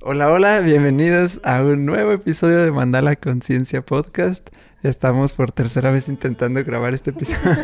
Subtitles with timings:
[0.00, 4.48] Hola, hola, bienvenidos a un nuevo episodio de Mandala Conciencia Podcast.
[4.84, 7.56] Estamos por tercera vez intentando grabar este episodio.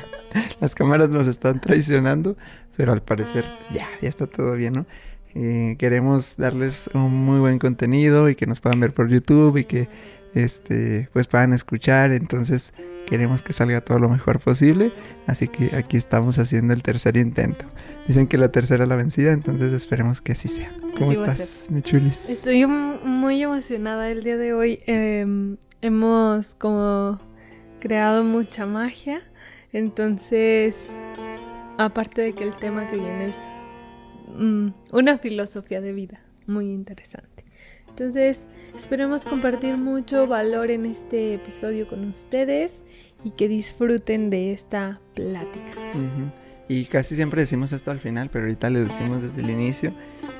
[0.60, 2.38] Las cámaras nos están traicionando,
[2.78, 3.44] pero al parecer
[3.74, 4.86] ya, ya está todo bien, ¿no?
[5.34, 9.66] Eh, queremos darles un muy buen contenido y que nos puedan ver por YouTube y
[9.66, 9.90] que
[10.32, 12.12] este pues puedan escuchar.
[12.12, 12.72] Entonces
[13.06, 14.92] queremos que salga todo lo mejor posible.
[15.26, 17.64] Así que aquí estamos haciendo el tercer intento.
[18.06, 20.72] Dicen que la tercera es la vencida, entonces esperemos que así sea.
[20.98, 22.30] ¿Cómo estás, mi chulis?
[22.30, 24.80] Estoy muy emocionada el día de hoy.
[24.86, 27.20] Em, hemos como
[27.80, 29.22] creado mucha magia.
[29.72, 30.90] Entonces,
[31.78, 33.36] aparte de que el tema que viene es
[34.36, 37.31] mm, una filosofía de vida muy interesante.
[37.92, 42.86] Entonces, esperemos compartir mucho valor en este episodio con ustedes
[43.22, 45.92] y que disfruten de esta plática.
[46.68, 49.92] Y casi siempre decimos esto al final, pero ahorita les decimos desde el inicio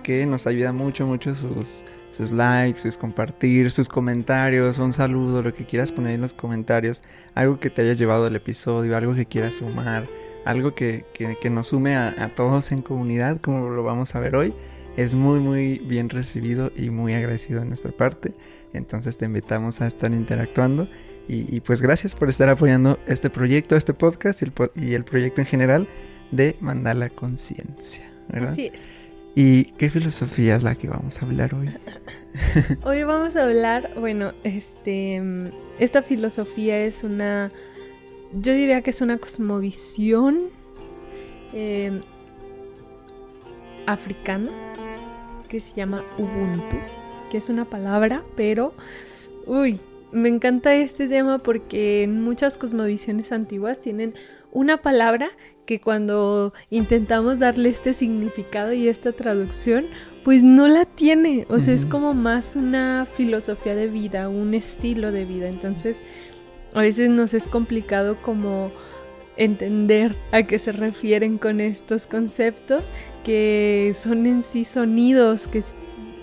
[0.03, 5.55] que nos ayuda mucho, mucho sus, sus likes, sus compartir, sus comentarios, un saludo, lo
[5.55, 7.03] que quieras poner en los comentarios,
[7.35, 10.09] algo que te haya llevado al episodio, algo que quieras sumar,
[10.47, 14.35] algo que, que, nos sume a, a, todos en comunidad, como lo vamos a ver
[14.37, 14.55] hoy,
[14.97, 18.35] es muy, muy bien recibido y muy agradecido de nuestra parte.
[18.73, 20.89] Entonces te invitamos a estar interactuando
[21.29, 25.41] y, pues gracias por estar apoyando este proyecto, este podcast y el, y el proyecto
[25.41, 25.89] en general
[26.31, 28.51] de Mandala Conciencia, ¿verdad?
[28.51, 28.93] Así es.
[29.35, 31.71] ¿Y qué filosofía es la que vamos a hablar hoy?
[32.85, 35.23] hoy vamos a hablar, bueno, este,
[35.79, 37.51] esta filosofía es una,
[38.35, 40.39] yo diría que es una cosmovisión
[41.55, 42.03] em,
[43.87, 44.51] africana
[45.53, 46.79] que se llama Ubuntu,
[47.31, 48.73] que es una palabra, pero,
[49.45, 49.79] uy,
[50.11, 54.15] me encanta este tema porque en muchas cosmovisiones antiguas tienen
[54.51, 55.31] una palabra
[55.67, 59.85] que cuando intentamos darle este significado y esta traducción,
[60.25, 61.47] pues no la tiene.
[61.51, 65.49] O sea, es como más una filosofía de vida, un estilo de vida.
[65.49, 66.01] Entonces,
[66.73, 68.73] a veces nos es complicado como
[69.37, 72.91] entender a qué se refieren con estos conceptos
[73.25, 75.63] que son en sí sonidos, que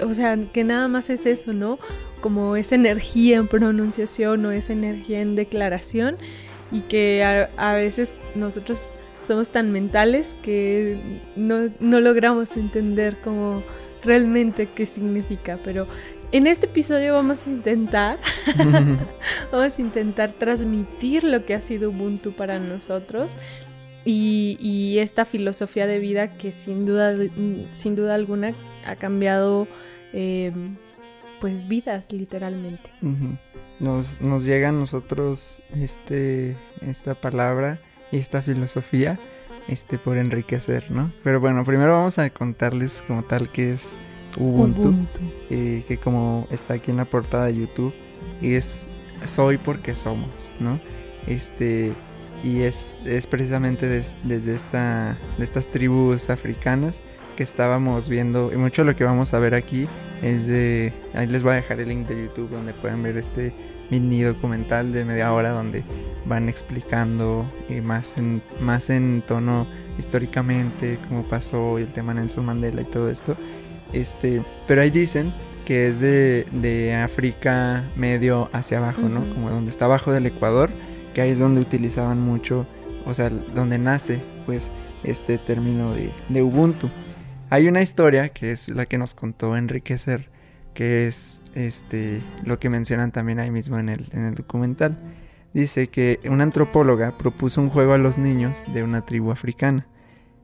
[0.02, 1.80] o sea, que nada más es eso, ¿no?
[2.22, 6.18] Como esa energía en pronunciación o esa energía en declaración
[6.72, 7.24] y que
[7.58, 10.98] a, veces nosotros somos tan mentales que
[11.36, 13.64] no, no logramos entender como
[14.04, 15.88] realmente qué significa, pero
[16.32, 18.20] en este episodio vamos a intentar,
[19.52, 23.36] vamos a intentar transmitir lo que ha sido Ubuntu para nosotros
[24.06, 27.16] y, y, esta filosofía de vida que sin duda,
[27.72, 28.54] sin duda alguna
[28.86, 29.68] ha cambiado
[30.14, 30.52] eh,
[31.42, 32.90] pues vidas literalmente.
[33.80, 37.80] nos, nos llega a nosotros este, esta palabra
[38.12, 39.20] y esta filosofía
[39.68, 41.14] este, por enriquecer, ¿no?
[41.24, 44.00] Pero bueno, primero vamos a contarles como tal que es
[44.38, 44.94] Ubuntu,
[45.50, 47.94] eh, que como está aquí en la portada de YouTube,
[48.42, 48.88] es
[49.26, 50.80] soy porque somos, ¿no?
[51.28, 51.94] Este,
[52.44, 53.88] y es, es precisamente
[54.24, 57.02] desde esta, de estas tribus africanas
[57.36, 59.88] que estábamos viendo, y mucho de lo que vamos a ver aquí
[60.22, 63.54] es de, ahí les voy a dejar el link de YouTube donde pueden ver este
[63.90, 65.84] mini documental de media hora donde
[66.26, 72.46] van explicando y más en, más en tono históricamente cómo pasó y el tema Nelson
[72.46, 73.36] Mandela y todo esto.
[73.94, 75.34] Este, pero ahí dicen
[75.66, 79.22] que es de, de África medio hacia abajo, ¿no?
[79.34, 80.70] Como donde está abajo del Ecuador,
[81.14, 82.66] que ahí es donde utilizaban mucho,
[83.06, 84.72] o sea, donde nace pues
[85.04, 86.90] este término de, de Ubuntu.
[87.52, 90.30] Hay una historia que es la que nos contó Enriquecer,
[90.74, 94.98] que es este lo que mencionan también ahí mismo en el, en el documental.
[95.54, 99.88] Dice que una antropóloga propuso un juego a los niños de una tribu africana.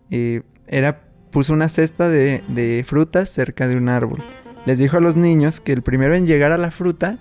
[0.10, 1.05] Eh, era
[1.36, 4.24] puso una cesta de, frutas cerca de un árbol.
[4.66, 7.20] Les dijo a los niños que el primero en llegar a la fruta,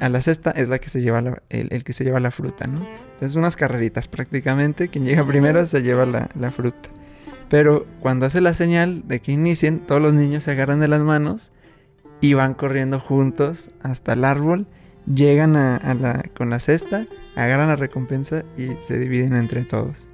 [0.00, 2.84] a la cesta, es la que se lleva el, que se lleva la fruta, ¿no?
[3.12, 6.88] Entonces unas carreritas prácticamente, quien llega primero se lleva la, fruta.
[7.48, 11.02] Pero cuando hace la señal de que inicien, todos los niños se agarran de las
[11.02, 11.52] manos
[12.20, 14.66] y van corriendo juntos hasta el árbol,
[15.06, 17.06] llegan a, la, con la cesta,
[17.36, 20.08] agarran la recompensa y se dividen entre todos.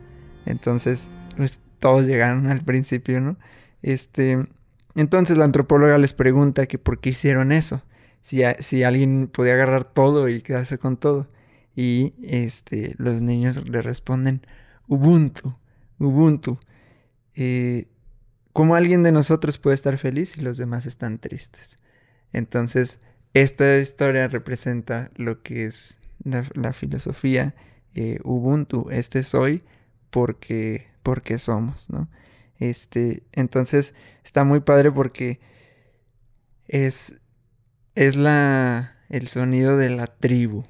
[0.44, 1.08] Entonces,
[1.38, 3.36] pues todos llegaron al principio, ¿no?
[3.82, 4.46] Este,
[4.94, 7.82] entonces la antropóloga les pregunta que por qué hicieron eso,
[8.20, 11.28] si, si alguien podía agarrar todo y quedarse con todo.
[11.74, 14.46] Y este, los niños le responden,
[14.86, 15.54] Ubuntu,
[15.98, 16.60] Ubuntu.
[17.34, 17.88] Eh,
[18.52, 21.78] ¿Cómo alguien de nosotros puede estar feliz y los demás están tristes?
[22.32, 23.00] Entonces,
[23.34, 27.56] esta historia representa lo que es la, filosofía
[27.94, 28.88] eh, Ubuntu.
[28.90, 29.64] Este soy
[30.10, 32.08] porque porque somos, ¿no?
[32.58, 33.94] Este, entonces
[34.24, 35.40] está muy padre porque
[36.68, 37.20] es,
[37.94, 40.64] es la, el sonido de la tribu,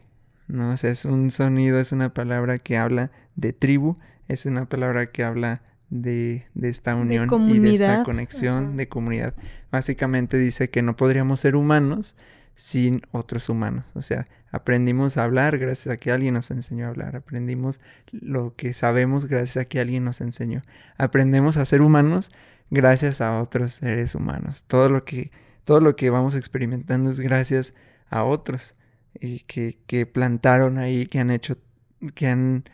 [0.48, 0.70] ¿no?
[0.70, 3.96] O sea, es un sonido, es una palabra que habla de tribu,
[4.28, 9.34] es una palabra que habla de, de esta unión y de esta conexión de comunidad.
[9.70, 12.16] Básicamente dice que no podríamos ser humanos
[12.54, 13.90] sin otros humanos.
[13.94, 17.16] O sea, aprendimos a hablar gracias a que alguien nos enseñó a hablar.
[17.16, 17.80] Aprendimos
[18.12, 20.62] lo que sabemos gracias a que alguien nos enseñó.
[20.98, 22.30] Aprendemos a ser humanos
[22.70, 24.64] gracias a otros seres humanos.
[24.66, 25.32] Todo lo que,
[25.64, 27.74] todo lo que vamos experimentando es gracias
[28.08, 28.74] a otros
[29.18, 31.56] y que, que plantaron ahí, que han hecho,
[32.14, 32.64] que han,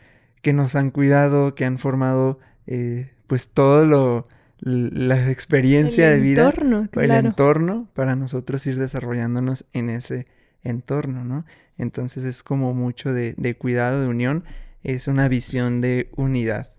[0.41, 4.27] que nos han cuidado, que han formado eh, pues todo lo
[4.61, 6.51] la experiencia de vida,
[6.93, 10.27] el entorno para nosotros ir desarrollándonos en ese
[10.63, 11.45] entorno, ¿no?
[11.79, 14.43] Entonces es como mucho de, cuidado, de unión,
[14.83, 16.69] es una visión de unidad,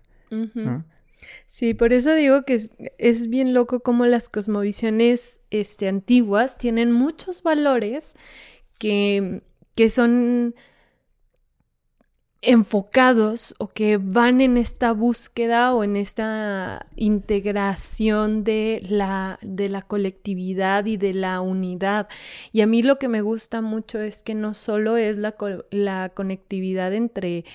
[1.47, 2.61] Sí, por eso digo que
[2.97, 8.15] es, bien loco como las cosmovisiones este, antiguas tienen muchos valores
[8.79, 9.43] que,
[9.75, 10.55] que son
[12.41, 19.83] enfocados o que van en esta búsqueda o en esta integración de la, de la
[19.83, 22.09] colectividad y de la unidad.
[22.51, 25.35] Y a mí lo que me gusta mucho es que no solo es la,
[25.69, 27.45] la conectividad entre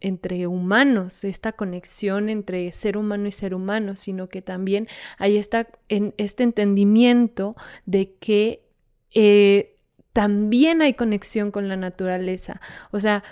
[0.00, 4.86] entre humanos, esta conexión entre ser humano y ser humano, sino que también
[5.18, 7.54] hay esta, en, este entendimiento
[7.84, 8.64] de que
[9.12, 9.76] eh,
[10.12, 12.60] también hay conexión con la naturaleza.
[12.92, 13.24] O sea,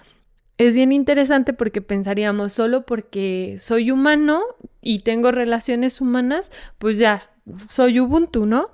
[0.67, 4.43] es bien interesante porque pensaríamos solo porque soy humano
[4.81, 7.31] y tengo relaciones humanas, pues ya,
[7.69, 8.71] soy Ubuntu, ¿no?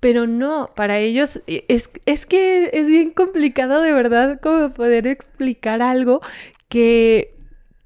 [0.00, 5.06] Pero no, para ellos e, es, es que es bien complicado de verdad como poder
[5.06, 6.20] explicar algo
[6.68, 7.34] que,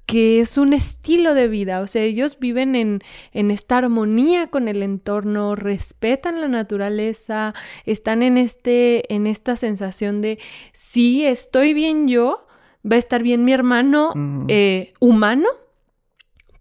[0.05, 3.01] que es un estilo de vida, o sea, ellos viven en,
[3.31, 7.53] en esta armonía con el entorno, respetan la naturaleza,
[7.85, 10.39] están en, este, en esta sensación de,
[10.71, 12.42] sí, estoy bien yo,
[12.89, 14.13] va a estar bien mi hermano
[14.47, 15.47] eh, humano,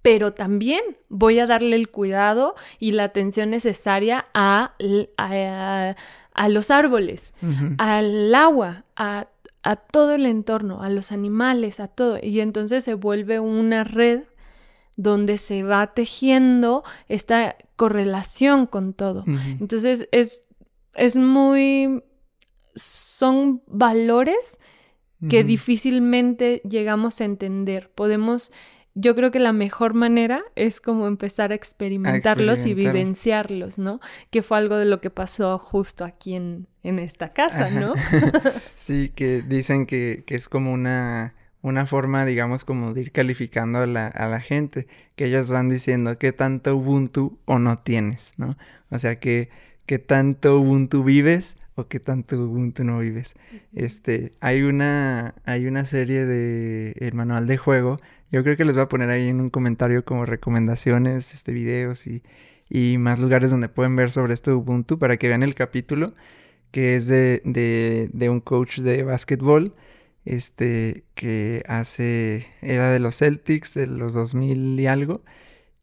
[0.02, 4.74] pero también voy a darle el cuidado y la atención necesaria a,
[5.16, 7.34] a, los árboles,
[7.78, 9.28] al agua, a,
[9.62, 12.18] a, todo el entorno, a los animales, a todo.
[12.20, 14.22] Y entonces se vuelve una red
[14.96, 19.24] donde se va tejiendo esta correlación con todo.
[19.60, 20.44] Entonces es,
[20.94, 22.02] es muy...
[22.74, 24.60] son valores
[25.28, 27.90] que difícilmente llegamos a entender.
[27.94, 28.52] Podemos,
[28.94, 34.00] yo creo que la mejor manera es como empezar a experimentarlos y vivenciarlos, ¿no?
[34.30, 37.94] Que fue algo de lo que pasó justo aquí en, en esta casa, ¿no?
[38.74, 43.78] sí, que dicen que, que es como una una forma, digamos, como de ir calificando
[43.78, 48.32] a la, a la gente, que ellos van diciendo qué tanto Ubuntu o no tienes,
[48.36, 48.56] ¿no?
[48.90, 49.48] O sea, que,
[49.86, 53.34] qué tanto Ubuntu vives o qué tanto Ubuntu no vives.
[53.74, 57.98] Este, hay una, hay una serie de el manual de juego.
[58.30, 62.06] Yo creo que les voy a poner ahí en un comentario como recomendaciones, este, videos
[62.06, 62.22] y,
[62.68, 66.14] y más lugares donde pueden ver sobre este Ubuntu para que vean el capítulo
[66.72, 69.74] que es de, de, de un coach de básquetbol
[70.24, 75.22] este que hace era de los Celtics de los 2000 y algo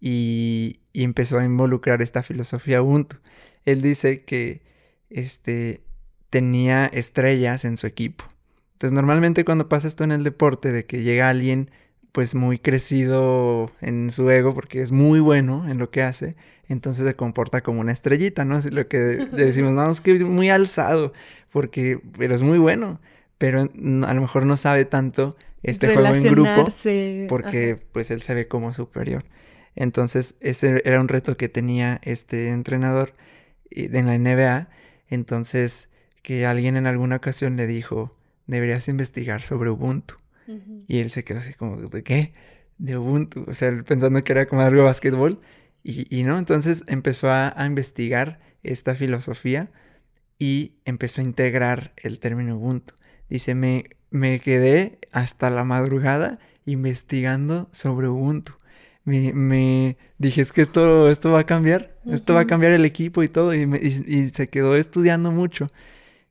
[0.02, 3.18] y, y empezó a involucrar esta filosofía Ubuntu.
[3.66, 4.62] Él dice que
[5.10, 5.82] este,
[6.30, 8.26] tenía estrellas en su equipo.
[8.74, 11.72] Entonces normalmente cuando pasa esto en el deporte, de que llega alguien
[12.12, 16.36] pues muy crecido en su ego porque es muy bueno en lo que hace,
[16.68, 18.58] entonces se comporta como una estrellita, ¿no?
[18.58, 18.98] Es lo que
[19.32, 21.14] decimos, no, es que es muy alzado,
[21.52, 23.00] porque, pero es muy bueno,
[23.38, 26.68] pero a lo mejor no sabe tanto este juego en grupo
[27.28, 29.26] porque pues él se ve como superior.
[29.76, 33.14] Entonces ese era un reto que tenía este entrenador
[33.72, 34.70] eh, en la NBA
[35.10, 35.90] entonces,
[36.22, 38.16] que alguien en alguna ocasión le dijo,
[38.48, 40.16] deberías investigar sobre Ubuntu.
[40.88, 42.34] Y él se quedó así como, ¿de qué?
[42.80, 43.46] De Ubuntu.
[43.48, 45.40] O sea, pensando que era como algo de básquetbol.
[45.84, 49.70] Y, no, entonces empezó a, investigar esta filosofía
[50.40, 52.96] y empezó a integrar el término Ubuntu.
[53.30, 58.54] Dice, me, me quedé hasta la madrugada investigando sobre Ubuntu
[59.10, 63.24] me, dije, es que esto, esto va a cambiar, esto va a cambiar el equipo
[63.24, 65.68] y todo, y, se quedó estudiando mucho,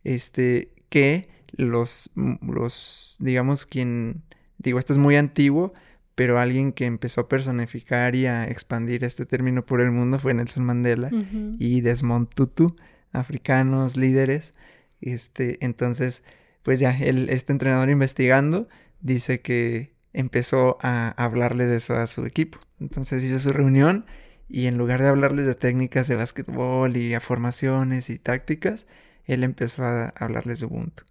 [0.05, 4.23] este, que los, los, digamos, quien,
[4.59, 5.73] digo, esto es muy antiguo,
[6.15, 10.35] pero alguien que empezó a personificar y a expandir este término por el mundo fue
[10.35, 11.11] Nelson Mandela
[11.59, 12.77] y Desmond Tutu,
[13.13, 14.53] africanos, líderes,
[15.01, 16.25] este, entonces,
[16.63, 18.69] pues ya, el, este entrenador investigando
[19.01, 22.59] dice que empezó a hablarle de eso a su equipo.
[22.81, 24.07] Entonces hizo su reunión
[24.49, 28.87] y en lugar de hablarles de técnicas de básquetbol y a formaciones y tácticas,
[29.25, 31.05] él empezó a hablarles de Ubuntu,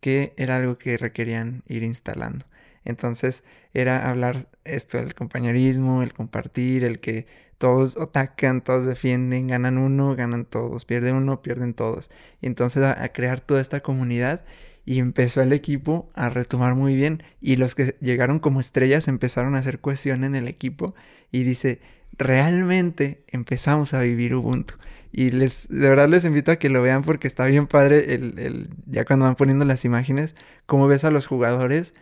[0.00, 2.46] que era algo que requerían ir instalando.
[2.84, 3.44] Entonces
[3.74, 7.26] era hablar esto del compañerismo, el compartir, el que
[7.58, 12.10] todos atacan, todos defienden, ganan uno, ganan todos, pierden uno, pierden todos.
[12.40, 14.42] Y entonces a, crear toda esta comunidad
[14.84, 19.54] y empezó el equipo a retomar muy bien y los que llegaron como estrellas empezaron
[19.54, 20.94] a hacer cohesión en el equipo
[21.30, 21.80] y dice,
[22.16, 24.74] realmente empezamos a vivir Ubuntu.
[25.12, 28.38] Y les, de verdad les invito a que lo vean porque está bien padre el,
[28.38, 31.94] el ya cuando van poniendo las imágenes, cómo ves a los jugadores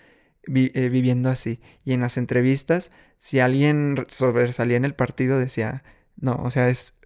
[0.54, 1.60] eh, viviendo así.
[1.84, 5.82] Y en las entrevistas, si alguien sobresalía en el partido, decía,
[6.16, 6.98] no, o sea, es,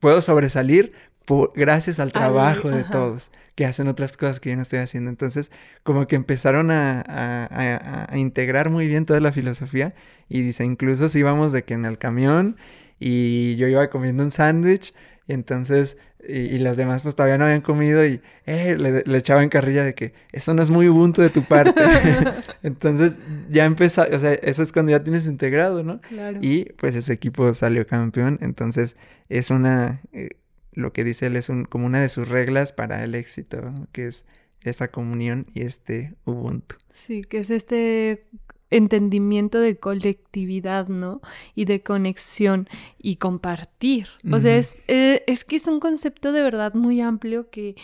[0.00, 0.92] puedo sobresalir
[1.28, 5.10] por, gracias al trabajo de todos, que hacen otras cosas que yo no estoy haciendo.
[5.10, 5.50] Entonces,
[5.82, 9.94] como que empezaron a, a, a integrar muy bien toda la filosofía.
[10.30, 12.56] Y dice, incluso si íbamos de que en el camión
[12.98, 14.94] y yo iba comiendo un sándwich,
[15.26, 19.84] entonces y, los demás pues todavía no habían comido y eh, le, le, echaban carrilla
[19.84, 21.80] de que eso no es muy Ubuntu de tu parte.
[22.62, 23.18] Entonces
[23.48, 26.00] ya empezó, o sea, eso es cuando ya tienes integrado, ¿no?
[26.00, 26.38] Claro.
[26.42, 28.96] Y pues ese equipo salió campeón, entonces
[29.28, 30.30] es una, eh,
[30.78, 34.06] lo que dice él es un, como una de sus reglas para el éxito, que
[34.06, 34.24] es
[34.62, 36.76] esa comunión y este Ubuntu.
[36.90, 38.28] Sí, que es este
[38.70, 41.20] entendimiento de colectividad, ¿no?
[41.56, 44.06] Y de conexión y compartir.
[44.30, 47.74] O sea, es, eh, es, que es un concepto de verdad muy amplio que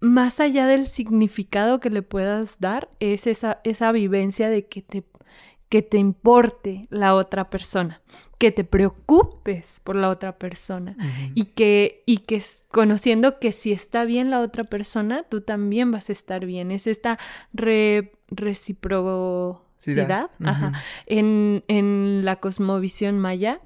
[0.00, 5.04] más allá del significado que le puedas dar, es esa, esa vivencia de que te,
[5.72, 8.02] que te importe la otra persona,
[8.36, 10.94] que te preocupes por la otra persona
[11.34, 16.10] y, que, y que conociendo que si está bien la otra persona, tú también vas
[16.10, 16.72] a estar bien.
[16.72, 17.18] Es esta
[17.54, 18.12] re,
[21.06, 23.62] en, en la cosmovisión maya,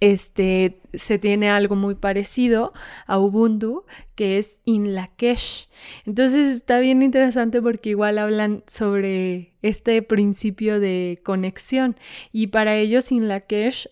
[0.00, 2.72] este, se tiene algo muy parecido
[3.06, 5.68] a Ubuntu, que es Inlakesh.
[6.06, 11.96] Entonces está bien interesante porque igual hablan sobre este principio de conexión
[12.32, 13.88] y para ellos Inlakesh,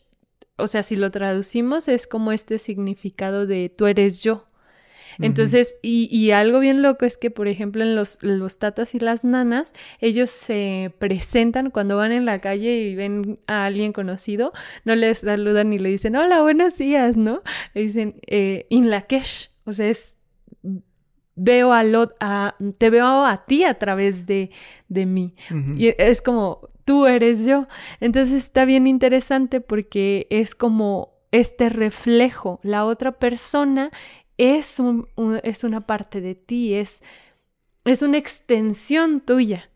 [0.56, 4.44] o sea, si lo traducimos es como este significado de tú eres yo.
[5.18, 9.24] Entonces, y, algo bien loco es que, por ejemplo, en los, los tatas y las
[9.24, 14.52] nanas, ellos se presentan cuando van en la calle y ven a alguien conocido,
[14.84, 17.42] no les saludan ni le dicen, hola, buenos días, ¿no?
[17.74, 20.18] Le dicen, eh, in la kesh, o sea, es
[21.34, 24.50] veo a, lo, a te veo a ti a través de,
[24.88, 25.34] de mí.
[25.76, 27.66] Y es como, tú eres yo.
[28.00, 32.60] Entonces está bien interesante porque es como este reflejo.
[32.62, 33.90] La otra persona
[34.38, 35.08] es, un,
[35.42, 37.02] es una parte de ti, es,
[37.84, 39.68] es una extensión tuya.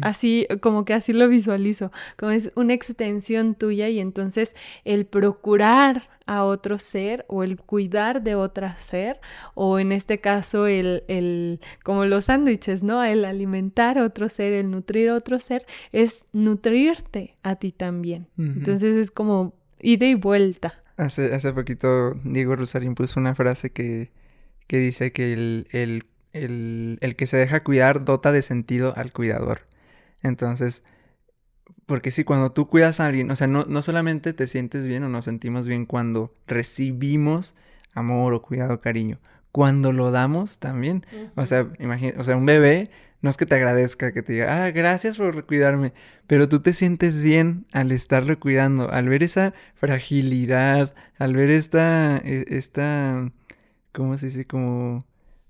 [0.00, 6.08] Así, como que así lo visualizo, como es una extensión tuya y entonces el procurar
[6.24, 9.20] a otro ser o el cuidar de otro ser
[9.54, 13.04] o en este caso el, el como los sándwiches, ¿no?
[13.04, 18.26] El alimentar a otro ser, el nutrir a otro ser es nutrirte a ti también.
[18.38, 20.82] Entonces es como ida y vuelta.
[20.98, 24.10] Hace, hace poquito Diego Rosarín puso una frase que,
[24.66, 29.12] que dice que el, el, el, el, que se deja cuidar dota de sentido al
[29.12, 29.60] cuidador.
[30.22, 30.82] Entonces,
[31.86, 35.04] porque si cuando tú cuidas a alguien, o sea, no, no solamente te sientes bien
[35.04, 37.54] o nos sentimos bien cuando recibimos
[37.94, 39.20] amor o cuidado, cariño,
[39.52, 41.06] cuando lo damos también.
[41.34, 44.64] O sea, imagina, o sea, un bebé no es que te agradezca, que te diga,
[44.64, 45.92] ah, gracias por cuidarme,
[46.26, 52.18] pero tú te sientes bien al estarlo cuidando, al ver esa fragilidad, al ver esta,
[52.18, 53.30] e, esta,
[53.92, 54.46] ¿cómo se dice?
[54.46, 55.04] Como,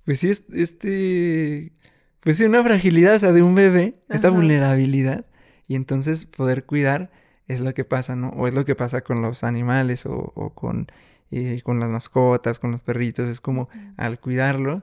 [0.05, 1.73] pues sí, este,
[2.21, 5.27] pues sí, una fragilidad, o sea, de un bebé, esta vulnerabilidad,
[5.67, 7.11] y entonces poder cuidar
[7.49, 8.29] es lo que pasa, ¿no?
[8.31, 10.87] O es lo que pasa con los animales o, o con,
[11.31, 14.83] eh, con las mascotas, con los perritos, es como al cuidarlo,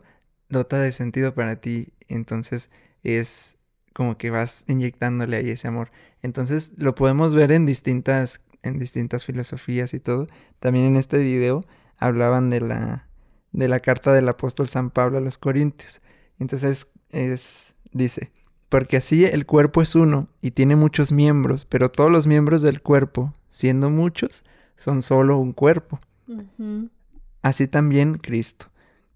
[0.56, 2.70] dota de sentido para ti, entonces
[3.04, 3.58] es
[3.94, 5.92] como que vas inyectándole ahí ese amor.
[6.22, 10.28] Entonces lo podemos ver en distintas, en distintas filosofías y todo.
[10.60, 11.64] También en este video
[11.98, 13.08] hablaban de la,
[13.52, 16.02] de la carta del apóstol San Pablo a los Corintios.
[16.40, 18.32] Entonces es, dice,
[18.70, 22.82] porque así el cuerpo es uno y tiene muchos miembros, pero todos los miembros del
[22.82, 24.44] cuerpo, siendo muchos,
[24.78, 26.00] son solo un cuerpo.
[27.42, 28.66] Así también Cristo,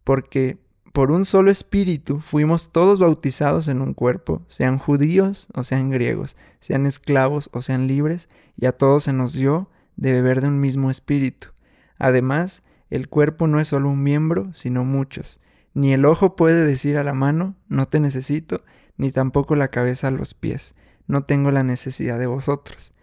[0.03, 0.57] porque
[0.91, 6.35] por un solo espíritu fuimos todos bautizados en un cuerpo, sean judíos o sean griegos,
[6.59, 8.27] sean esclavos o sean libres,
[8.57, 11.49] y a todos se nos dio de beber de un mismo espíritu.
[11.97, 15.39] Además, el cuerpo no es solo un miembro, sino muchos.
[15.73, 18.63] Ni el ojo puede decir a la mano, no te necesito,
[18.97, 20.73] ni tampoco la cabeza a los pies,
[21.07, 22.93] no tengo la necesidad de vosotros.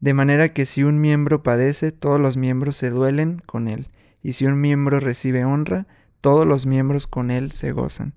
[0.00, 3.88] De manera que si un miembro padece, todos los miembros se duelen con él,
[4.22, 5.86] y si un miembro recibe honra,
[6.24, 8.14] todos los miembros con él se gozan.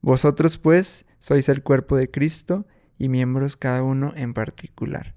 [0.00, 2.66] Vosotros pues sois el cuerpo de Cristo
[2.98, 5.14] y miembros cada uno en particular.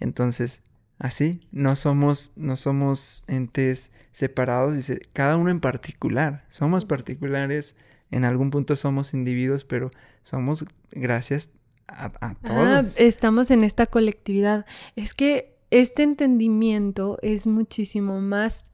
[0.00, 0.62] Entonces,
[0.98, 6.44] así, no somos, no somos entes separados, dice, cada uno en particular.
[6.48, 7.76] Somos particulares,
[8.10, 9.92] en algún punto somos individuos, pero
[10.24, 11.52] somos gracias
[11.86, 12.98] a, a ah, todos.
[12.98, 14.66] estamos en esta colectividad.
[14.96, 18.71] Es que este entendimiento es muchísimo más,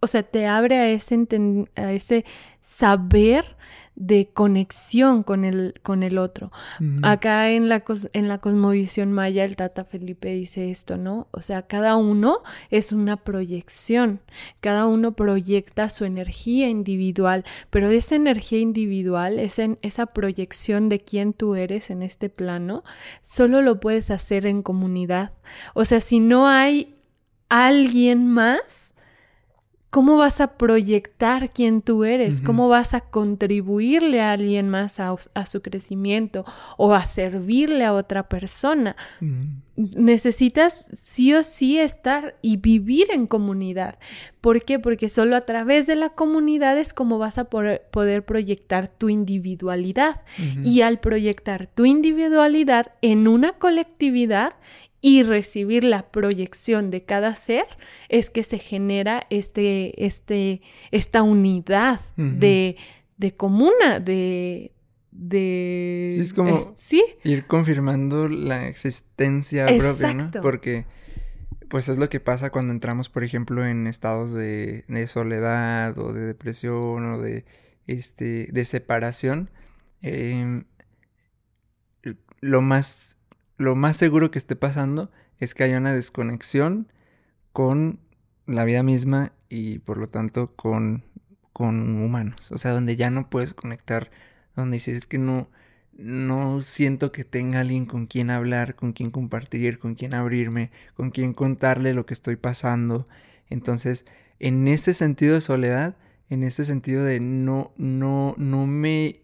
[0.00, 1.26] o sea, te abre a ese,
[1.76, 2.24] a ese
[2.60, 3.56] saber
[3.96, 6.50] de conexión con el, con el otro.
[7.02, 11.28] Acá en la, en la cosmovisión maya, el Tata Felipe dice esto, ¿no?
[11.30, 14.20] O sea, cada uno es una proyección,
[14.60, 21.32] cada uno proyecta su energía individual, pero esa energía individual, esa, esa proyección de quién
[21.32, 22.84] tú eres en este plano,
[23.22, 25.32] solo lo puedes hacer en comunidad.
[25.72, 26.96] O sea, si no hay
[27.48, 28.92] alguien más,
[29.96, 32.42] ¿Cómo vas a proyectar quién tú eres?
[32.42, 36.44] ¿Cómo vas a contribuirle a alguien más a, su crecimiento
[36.76, 38.94] o a servirle a otra persona?
[39.74, 43.98] Necesitas sí o sí estar y vivir en comunidad.
[44.42, 44.78] ¿Por qué?
[44.78, 50.20] Porque solo a través de la comunidad es como vas a poder proyectar tu individualidad.
[50.62, 54.56] Y al proyectar tu individualidad en una colectividad
[55.06, 57.64] y recibir la proyección de cada ser
[58.08, 62.76] es que se genera este, este, esta unidad de,
[63.16, 64.72] de comuna, de,
[65.12, 66.12] de...
[66.12, 66.58] Sí, es como
[67.22, 70.30] ir confirmando la existencia propia, ¿no?
[70.42, 70.86] Porque
[71.68, 76.12] pues es lo que pasa cuando entramos, por ejemplo, en estados de, de soledad o
[76.12, 77.44] de depresión o de,
[77.86, 79.50] este, de separación.
[80.02, 80.64] Em,
[82.40, 83.15] lo más
[83.56, 86.92] lo más seguro que esté pasando es que haya una desconexión
[87.52, 88.00] con
[88.46, 91.04] la vida misma y por lo tanto con,
[91.52, 92.52] con humanos.
[92.52, 94.10] O sea, donde ya no puedes conectar,
[94.54, 95.48] donde dices es que no,
[95.92, 101.10] no siento que tenga alguien con quien hablar, con quien compartir, con quien abrirme, con
[101.10, 103.06] quien contarle lo que estoy pasando.
[103.48, 104.04] Entonces,
[104.38, 105.96] en ese sentido de soledad,
[106.28, 109.20] en ese sentido de no, no, no me,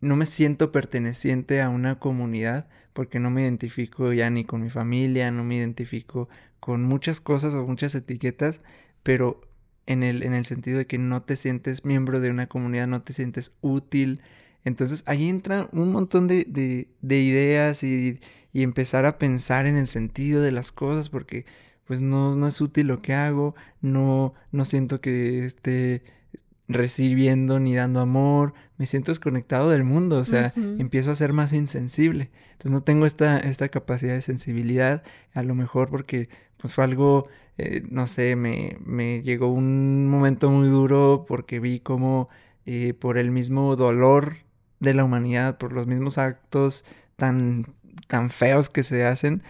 [0.00, 4.70] no me siento perteneciente a una comunidad, porque no me identifico ya ni con mi
[4.70, 6.30] familia, no me identifico
[6.60, 8.62] con muchas cosas o muchas etiquetas,
[9.02, 9.42] pero
[9.84, 13.02] en el, en el sentido de que no te sientes miembro de una comunidad, no
[13.02, 14.22] te sientes útil.
[14.64, 18.18] Entonces ahí entra un montón de, de, ideas y,
[18.54, 21.44] y, empezar a pensar en el sentido de las cosas, porque
[21.84, 26.02] pues no, no es útil lo que hago, no, no siento que esté
[26.66, 31.52] recibiendo ni dando amor, me siento desconectado del mundo, o sea, empiezo a ser más
[31.52, 32.30] insensible.
[32.56, 35.02] Entonces no tengo esta, esta capacidad de sensibilidad,
[35.34, 40.48] a lo mejor porque pues fue algo, eh, no sé, me, me, llegó un momento
[40.50, 42.28] muy duro porque vi como
[42.64, 44.38] eh, por el mismo dolor
[44.80, 47.66] de la humanidad, por los mismos actos tan,
[48.06, 49.42] tan feos que se hacen,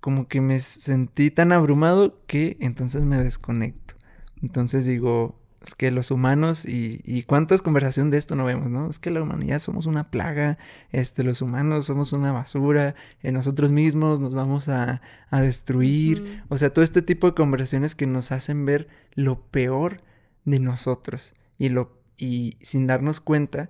[0.00, 3.94] como que me sentí tan abrumado que entonces me desconecto.
[4.40, 5.35] Entonces digo,
[5.66, 8.88] es que los humanos y, y cuántas conversación de esto no vemos, ¿no?
[8.88, 10.58] Es que la humanidad somos una plaga,
[10.92, 16.56] este, los humanos somos una basura, en nosotros mismos nos vamos a, a destruir, o
[16.58, 20.02] sea, todo este tipo de conversaciones que nos hacen ver lo peor
[20.44, 23.68] de nosotros y lo y sin darnos cuenta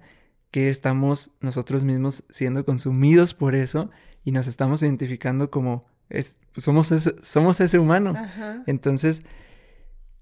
[0.50, 3.90] que estamos nosotros mismos siendo consumidos por eso
[4.24, 8.14] y nos estamos identificando como es, somos ese, somos ese humano.
[8.66, 9.22] Entonces,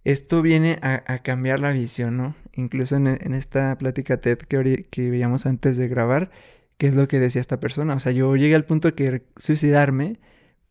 [0.04, 2.34] esto viene a, cambiar la visión, ¿no?
[2.52, 6.30] Incluso en, esta plática TED que, que veíamos antes de grabar,
[6.76, 7.94] ¿qué es lo que decía esta persona?
[7.94, 10.20] O sea, yo llegué al punto de querer suicidarme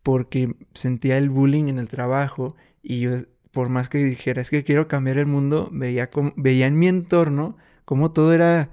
[0.04, 3.12] porque sentía el bullying en el trabajo y yo,
[3.52, 7.58] por más que dijera, es que quiero cambiar el mundo, veía, veía en mi entorno
[7.86, 8.70] como todo era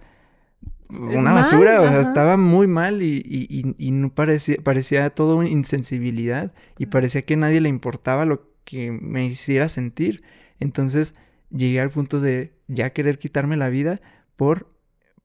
[0.88, 6.52] una basura, o sea, estaba muy mal y, y, y, no parecía, parecía todo insensibilidad
[6.78, 10.22] y parecía que a nadie le importaba lo que me hiciera sentir.
[10.60, 11.14] Entonces
[11.50, 14.00] llegué al punto de ya querer quitarme la vida
[14.36, 14.68] por,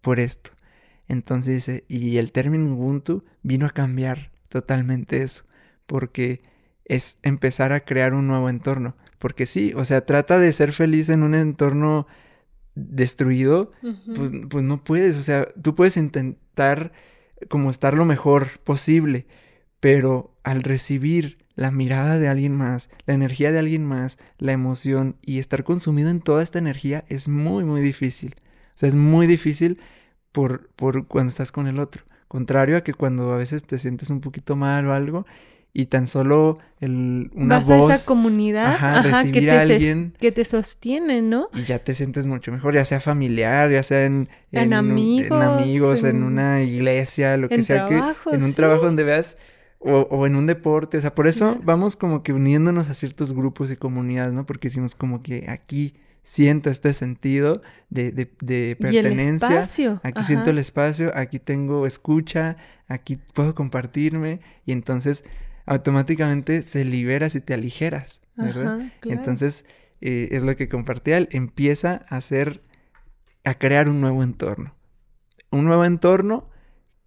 [0.01, 0.51] por esto.
[1.07, 5.45] Entonces dice, y el término Ubuntu vino a cambiar totalmente eso,
[5.85, 6.41] porque
[6.85, 8.95] es empezar a crear un nuevo entorno.
[9.19, 12.07] Porque sí, o sea, trata de ser feliz en un entorno
[12.75, 16.91] destruido, pues, pues, no puedes, o sea, tú puedes intentar
[17.49, 19.27] como estar lo mejor posible,
[19.79, 25.15] pero al recibir la mirada de alguien más, la energía de alguien más, la emoción
[25.21, 28.35] y estar consumido en toda esta energía es muy, muy difícil.
[28.69, 29.79] O sea, es muy difícil
[30.31, 32.03] por, por cuando estás con el otro.
[32.27, 35.25] Contrario a que cuando a veces te sientes un poquito mal o algo
[35.77, 39.51] y tan solo el, una Vas voz a esa comunidad ajá, ajá, que, recibir te
[39.57, 40.13] a alguien.
[40.19, 41.49] que te sostiene, ¿no?
[41.53, 45.43] y ya te sientes mucho mejor, ya sea familiar, ya sea en, En amigos, en,
[45.43, 48.55] amigos, en en- una iglesia, lo que sea que en un sí.
[48.55, 49.37] trabajo donde veas
[49.79, 53.33] o, o en un deporte, o sea, por eso vamos como que uniéndonos a ciertos
[53.33, 54.45] grupos y comunidades, ¿no?
[54.45, 59.99] Porque decimos como que aquí siento este sentido de, de, de Y el pertenencia, espacio.
[60.03, 60.27] aquí ajá.
[60.27, 62.57] siento el espacio, aquí tengo escucha,
[62.87, 65.23] aquí puedo compartirme y entonces
[65.67, 68.79] automáticamente se liberas y te aligeras, ¿verdad?
[68.79, 69.19] Ajá, claro.
[69.19, 69.65] Entonces,
[70.01, 72.61] eh, es lo que compartía él, empieza a hacer,
[73.43, 74.73] a crear un nuevo entorno.
[75.51, 76.49] Un nuevo entorno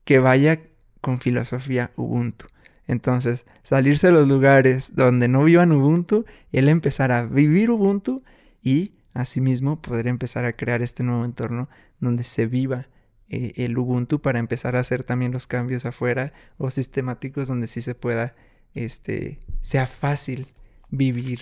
[0.04, 0.60] que vaya
[1.00, 2.46] con filosofía Ubuntu.
[2.88, 8.22] Entonces, salirse de los lugares donde no vivan Ubuntu, él empezar a vivir Ubuntu
[8.62, 11.68] y asimismo poder empezar a crear este nuevo entorno
[12.00, 12.88] donde se viva
[13.28, 17.82] eh, el Ubuntu para empezar a hacer también los cambios afuera o sistemáticos donde sí
[17.82, 18.34] se pueda,
[18.74, 20.46] este, sea fácil
[20.88, 21.40] vivir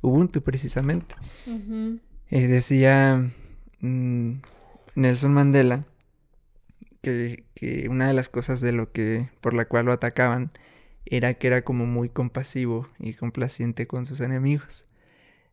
[0.00, 1.16] Ubuntu precisamente.
[2.30, 3.32] Eh, decía
[3.80, 4.32] mm,
[4.94, 5.86] Nelson Mandela
[7.02, 10.52] que, que una de las cosas de lo que por la cual lo atacaban
[11.06, 14.86] era que era como muy compasivo y complaciente con sus enemigos.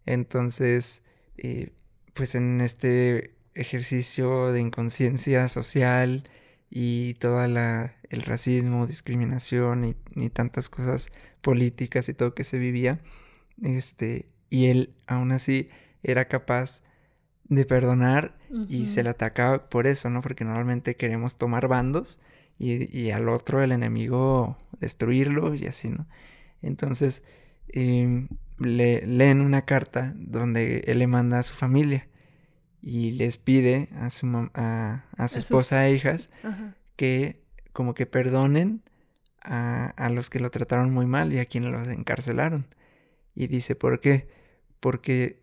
[0.05, 1.03] Entonces,
[1.37, 1.71] eh,
[2.13, 6.23] pues en este ejercicio de inconsciencia social
[6.69, 11.09] y toda la el racismo, discriminación y, y tantas cosas
[11.41, 12.99] políticas y todo que se vivía,
[13.61, 15.69] este, y él aún así
[16.03, 16.83] era capaz
[17.45, 18.37] de perdonar
[18.69, 20.21] y se le atacaba por eso, ¿no?
[20.21, 22.19] Porque normalmente queremos tomar bandos
[22.57, 26.08] y, y al otro, el enemigo, destruirlo y así, ¿no?
[26.62, 27.24] Entonces,
[27.70, 28.28] em,
[28.60, 32.04] le, leen una carta donde él le manda a su familia
[32.82, 36.76] y les pide a su, a, a su esposa e hijas Ajá.
[36.96, 37.41] que
[37.72, 38.84] como que perdonen
[39.41, 42.67] a, a los que lo trataron muy mal y a quienes los encarcelaron.
[43.34, 44.28] Y dice, ¿por qué?
[44.80, 45.41] Porque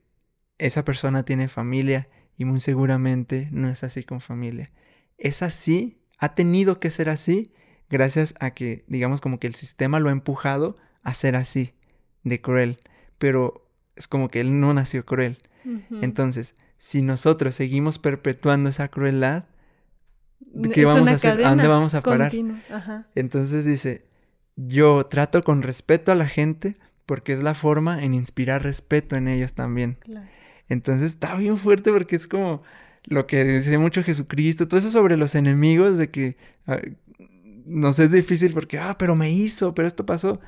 [0.59, 4.71] esa persona tiene familia y muy seguramente no es así con familia.
[5.17, 7.53] Es así, ha tenido que ser así
[7.91, 11.73] gracias a que, digamos, como que el sistema lo ha empujado a ser así,
[12.25, 12.79] de cruel.
[13.19, 15.39] Pero es como que él no nació cruel.
[15.91, 19.45] Entonces, si nosotros seguimos perpetuando esa crueldad,
[20.73, 21.45] ¿qué Es vamos a hacer?
[21.45, 22.33] ¿A dónde vamos a parar?
[22.71, 23.07] Ajá.
[23.15, 24.07] Entonces dice,
[24.57, 29.29] yo trato con respeto a la gente porque es la forma en inspirar respeto en
[29.29, 29.99] ellos también.
[30.01, 30.27] Claro.
[30.69, 32.63] Entonces está bien fuerte porque es como
[33.05, 36.79] lo que dice mucho Jesucristo, todo eso sobre los enemigos de que ah,
[37.69, 40.41] nos es difícil porque, ah, pero me hizo, pero esto pasó.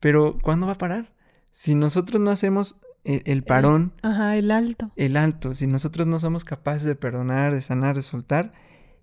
[0.00, 1.12] Pero ¿cuándo va a parar?
[1.50, 4.90] Si nosotros no hacemos el, el parón, Ajá, el alto.
[4.96, 8.52] el alto, si nosotros no somos capaces de perdonar, de sanar, de soltar,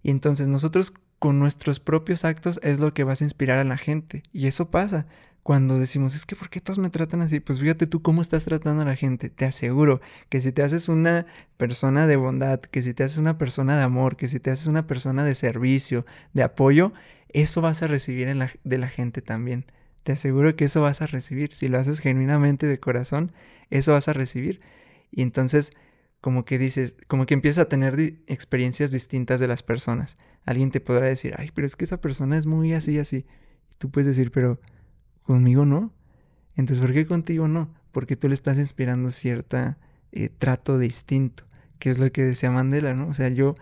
[0.04, 3.78] y entonces nosotros con nuestros propios actos es lo que vas a inspirar a la
[3.78, 4.24] gente.
[4.34, 5.06] Y eso pasa
[5.44, 7.40] cuando decimos, es que ¿por qué todos me tratan así?
[7.40, 9.30] Pues fíjate tú cómo estás tratando a la gente.
[9.30, 11.26] Te aseguro que si te haces una
[11.58, 14.68] persona de bondad, que si te haces una persona de amor, que si te haces
[14.68, 16.92] una persona de servicio, de apoyo,
[17.34, 19.66] eso vas a recibir en la- de la gente también.
[20.04, 21.56] Te aseguro que eso vas a recibir.
[21.56, 23.32] Si lo haces genuinamente de corazón,
[23.70, 24.62] eso vas a recibir.
[25.12, 25.72] Y entonces,
[26.22, 30.18] como que dices, como que empiezas a tener experiencias distintas de las personas.
[30.46, 33.26] Alguien te podrá decir, ay, pero es que esa persona es muy así, así.
[33.72, 34.60] Y tú puedes decir, pero
[35.24, 35.94] conmigo no.
[36.56, 37.74] Entonces, ¿por qué contigo no?
[37.92, 39.78] Porque tú le estás inspirando cierta
[40.12, 41.46] eh, trato distinto,
[41.80, 43.08] que es lo que decía Mandela, ¿no?
[43.08, 43.56] O sea, yo,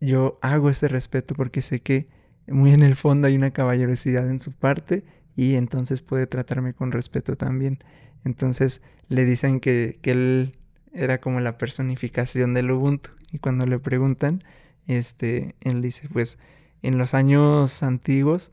[0.00, 2.08] yo hago ese respeto porque sé que
[2.46, 5.04] muy en el fondo hay una caballerosidad en su parte
[5.36, 7.78] y entonces puede tratarme con respeto también.
[8.24, 10.58] Entonces le dicen que, que él
[10.92, 14.42] era como la personificación del Ubuntu y cuando le preguntan,
[14.86, 16.38] este, él dice, pues
[16.82, 18.52] en los años antiguos,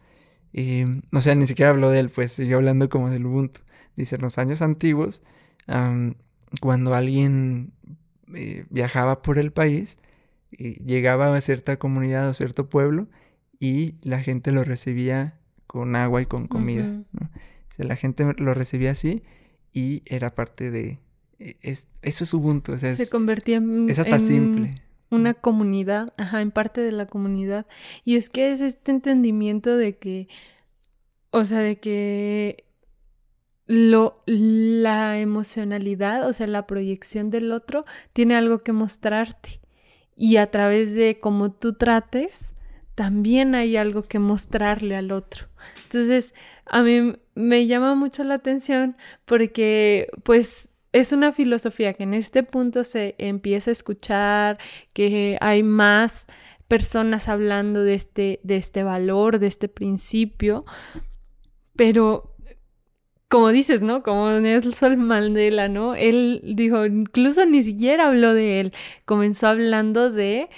[0.53, 3.61] eh, o sea, ni siquiera habló de él, pues siguió hablando como del Ubuntu.
[3.95, 5.21] Dice, en los años antiguos,
[6.61, 7.73] cuando alguien
[8.33, 9.97] eh, viajaba por el país,
[10.57, 13.07] eh, llegaba a cierta comunidad o cierto pueblo
[13.59, 17.03] y la gente lo recibía con agua y con comida.
[17.21, 19.23] O sea, la gente lo recibía así
[19.73, 20.99] y era parte de...
[21.39, 24.75] e- es- eso es Ubuntu, o sea, Se es, convertía en, es hasta en simple.
[25.11, 27.65] una comunidad, ajá, en parte de la comunidad.
[28.05, 30.27] Y es que es este entendimiento de que,
[31.31, 32.63] o sea, de que
[33.67, 39.59] lo, la emocionalidad, o sea, la proyección del otro tiene algo que mostrarte.
[40.15, 42.55] Y a través de cómo tú trates,
[42.99, 45.47] también hay algo que mostrarle al otro.
[45.83, 46.33] Entonces,
[46.65, 52.43] a mí me llama mucho la atención porque, pues, es una filosofía que en este
[52.43, 54.57] punto se empieza a escuchar,
[54.91, 56.27] que hay más
[56.67, 60.65] personas hablando de este, de este valor, de este principio,
[61.77, 62.35] pero
[63.29, 64.03] como dices, ¿no?
[64.03, 65.95] Como Nelson Mandela, ¿no?
[65.95, 68.73] Él dijo, incluso ni siquiera habló de él,
[69.05, 70.49] comenzó hablando de,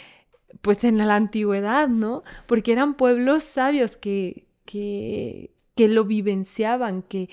[0.62, 2.24] pues en la antigüedad, ¿no?
[2.48, 7.30] Porque eran pueblos sabios que, que, que lo vivenciaban, que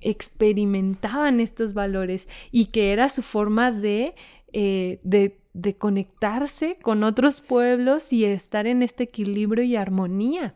[0.00, 4.14] experimentaban estos valores y que era su forma de,
[4.52, 10.54] eh, de, de conectarse con otros pueblos y estar en este equilibrio y armonía.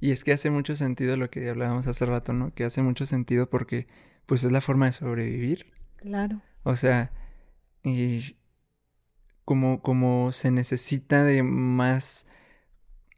[0.00, 2.54] Y es que hace mucho sentido lo que hablábamos hace rato, ¿no?
[2.54, 3.86] Que hace mucho sentido porque
[4.24, 5.66] pues es la forma de sobrevivir.
[5.96, 6.40] Claro.
[6.62, 7.12] O sea,
[7.84, 8.36] y
[9.46, 12.26] como, como se necesita de más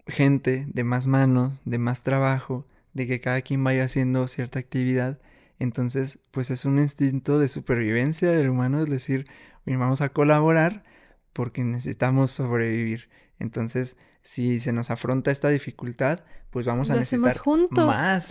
[0.07, 5.19] gente, de más manos, de más trabajo, de que cada quien vaya haciendo cierta actividad,
[5.59, 9.25] entonces pues es un instinto de supervivencia del humano, es decir,
[9.65, 10.85] vamos a colaborar
[11.33, 13.09] porque necesitamos sobrevivir.
[13.39, 17.35] Entonces, si se nos afronta esta dificultad, pues vamos a necesitar
[17.71, 18.31] más,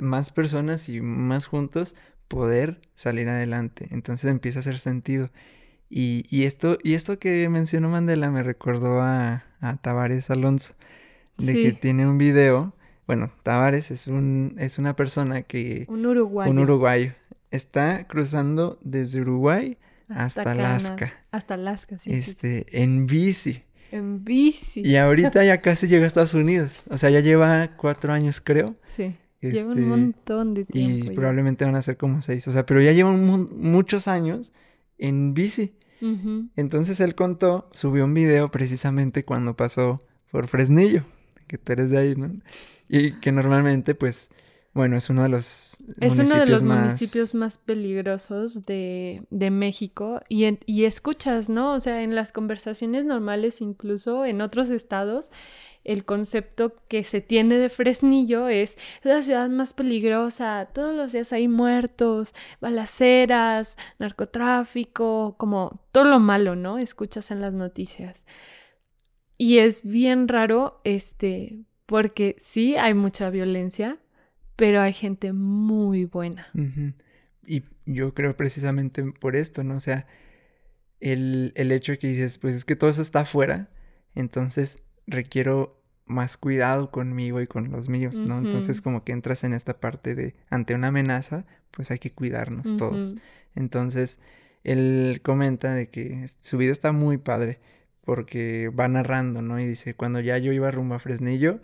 [0.00, 1.96] más personas y más juntos
[2.28, 3.88] poder salir adelante.
[3.90, 5.30] Entonces empieza a hacer sentido.
[5.94, 10.72] Y, esto, y esto que mencionó Mandela me recordó a, a Tavares Alonso,
[11.36, 12.74] de que tiene un video.
[13.06, 15.84] Bueno, Tavares es un, es una persona que.
[15.88, 16.50] Un uruguayo.
[16.50, 17.12] Un uruguayo.
[17.50, 19.76] Está cruzando desde Uruguay
[20.08, 21.12] hasta, Alaska.
[21.30, 22.10] Hasta Alaska, sí.
[22.10, 23.62] Este, en bici.
[23.90, 24.80] En bici.
[24.80, 26.84] Y ahorita ya casi llega a Estados Unidos.
[26.88, 28.76] O sea, ya lleva cuatro años, creo.
[28.82, 29.14] Sí.
[29.42, 31.06] lleva un este, montón de tiempo.
[31.06, 32.48] Y probablemente van a ser como seis.
[32.48, 33.22] O sea, pero ya llevan
[33.60, 34.52] muchos años
[34.96, 35.74] en bici.
[36.56, 41.04] Entonces él contó, subió un video precisamente cuando pasó por Fresnillo,
[41.46, 42.32] que tú eres de ahí, ¿no?
[42.88, 44.28] Y que normalmente, pues,
[44.74, 50.22] bueno, es uno de los es uno de los municipios más peligrosos de, de México
[50.28, 51.74] y, y escuchas, ¿no?
[51.74, 55.30] O sea, en las conversaciones normales, incluso en otros estados,
[55.84, 61.32] el concepto que se tiene de Fresnillo es la ciudad más peligrosa, todos los días
[61.32, 66.78] hay muertos, balaceras, narcotráfico, como todo lo malo, ¿no?
[66.78, 68.26] Escuchas en las noticias.
[69.38, 73.98] Y es bien raro, este, porque sí hay mucha violencia,
[74.56, 76.48] pero hay gente muy buena.
[77.44, 79.76] Y yo creo precisamente por esto, ¿no?
[79.76, 80.06] O sea,
[81.00, 83.68] el, el hecho que dices, pues es que todo eso está afuera,
[84.14, 88.38] entonces requiero más cuidado conmigo y con los míos, ¿no?
[88.38, 92.76] Entonces como que entras en esta parte de, ante una amenaza, pues hay que cuidarnos
[92.76, 93.14] todos.
[93.54, 94.18] Entonces,
[94.64, 97.60] él comenta de que su video está muy padre
[98.04, 99.60] porque va narrando, ¿no?
[99.60, 101.60] Y dice, cuando ya yo iba rumbo a Fresnillo,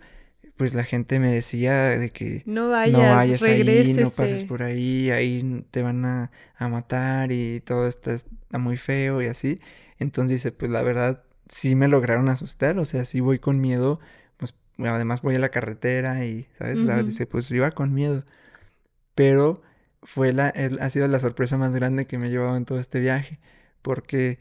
[0.55, 5.65] pues la gente me decía de que no vayas, ahí, no pases por ahí, ahí
[5.71, 9.61] te van a, matar y todo esto está muy feo y así.
[9.99, 13.99] Entonces dice, pues la verdad sí me lograron asustar, o sea, sí voy con miedo,
[14.37, 17.05] pues además voy a la carretera y, ¿sabes?
[17.05, 18.23] Dice, pues iba con miedo.
[19.15, 19.61] Pero
[20.03, 22.99] fue la, ha sido la sorpresa más grande que me ha llevado en todo este
[22.99, 23.39] viaje,
[23.81, 24.39] porque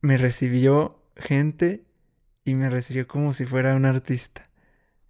[0.00, 1.84] me recibió gente
[2.44, 4.42] y me recibió como si fuera un artista.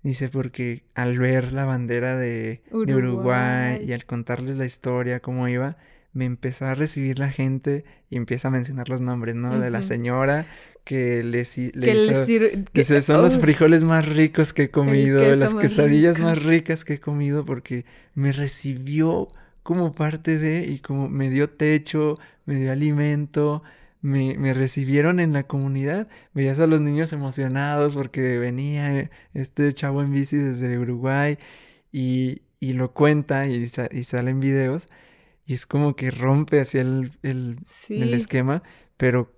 [0.03, 3.85] Dice, porque al ver la bandera de Uruguay.
[3.87, 5.77] y al contarles la historia, cómo iba,
[6.13, 9.59] me empezó a recibir la gente y empieza a mencionar los nombres, ¿no?
[9.59, 10.47] De la señora
[10.85, 13.03] que le, hizo...
[13.03, 17.45] son los frijoles más ricos que he comido, las quesadillas más ricas que he comido,
[17.45, 19.29] porque me recibió
[19.63, 23.63] como parte de y como me dio techo, me dio alimento,
[24.01, 26.09] me, me, recibieron en la comunidad.
[26.35, 31.39] Veías a los niños emocionados porque venía este chavo en bici desde Uruguay
[31.93, 34.87] y, y lo cuenta y, y salen videos.
[35.47, 38.63] Y es como que rompe hacia el, el, el, esquema.
[38.97, 39.33] Pero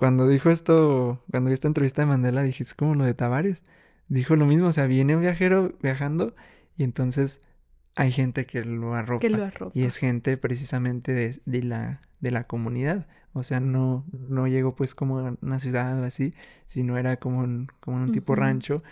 [0.00, 3.62] cuando dijo esto, cuando vi esta entrevista de Mandela, dije, es como lo de Tavares.
[4.08, 6.34] Dijo lo mismo, o sea, viene un viajero viajando
[6.74, 7.42] y entonces
[7.96, 9.20] hay gente que lo arropa.
[9.20, 9.78] Que lo arropa.
[9.78, 13.08] Y es gente precisamente de, de, la, de la comunidad.
[13.34, 16.30] O sea, no, no llegó pues como a una ciudad o así,
[16.66, 18.82] sino era como un, como un tipo rancho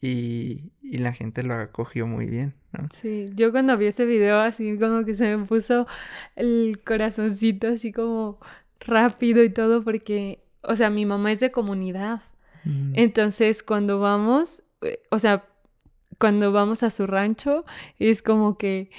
[0.00, 2.88] y, y, la gente lo acogió muy bien, ¿no?
[2.92, 5.86] Sí, yo cuando vi ese video así como que se me puso
[6.34, 8.40] el corazoncito así como
[8.80, 12.22] rápido y todo porque, o sea, mi mamá es de comunidad.
[12.64, 12.92] Mm.
[12.94, 15.44] Entonces, cuando vamos, eh, o sea,
[16.18, 17.64] cuando vamos a su rancho,
[17.98, 18.90] es como que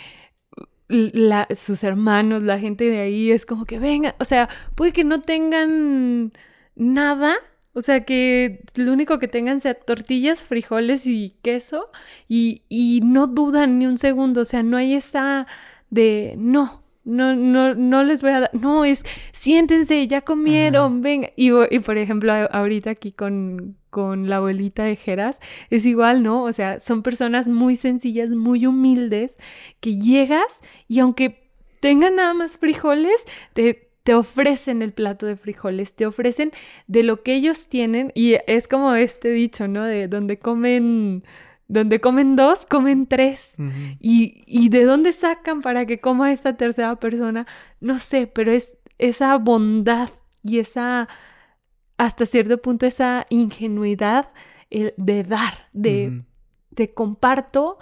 [0.88, 5.04] la, sus hermanos, la gente de ahí, es como que vengan, o sea, puede que
[5.04, 6.34] no tengan
[6.76, 7.36] nada,
[7.74, 11.92] o sea, que lo único que tengan sea tortillas, frijoles y queso,
[12.28, 15.48] y, y no dudan ni un segundo, o sea, no hay esa
[15.90, 21.30] de no, no, no, no les voy a dar, no, es, siéntense, ya comieron, venga.
[21.38, 25.40] Y, y, por ejemplo, ahorita aquí con, con la abuelita de Jeras,
[25.70, 26.44] es igual, ¿no?
[26.44, 29.38] O sea, son personas muy sencillas, muy humildes,
[29.80, 35.96] que llegas y aunque tengan nada más frijoles, te, te ofrecen el plato de frijoles,
[35.96, 36.52] te ofrecen
[36.88, 39.84] de lo que ellos tienen y es como este dicho, ¿no?
[39.84, 41.24] De donde comen
[41.68, 43.56] donde comen dos, comen tres.
[44.00, 47.46] y, y, de dónde sacan para que coma esta tercera persona,
[47.82, 50.10] no sé, pero es esa bondad
[50.44, 51.08] y esa,
[51.98, 54.32] hasta cierto punto, esa ingenuidad
[54.70, 56.24] eh, de dar, de
[56.74, 57.80] te comparto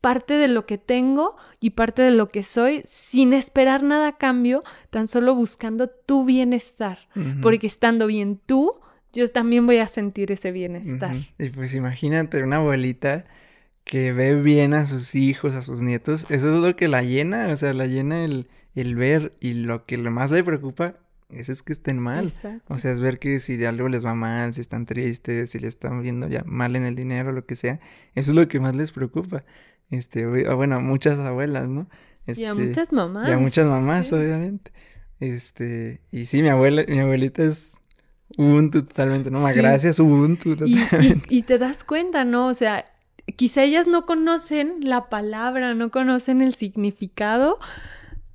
[0.00, 4.18] parte de lo que tengo y parte de lo que soy sin esperar nada a
[4.18, 7.08] cambio, tan solo buscando tu bienestar,
[7.42, 8.72] porque estando bien tú,
[9.12, 11.16] yo también voy a sentir ese bienestar.
[11.38, 13.24] Y pues imagínate una abuelita
[13.84, 17.48] que ve bien a sus hijos, a sus nietos, eso es lo que la llena,
[17.48, 20.96] o sea, la llena el, el ver y lo que más le preocupa
[21.32, 22.24] eso es que estén mal.
[22.24, 22.74] Exacto.
[22.74, 25.68] O sea, es ver que si algo les va mal, si están tristes, si le
[25.68, 27.80] están viendo ya mal en el dinero, lo que sea,
[28.14, 29.44] eso es lo que más les preocupa.
[29.90, 31.88] Este, bueno, a muchas abuelas, ¿no?
[32.26, 33.28] y a este, muchas mamás.
[33.28, 34.72] Y a muchas mamás, obviamente.
[35.20, 37.76] Este, y sí, mi abuela, mi abuelita es
[38.36, 39.42] Ubuntu totalmente, ¿no?
[39.54, 41.26] Gracias, Ubuntu totalmente.
[41.28, 42.46] Y, y, te das cuenta, ¿no?
[42.46, 42.84] O sea,
[43.36, 47.58] quizá ellas no conocen la palabra, no conocen el significado,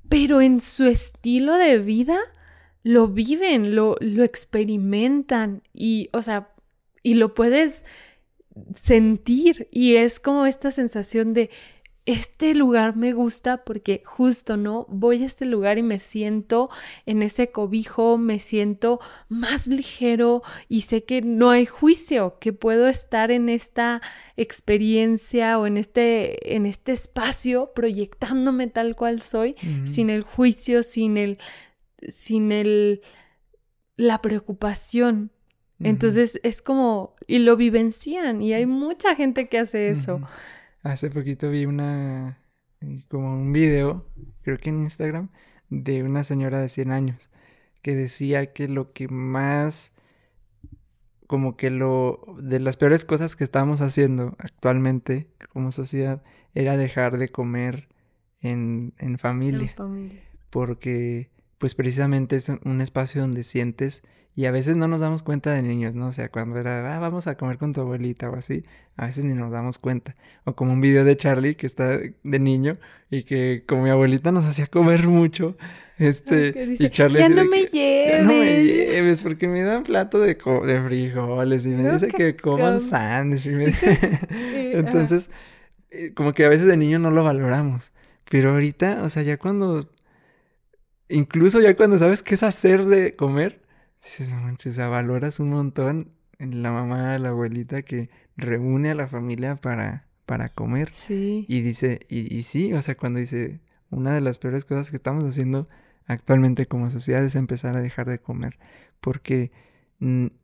[0.08, 2.18] pero en su estilo de vida
[2.82, 6.50] lo viven, lo, lo experimentan y, o sea,
[7.02, 7.84] y lo puedes
[8.72, 11.50] sentir y es como esta sensación de
[12.06, 14.86] este lugar me gusta porque justo, ¿no?
[14.88, 16.70] Voy a este lugar y me siento
[17.04, 22.86] en ese cobijo, me siento más ligero y sé que no hay juicio, que puedo
[22.86, 24.02] estar en esta
[24.36, 31.16] experiencia o en este, en este espacio proyectándome tal cual soy, sin el juicio, sin
[31.16, 31.38] el,
[32.06, 33.02] sin el,
[33.96, 35.32] la preocupación.
[35.80, 40.20] Entonces es como, y lo vivencian y hay mucha gente que hace eso.
[40.86, 42.38] Hace poquito vi una,
[42.80, 44.06] eh, como un video,
[44.42, 45.30] creo que en Instagram,
[45.68, 47.30] de una señora de 100 años
[47.82, 49.92] que decía que lo que más,
[51.26, 56.22] como que lo, de las peores cosas que estamos haciendo actualmente como sociedad
[56.54, 57.88] era dejar de comer
[58.40, 59.70] en, en familia.
[59.70, 60.22] En familia.
[60.50, 64.02] Porque, pues precisamente es un espacio donde sientes
[64.34, 66.08] y a veces no nos damos cuenta de niños, ¿no?
[66.08, 68.62] O sea, cuando era, ah, vamos a comer con tu abuelita o así,
[68.96, 70.14] a veces ni nos damos cuenta.
[70.44, 72.76] O como un video de Charlie que está de niño
[73.10, 75.56] y que como mi abuelita nos hacía comer mucho,
[75.98, 78.22] este, y Charlie ya no me lleves.
[78.22, 82.78] no me lleves porque me dan plato de, de frijoles y me dice que coman
[82.80, 83.46] sándwich.
[84.30, 85.30] Entonces,
[85.90, 87.92] eh, como que a veces de niño no lo valoramos.
[88.28, 89.88] Pero ahorita, o sea, ya cuando,
[91.08, 93.66] incluso ya cuando sabes qué es hacer de comer,
[94.06, 98.94] Dices, no manches, o sea, valoras un montón la mamá, la abuelita que reúne a
[98.94, 100.90] la familia para, para comer.
[100.92, 101.44] Sí.
[101.48, 104.96] Y dice, y, y sí, o sea, cuando dice, una de las peores cosas que
[104.96, 105.66] estamos haciendo
[106.06, 108.58] actualmente como sociedad es empezar a dejar de comer.
[109.00, 109.50] Porque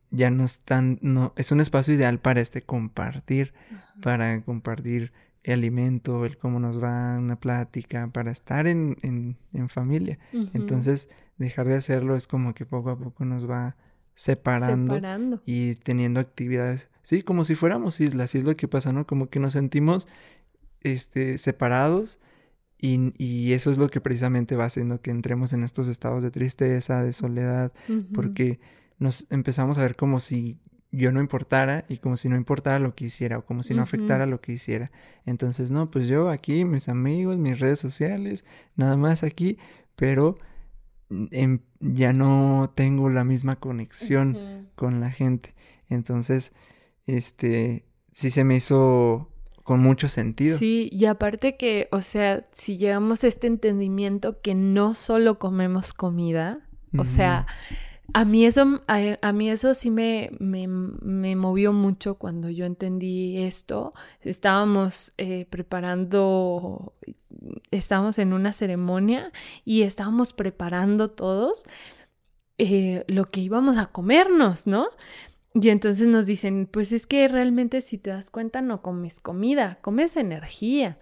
[0.09, 3.53] ya no están, no, es un espacio ideal para este compartir,
[4.01, 9.69] para compartir el alimento, el cómo nos va una plática, para estar en, en, en
[9.69, 10.17] familia.
[10.53, 13.75] Entonces, dejar de hacerlo es como que poco a poco nos va
[14.15, 19.07] separando, y teniendo actividades, sí, como si fuéramos islas, y es lo que pasa, ¿no?
[19.07, 20.07] Como que nos sentimos
[20.81, 22.19] este, separados
[22.77, 26.29] y, y eso es lo que precisamente va haciendo que entremos en estos estados de
[26.29, 27.73] tristeza, de soledad,
[28.13, 28.59] porque
[28.99, 30.59] nos empezamos a ver como si
[30.93, 33.81] yo no importara y como si no importara lo que hiciera o como si no
[33.81, 34.91] afectara lo que hiciera.
[35.25, 39.57] Entonces, no, pues yo aquí, mis amigos, mis redes sociales, nada más aquí,
[39.95, 40.37] pero
[41.79, 45.55] ya no tengo la misma conexión con la gente.
[45.89, 46.53] Entonces,
[47.07, 49.31] este, sí se me hizo
[49.63, 50.59] con mucho sentido.
[50.59, 55.91] Sí, y aparte que, o sea, si llegamos a este entendimiento que no solo comemos
[55.91, 56.59] comida,
[56.95, 57.47] o sea,
[58.11, 63.37] a mí eso, a, mí eso sí me, me, me, movió mucho cuando yo entendí
[63.37, 63.93] esto.
[64.21, 66.93] Estábamos eh, preparando,
[67.71, 69.31] estábamos en una ceremonia
[69.63, 71.65] y estábamos preparando todos
[72.57, 74.89] eh, lo que íbamos a comernos, ¿no?
[75.53, 79.79] Y entonces nos dicen, pues es que realmente si te das cuenta no comes comida,
[79.81, 80.97] comes energía.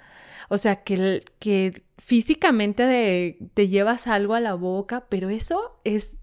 [0.54, 6.18] O sea, que, que físicamente te llevas algo a la boca, pero eso es,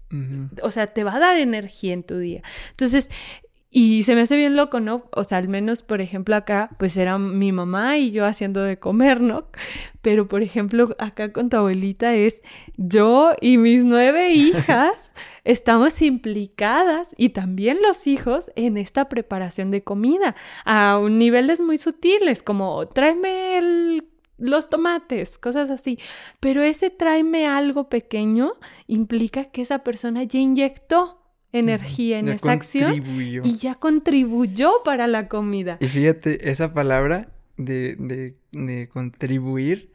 [0.61, 2.43] o sea, te va a dar energía en tu día.
[2.69, 3.09] Entonces,
[3.71, 5.03] Y se me hace bien loco, ¿no?
[5.15, 8.79] O sea, al menos, por ejemplo, acá, pues era mi mamá y yo haciendo de
[8.79, 9.45] comer, ¿no?
[10.01, 12.41] Pero, por ejemplo, acá con tu abuelita es
[12.77, 15.13] yo y mis nueve hijas
[15.43, 22.41] estamos implicadas y también los hijos en esta preparación de comida a niveles muy sutiles,
[22.41, 24.01] como tráeme
[24.39, 25.99] los tomates, cosas así.
[26.39, 28.53] Pero ese tráeme algo pequeño
[28.87, 31.19] implica que esa persona ya inyectó
[31.51, 33.03] energía en esa acción
[33.43, 35.77] y ya contribuyó para la comida.
[35.79, 39.91] Y fíjate, esa palabra de, de, de contribuir,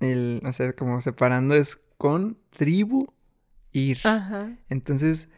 [0.00, 3.08] el, o sea, como separando es contribuir.
[4.04, 4.56] Ajá.
[4.68, 5.28] Entonces,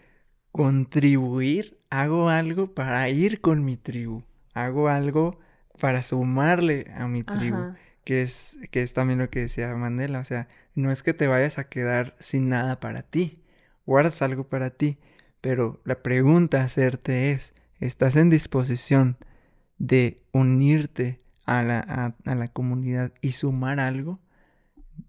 [0.53, 5.39] contribuir, hago algo para ir con mi tribu, hago algo
[5.81, 7.75] para sumarle a mi tribu.
[8.05, 11.27] Que es, que es también lo que decía Mandela, o sea, no es que te
[11.27, 13.43] vayas a quedar sin nada para ti,
[13.87, 14.99] guardas algo para ti,
[15.41, 19.17] pero la pregunta a hacerte es, ¿estás en disposición
[19.79, 21.81] de unirte a la,
[22.25, 24.21] a, la comunidad y sumar algo?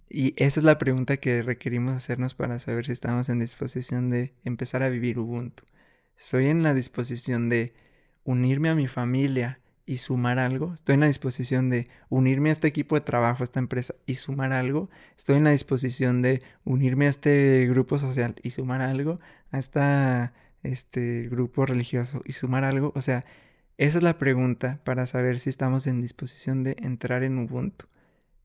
[0.09, 4.33] Y esa es la pregunta que requerimos hacernos para saber si estamos en disposición de
[4.43, 5.63] empezar a vivir Ubuntu.
[6.17, 7.73] ¿Estoy en la disposición de
[8.23, 10.73] unirme a mi familia y sumar algo?
[10.73, 14.15] ¿Estoy en la disposición de unirme a este equipo de trabajo, a esta empresa y
[14.15, 14.89] sumar algo?
[15.17, 19.19] ¿Estoy en la disposición de unirme a este grupo social y sumar algo?
[19.51, 20.33] a
[20.63, 22.91] este grupo religioso y sumar algo?
[22.95, 23.23] O sea,
[23.77, 27.85] esa es la pregunta para saber si estamos en disposición de entrar en Ubuntu,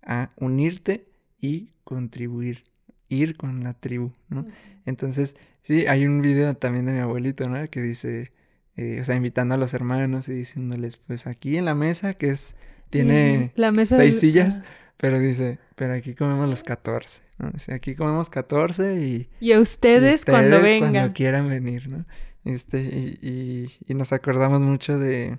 [0.02, 1.06] a unirte
[1.40, 2.64] y contribuir,
[3.08, 4.46] ir con la tribu, ¿no?
[4.86, 7.68] Entonces, sí, hay un video también de mi abuelito, ¿no?
[7.70, 8.32] Que dice,
[8.80, 12.30] eh, o sea, invitando a los hermanos y diciéndoles, pues aquí en la mesa, que
[12.30, 12.56] es,
[12.88, 14.62] tiene la mesa seis sillas,
[14.96, 17.20] pero dice, pero aquí comemos los 14.
[17.36, 17.50] ¿no?
[17.50, 19.28] Dice, aquí comemos 14 y...
[19.38, 20.92] Y a ustedes, cuando vengan.
[20.92, 22.06] Cuando quieran venir, ¿no?
[22.46, 25.36] Este, y, y, nos acordamos mucho de,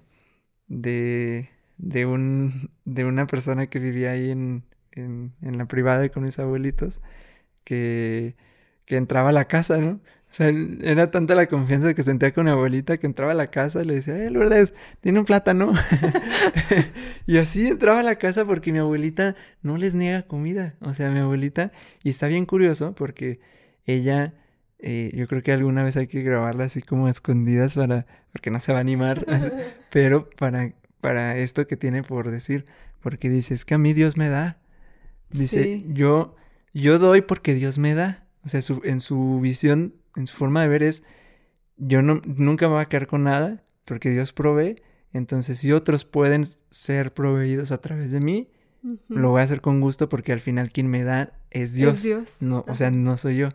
[0.67, 6.25] de, de, un, de una persona que vivía ahí en, en, en la privada con
[6.25, 7.01] mis abuelitos,
[7.63, 8.35] que,
[8.85, 9.99] que entraba a la casa, ¿no?
[10.31, 13.51] O sea, era tanta la confianza que sentía con mi abuelita que entraba a la
[13.51, 15.73] casa y le decía, eh, Lourdes, tiene un plátano.
[17.27, 20.75] y así entraba a la casa porque mi abuelita no les niega comida.
[20.79, 23.41] O sea, mi abuelita, y está bien curioso porque
[23.85, 24.33] ella,
[24.79, 28.61] eh, yo creo que alguna vez hay que grabarla así como escondidas para, porque no
[28.61, 29.25] se va a animar,
[29.91, 30.71] pero para,
[31.01, 32.63] para esto que tiene por decir,
[33.01, 34.59] porque dice, es que a mí Dios me da.
[35.29, 36.35] Dice, yo,
[36.73, 38.25] yo doy porque Dios me da.
[38.45, 41.03] O sea, en su visión en su forma de ver es,
[41.77, 44.81] yo no, nunca me voy a quedar con nada porque Dios provee.
[45.13, 48.49] Entonces, si otros pueden ser proveídos a través de mí,
[49.09, 52.01] lo voy a hacer con gusto porque al final quien me da es Dios.
[52.41, 53.49] No, o sea, no soy yo.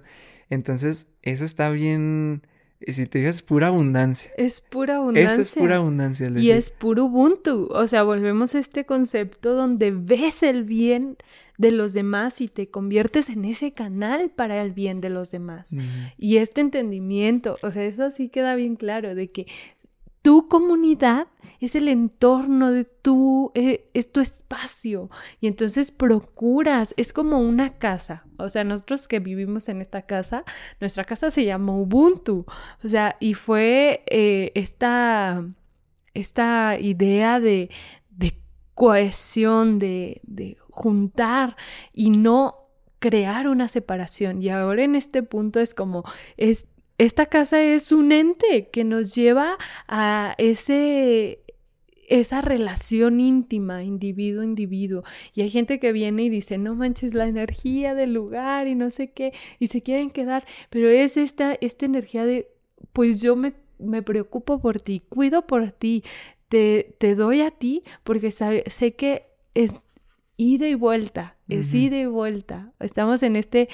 [0.51, 2.43] Entonces, eso está bien.
[2.81, 4.31] Si te digas, es pura abundancia.
[4.37, 5.33] Es pura abundancia.
[5.33, 6.29] Eso es pura abundancia.
[6.37, 7.69] Y es puro Ubuntu.
[7.73, 11.17] O sea, volvemos a este concepto donde ves el bien
[11.59, 15.75] de los demás y te conviertes en ese canal para el bien de los demás.
[16.19, 19.47] Y este entendimiento, o sea, eso sí queda bien claro, de que
[20.27, 21.29] tu comunidad
[21.61, 25.09] es el entorno de tu, eh, es tu espacio.
[25.41, 28.27] Y entonces procuras, es como una casa.
[28.37, 30.43] O sea, nosotros que vivimos en esta casa,
[30.81, 32.45] nuestra casa se llama Ubuntu.
[32.83, 35.47] O sea, y fue eh, esta,
[36.13, 37.71] esta idea de,
[38.11, 38.43] de
[38.75, 41.57] cohesión, de, de juntar
[41.93, 42.67] y no
[42.99, 44.43] crear una separación.
[44.43, 46.03] Y ahora en este punto es como,
[46.37, 46.67] es,
[46.99, 51.43] esta casa es un ente que nos lleva a ese
[52.09, 55.03] esa relación íntima, individuo individuo.
[55.35, 58.91] Y hay gente que viene y dice, no manches la energía del lugar y no
[58.91, 62.49] sé qué, y se quieren quedar, pero es esta, esta energía de,
[62.93, 66.05] pues yo me, me preocupo por ti, cuido por ti,
[66.49, 69.25] te, te doy a ti porque sé que
[69.55, 69.87] es
[70.37, 72.73] ida y vuelta, es ida y vuelta.
[72.79, 73.69] Estamos en este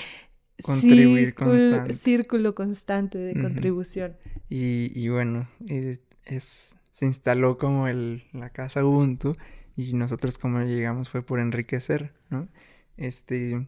[1.94, 4.16] círculo, constante de contribución.
[4.48, 9.34] Y, bueno, es, se instaló como el, la casa Ubuntu
[9.76, 12.48] y nosotros como llegamos fue por enriquecer, ¿no?
[12.96, 13.66] Este,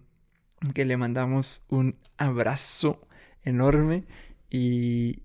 [0.74, 3.06] que le mandamos un abrazo
[3.44, 4.04] enorme
[4.50, 5.22] y,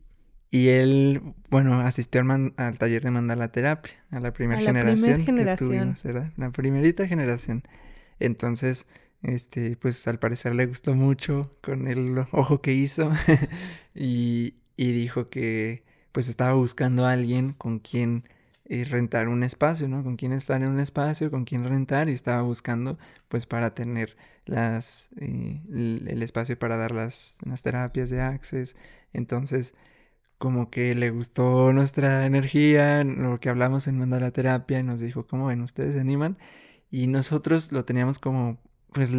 [0.51, 5.23] y él, bueno, asistió al, taller de mandala terapia, a la primera generación.
[5.23, 5.93] generación.
[6.03, 6.31] ¿verdad?
[6.37, 7.63] La primerita generación.
[8.19, 8.87] Entonces,
[9.21, 13.11] este, pues al parecer le gustó mucho con el ojo que hizo
[13.95, 18.23] y, y, dijo que pues estaba buscando a alguien con quien
[18.65, 20.03] eh, rentar un espacio, ¿no?
[20.03, 24.15] Con quien estar en un espacio, con quien rentar y estaba buscando pues para tener
[24.45, 28.75] las, eh, el, espacio para dar las, las terapias de Access.
[29.13, 29.73] Entonces,
[30.37, 35.27] como que le gustó nuestra energía, lo que hablamos en Mandala Terapia, y nos dijo,
[35.27, 35.61] ¿cómo ven?
[35.61, 36.37] ¿Ustedes animan?
[36.91, 38.59] Y nosotros lo teníamos como,
[38.91, 39.11] pues,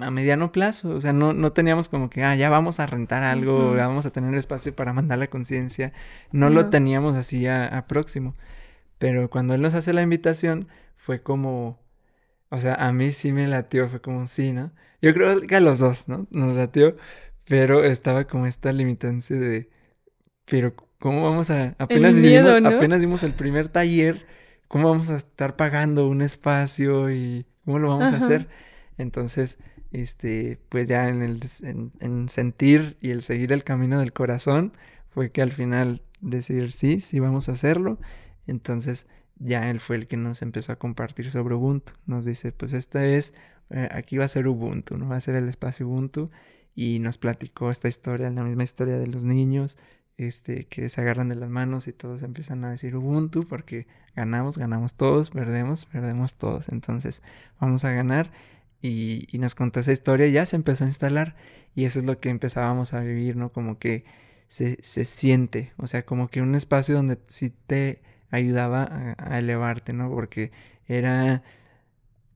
[0.00, 3.22] a mediano plazo, o sea, no, no teníamos como que, ah, ya vamos a rentar
[3.22, 5.92] algo, ya vamos a tener espacio para mandar la conciencia,
[6.32, 8.34] no lo teníamos así a, próximo,
[8.98, 11.80] pero cuando él nos hace la invitación, fue como,
[12.48, 14.72] o sea, a mí sí me latió, fue como, sí, ¿no?
[15.00, 16.26] Yo creo que a los dos, ¿no?
[16.30, 16.96] Nos latió,
[17.48, 19.70] pero estaba como esta limitancia de,
[20.46, 22.14] pero ¿cómo vamos a, apenas,
[22.64, 24.26] apenas dimos el primer taller,
[24.66, 28.48] ¿cómo vamos a estar pagando un espacio y cómo lo vamos a hacer?
[28.98, 29.58] Entonces,
[29.92, 31.40] este, pues ya en el
[32.00, 34.72] en, sentir y el seguir el camino del corazón,
[35.10, 37.98] fue que al final decir sí, sí vamos a hacerlo.
[38.46, 39.06] Entonces
[39.38, 41.92] ya él fue el que nos empezó a compartir sobre Ubuntu.
[42.06, 43.34] Nos dice, pues esta es,
[43.70, 45.08] eh, aquí va a ser Ubuntu, ¿no?
[45.08, 46.30] Va a ser el espacio Ubuntu.
[46.74, 49.76] Y nos platicó esta historia, la misma historia de los niños,
[50.16, 54.58] este, que se agarran de las manos y todos empiezan a decir Ubuntu porque ganamos,
[54.58, 56.68] ganamos todos, perdemos, perdemos todos.
[56.70, 57.22] Entonces
[57.60, 58.30] vamos a ganar
[58.82, 61.36] y, nos contó esa historia y ya se empezó a instalar
[61.74, 63.52] y eso es lo que empezábamos a vivir, ¿no?
[63.52, 64.04] Como que
[64.48, 69.92] se, se siente, o sea, como que un espacio donde sí te ayudaba a, elevarte,
[69.92, 70.10] ¿no?
[70.10, 70.50] Porque
[70.86, 71.42] era,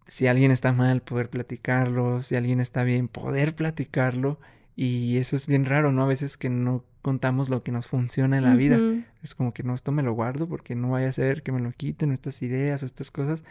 [0.07, 4.39] si alguien está mal, poder platicarlo, si alguien está bien, poder platicarlo
[4.77, 6.03] y eso es bien raro, ¿no?
[6.03, 8.79] A veces que no contamos lo que nos funciona en la vida.
[9.23, 11.61] Es como que no, esto me lo guardo porque no vaya a ser que me
[11.61, 13.45] lo quiten estas ideas o estas cosas.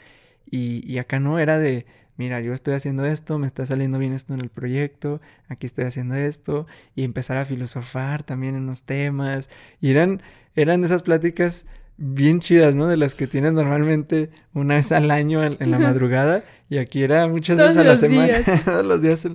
[0.49, 1.85] Y, y acá no era de,
[2.18, 5.86] mira, yo estoy haciendo esto, me está saliendo bien esto en el proyecto, aquí estoy
[5.86, 9.49] haciendo esto, y empezar a filosofar también en los temas.
[9.82, 10.22] Y eran,
[10.55, 11.66] eran esas pláticas
[11.97, 12.88] bien chidas, ¿no?
[12.88, 17.28] De las que tienes normalmente una vez al año en, la madrugada, y aquí era
[17.28, 19.28] muchas veces a la semana, todos los días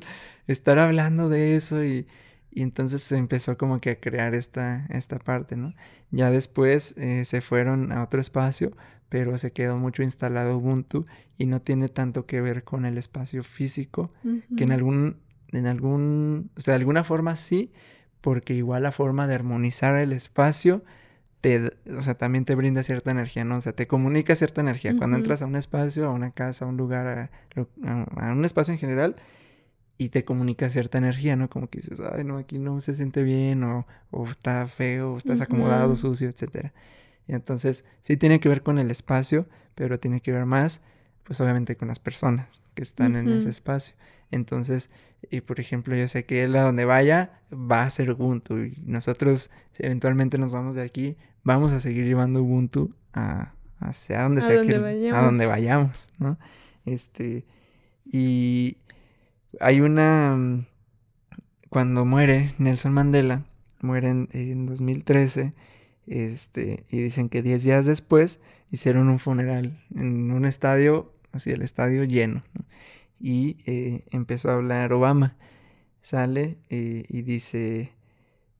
[0.46, 2.06] estar hablando de eso y,
[2.50, 5.74] y, entonces se empezó como que a crear esta, esta parte, ¿no?
[6.10, 8.72] Ya después eh, se fueron a otro espacio,
[9.08, 11.06] pero se quedó mucho instalado Ubuntu
[11.40, 14.12] y no tiene tanto que ver con el espacio físico,
[14.58, 15.16] que en algún,
[15.52, 17.72] en algún, o sea, de alguna forma sí,
[18.20, 20.84] porque igual la forma de armonizar el espacio
[21.40, 23.56] te, o sea, también te brinda cierta energía, ¿no?
[23.56, 24.94] O sea, te comunica cierta energía.
[24.98, 27.30] Cuando entras a un espacio, a una casa, a un lugar, a,
[27.86, 29.16] a, un espacio en general,
[29.96, 31.48] y te comunica cierta energía, ¿no?
[31.48, 35.16] Como que dices, ay, no, aquí no se siente bien, o, o está feo, o
[35.16, 36.74] estás acomodado, sucio, etcétera.
[37.26, 40.82] Y entonces, sí tiene que ver con el espacio, pero tiene que ver más,
[41.30, 43.94] pues obviamente con las personas que están en ese espacio.
[44.32, 44.90] Entonces,
[45.30, 48.74] y por ejemplo, yo sé que él a donde vaya va a ser Ubuntu y
[48.84, 54.42] nosotros si eventualmente nos vamos de aquí, vamos a seguir llevando Ubuntu a, hacia donde
[54.42, 55.16] sea que vayamos.
[55.20, 56.36] a donde vayamos, ¿no?
[56.84, 57.44] Este
[58.04, 58.78] y
[59.60, 60.66] hay una
[61.68, 63.44] cuando muere Nelson Mandela,
[63.82, 65.54] muere en, en 2013
[66.08, 68.40] este, y dicen que 10 días después
[68.72, 72.42] hicieron un funeral en un estadio, así el estadio lleno.
[73.18, 75.36] Y eh, empezó a hablar Obama.
[76.02, 77.92] Sale eh, y dice,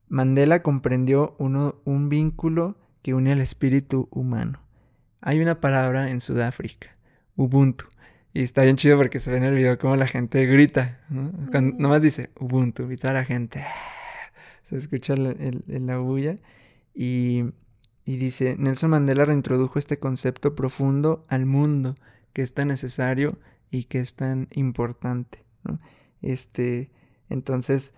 [0.07, 4.61] Mandela comprendió uno, un vínculo que une al espíritu humano.
[5.21, 6.95] Hay una palabra en Sudáfrica,
[7.35, 7.85] Ubuntu.
[8.33, 10.99] Y está bien chido porque se ve en el video como la gente grita.
[11.09, 11.31] ¿no?
[11.77, 14.31] nomás dice Ubuntu y toda la gente ah",
[14.63, 16.37] se escucha en la bulla.
[16.93, 17.45] Y,
[18.05, 21.95] dice, Nelson Mandela reintrodujo este concepto profundo al mundo
[22.33, 25.43] que es tan necesario y que es tan importante.
[26.21, 26.91] Este,
[27.29, 27.93] entonces,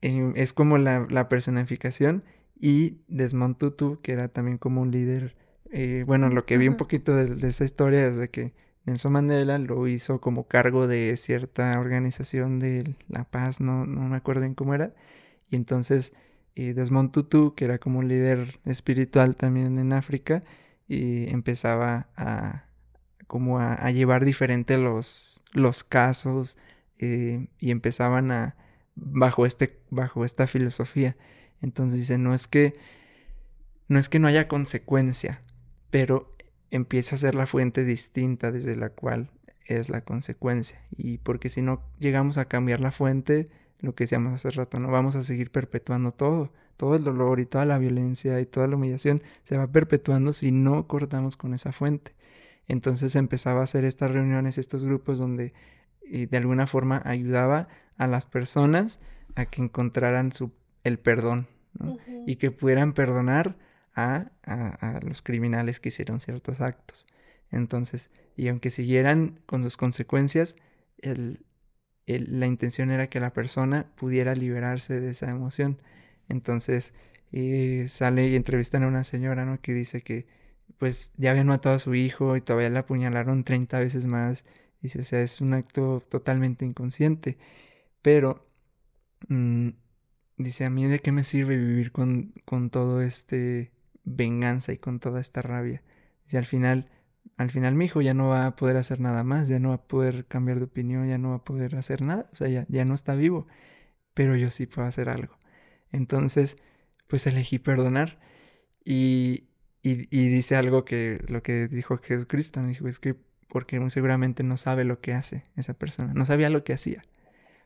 [0.00, 2.24] em, es como la, personificación
[2.58, 5.36] y Desmond Tutu, que era también como un líder.
[5.72, 8.52] Eh, bueno, lo que vi un poquito de, de esta historia es de que
[8.86, 14.16] Nelson Mandela lo hizo como cargo de cierta organización de la paz, no, no me
[14.16, 14.94] acuerdo bien cómo era.
[15.50, 16.12] Y entonces
[16.54, 20.42] y Desmond Tutu, que era como un líder espiritual también en África,
[20.88, 22.64] y empezaba a
[23.30, 26.58] como a, llevar diferente los, los casos
[26.98, 28.56] eh, y empezaban a
[28.96, 31.16] bajo este bajo esta filosofía.
[31.62, 32.72] Entonces dice no es que
[33.86, 35.42] no es que no haya consecuencia
[35.90, 36.34] pero
[36.72, 39.30] empieza a ser la fuente distinta desde la cual
[39.64, 40.80] es la consecuencia.
[40.96, 43.48] Y porque si no llegamos a cambiar la fuente
[43.80, 47.46] lo que decíamos hace rato, no vamos a seguir perpetuando todo, todo el dolor y
[47.46, 51.72] toda la violencia y toda la humillación se va perpetuando si no cortamos con esa
[51.72, 52.12] fuente.
[52.70, 55.52] Entonces empezaba a hacer estas reuniones, estos grupos donde
[56.08, 57.66] de alguna forma ayudaba
[57.96, 59.00] a las personas
[59.34, 60.52] a que encontraran su,
[60.84, 61.48] el perdón
[62.26, 63.56] y que pudieran perdonar
[63.94, 67.06] a, a, los criminales que hicieron ciertos actos.
[67.50, 70.54] Entonces, y aunque siguieran con sus consecuencias,
[70.98, 71.44] el,
[72.06, 75.82] la intención era que la persona pudiera liberarse de esa emoción.
[76.28, 76.92] Entonces,
[77.32, 79.60] eh, sale y entrevistan a una señora, ¿no?
[79.60, 80.26] Que dice que
[80.78, 84.44] pues ya habían matado a su hijo y todavía la apuñalaron 30 veces más.
[84.80, 87.38] Dice, o sea, es un acto totalmente inconsciente.
[88.02, 88.46] Pero,
[89.28, 89.70] mm,
[90.38, 93.72] dice, a mí de qué me sirve vivir con, con todo este
[94.04, 95.82] venganza y con toda esta rabia.
[96.30, 96.90] Y al final,
[97.36, 99.76] al final mi hijo ya no va a poder hacer nada más, ya no va
[99.76, 102.66] a poder cambiar de opinión, ya no va a poder hacer nada, o sea, ya,
[102.68, 103.46] ya no está vivo,
[104.14, 105.38] pero yo sí puedo hacer algo.
[105.92, 106.56] Entonces,
[107.08, 108.20] pues elegí perdonar
[108.84, 109.49] y,
[109.82, 113.16] y, dice algo que lo que dijo Jesucristo, dijo, es que
[113.48, 117.02] porque muy seguramente no sabe lo que hace esa persona, no sabía lo que hacía.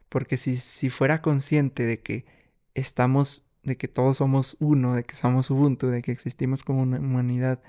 [0.08, 2.24] Porque si, si fuera consciente de que
[2.74, 6.98] estamos, de que todos somos uno, de que somos Ubuntu, de que existimos como una
[6.98, 7.62] humanidad,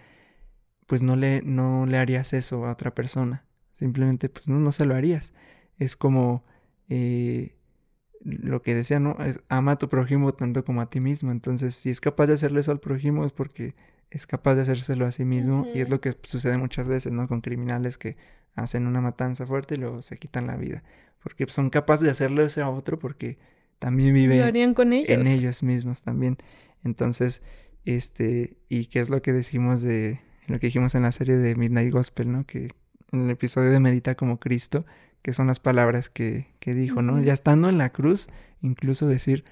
[0.86, 3.46] pues no le, no le harías eso a otra persona.
[3.74, 5.34] Simplemente, pues no, no se lo harías.
[5.78, 6.46] Es como
[6.90, 7.56] eh,
[8.22, 9.18] lo que decía, ¿no?
[9.20, 11.32] Es, ama a tu prójimo tanto como a ti mismo.
[11.32, 13.76] Entonces, si es capaz de hacerle eso al prójimo es porque
[14.12, 15.68] es capaz de hacérselo a sí mismo.
[15.74, 17.28] Y es lo que sucede muchas veces, ¿no?
[17.28, 18.18] Con criminales que
[18.56, 20.84] hacen una matanza fuerte y luego se quitan la vida.
[21.22, 23.38] Porque son capaces de hacerle eso a otro porque
[23.80, 25.10] también vive con ellos.
[25.10, 26.38] en ellos mismos también.
[26.84, 27.42] Entonces,
[27.84, 31.56] este, y qué es lo que decimos de, lo que dijimos en la serie de
[31.56, 32.46] Midnight Gospel, ¿no?
[32.46, 32.74] Que
[33.12, 34.86] en el episodio de Medita como Cristo,
[35.22, 37.22] que son las palabras que, que dijo, ¿no?
[37.22, 38.28] Ya estando en la cruz,
[38.62, 39.44] incluso decir,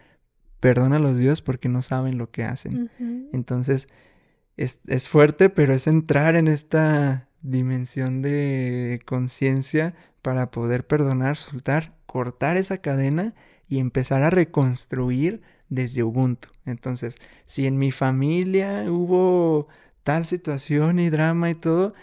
[0.60, 2.90] perdona a los Dios porque no saben lo que hacen.
[3.34, 3.88] Entonces,
[4.58, 11.94] es, es fuerte, pero es entrar en esta dimensión de conciencia para poder perdonar, soltar,
[12.06, 13.34] cortar esa cadena
[13.68, 16.50] y empezar a reconstruir desde Ubuntu.
[16.66, 19.68] Entonces, si en mi familia hubo
[20.04, 21.94] tal situación y drama y todo,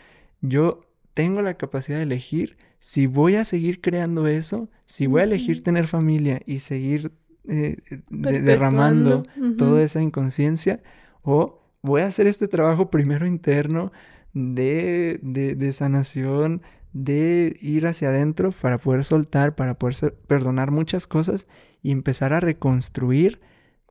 [0.41, 5.25] yo tengo la capacidad de elegir si voy a seguir creando eso, si voy a
[5.25, 7.13] elegir tener familia y seguir
[7.47, 7.77] eh,
[8.09, 9.25] derramando
[9.59, 10.83] toda esa inconsciencia,
[11.23, 13.93] o voy a hacer este trabajo primero interno
[14.33, 16.63] de, de sanación,
[16.93, 21.47] de ir hacia adentro para poder soltar, para poder perdonar muchas cosas
[21.83, 23.41] y empezar a reconstruir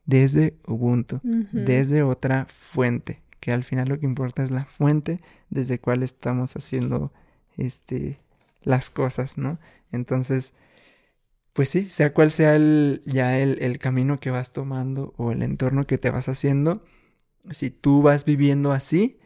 [0.04, 5.18] desde Ubuntu, desde otra fuente, que al final lo que importa es la fuente
[5.50, 7.12] desde cual estamos haciendo
[7.56, 8.20] este
[8.62, 9.58] las cosas, ¿no?
[9.92, 10.54] Entonces,
[11.52, 15.42] pues sí, sea cual sea el, ya el, el camino que vas tomando o el
[15.42, 16.82] entorno que te vas haciendo,
[17.50, 19.18] si tú vas viviendo así,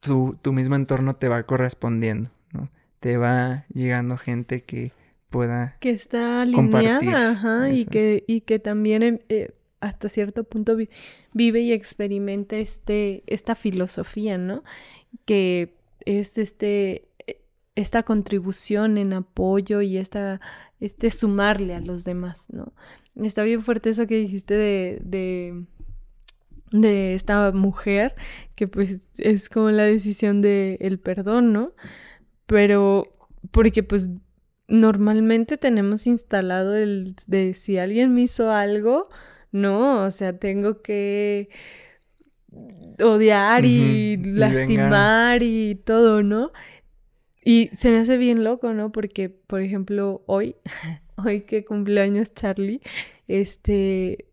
[0.00, 2.70] tu, tu mismo entorno te va correspondiendo, ¿no?
[3.00, 4.92] te va llegando gente que
[5.28, 10.76] pueda que está alineada ajá, y que y que también em, eh, hasta cierto punto
[11.34, 14.64] vive y experimenta este esta filosofía no
[15.26, 15.76] que
[16.06, 17.42] es este e,
[17.74, 20.40] esta contribución en apoyo y esta
[20.80, 22.72] este sumarle a los demás no
[23.16, 25.66] está bien fuerte eso que dijiste de, de
[26.70, 28.14] de esta mujer
[28.54, 31.72] que pues es como la decisión de el perdón no
[32.46, 33.04] pero
[33.50, 34.10] porque pues
[34.68, 39.08] normalmente tenemos instalado el de si alguien me hizo algo,
[39.50, 41.48] no, o sea, tengo que
[43.02, 46.52] odiar y lastimar y, todo, ¿no?
[47.44, 48.92] Y se me hace bien loco, ¿no?
[48.92, 50.56] Porque, por ejemplo, hoy,
[51.16, 52.82] hoy que cumpleaños Charlie,
[53.26, 54.26] este,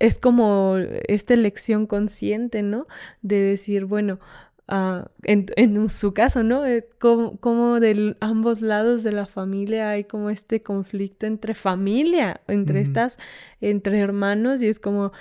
[0.00, 0.76] es como
[1.08, 2.86] esta elección consciente, ¿no?
[3.22, 4.18] De decir, bueno,
[4.66, 6.64] Ah, en, en, su caso, ¿no?
[6.64, 12.40] Eh, como, como, de ambos lados de la familia hay como este conflicto entre familia,
[12.48, 13.18] entre estas,
[13.60, 15.12] entre hermanos, y es como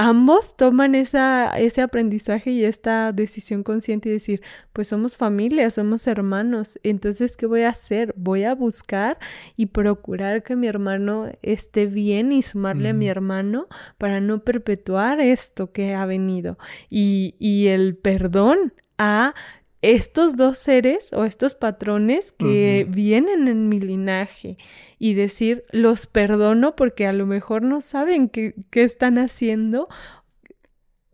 [0.00, 4.40] ambos toman esa, ese aprendizaje y esta decisión consciente y decir,
[4.72, 8.14] pues somos familia, somos hermanos, entonces, ¿qué voy a hacer?
[8.16, 9.18] Voy a buscar
[9.56, 15.20] y procurar que mi hermano esté bien y sumarle a mi hermano para no perpetuar
[15.20, 16.56] esto que ha venido.
[16.88, 19.34] Y, y el perdón a
[19.82, 24.58] estos dos seres o estos patrones que vienen en mi linaje
[24.98, 29.88] y decir, los perdono porque a lo mejor no saben qué, están haciendo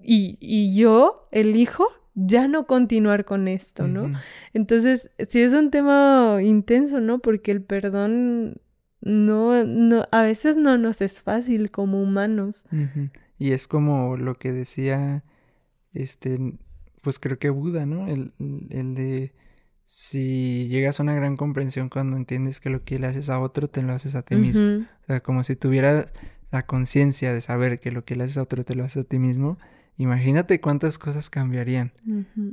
[0.02, 4.12] y, y, yo elijo ya no continuar con esto, ¿no?
[4.54, 7.18] Entonces, sí es un tema intenso, ¿no?
[7.18, 8.60] Porque el perdón
[9.00, 12.66] no, no, a veces no nos es fácil como humanos.
[13.38, 15.24] Y es como lo que decía,
[15.92, 16.38] este,
[17.06, 18.08] pues creo que Buda, ¿no?
[18.08, 18.32] El,
[18.70, 19.32] el, de
[19.84, 23.68] si llegas a una gran comprensión cuando entiendes que lo que le haces a otro
[23.68, 24.84] te lo haces a ti mismo.
[25.04, 26.10] O sea, como si tuviera
[26.50, 29.08] la conciencia de saber que lo que le haces a otro te lo haces a
[29.08, 29.56] ti mismo.
[29.96, 31.92] Imagínate cuántas cosas cambiarían.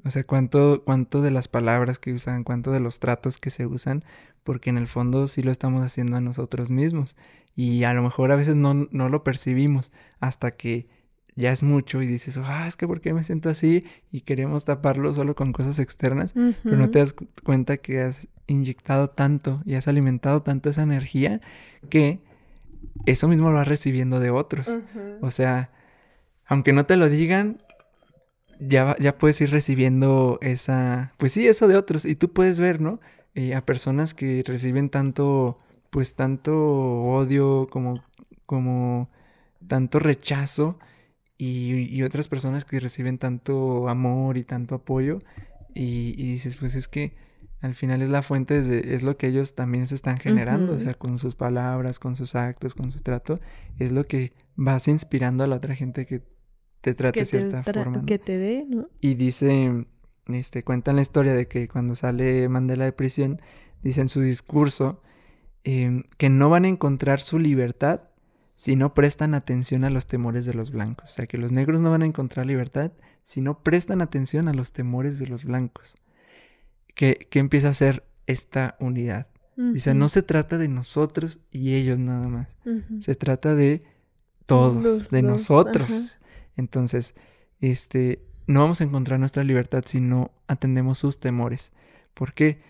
[0.05, 3.65] O sea, cuánto, cuánto de las palabras que usan, cuánto de los tratos que se
[3.65, 4.05] usan,
[4.43, 7.17] porque en el fondo sí lo estamos haciendo a nosotros mismos.
[7.55, 10.89] Y a lo mejor a veces no, no lo percibimos hasta que
[11.35, 13.85] ya es mucho y dices, ah, es que ¿por qué me siento así?
[14.11, 19.09] Y queremos taparlo solo con cosas externas, pero no te das cuenta que has inyectado
[19.09, 21.41] tanto y has alimentado tanto esa energía
[21.89, 22.19] que
[23.05, 24.79] eso mismo lo vas recibiendo de otros.
[25.21, 25.71] O sea,
[26.45, 27.61] aunque no te lo digan,
[28.59, 32.05] ya, ya puedes ir recibiendo esa, pues sí, eso de otros.
[32.05, 32.99] Y tú puedes ver, ¿no?
[33.33, 35.57] Eh, a personas que reciben tanto,
[35.89, 38.03] pues tanto odio como,
[38.45, 39.09] como
[39.67, 40.77] tanto rechazo
[41.37, 45.19] y, otras personas que reciben tanto amor y tanto apoyo
[45.73, 47.15] y, dices, pues es que
[47.61, 50.79] al final es la fuente, de, es lo que ellos también se están generando, o
[50.79, 53.39] sea, con sus palabras, con sus actos, con su trato,
[53.79, 56.21] es lo que vas inspirando a la otra gente que
[56.81, 58.05] te trate de cierta forma.
[58.05, 58.89] Que te dé, ¿no?
[58.99, 59.85] Y dice,
[60.27, 63.41] este, cuentan la historia de que cuando sale Mandela de prisión,
[63.81, 65.01] dice en su discurso
[65.63, 68.01] em, que no van a encontrar su libertad
[68.63, 71.11] si no prestan atención a los temores de los blancos.
[71.11, 74.53] O sea, que los negros no van a encontrar libertad si no prestan atención a
[74.53, 75.95] los temores de los blancos.
[76.95, 79.27] Que, empieza a ser esta unidad.
[79.57, 82.55] Dice, no se trata de nosotros y ellos nada más.
[83.01, 83.83] Se trata de
[84.45, 86.17] todos, de nosotros.
[86.55, 87.15] Entonces,
[87.59, 91.73] este, no vamos a encontrar nuestra libertad si no atendemos sus temores.
[92.13, 92.61] ¿Por qué?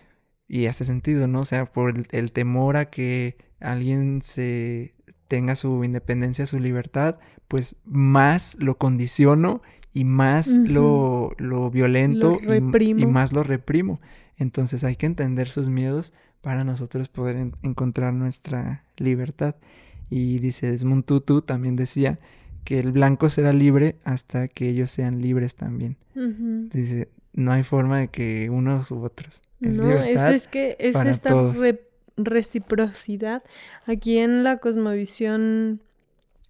[0.48, 1.42] Y hace sentido, ¿no?
[1.42, 4.93] O sea, por el temor a que alguien se
[5.34, 7.18] tenga su independencia, su libertad,
[7.48, 9.62] pues más lo condiciono
[9.92, 14.00] y más lo, lo, violento y, más lo reprimo.
[14.36, 19.56] Entonces hay que entender sus miedos para nosotros poder encontrar nuestra libertad.
[20.08, 22.20] Y dice Desmond Tutu también decía
[22.62, 25.96] que el blanco será libre hasta que ellos sean libres también.
[26.14, 29.42] Dice, no hay forma de que unos u otros.
[29.60, 31.34] Es no, es, que es esta
[32.16, 33.42] reciprocidad.
[33.86, 35.82] Aquí en la cosmovisión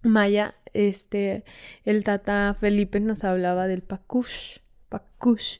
[0.03, 1.43] maya, este,
[1.83, 4.57] el tata Felipe nos hablaba del pakush,
[4.89, 5.59] pakush,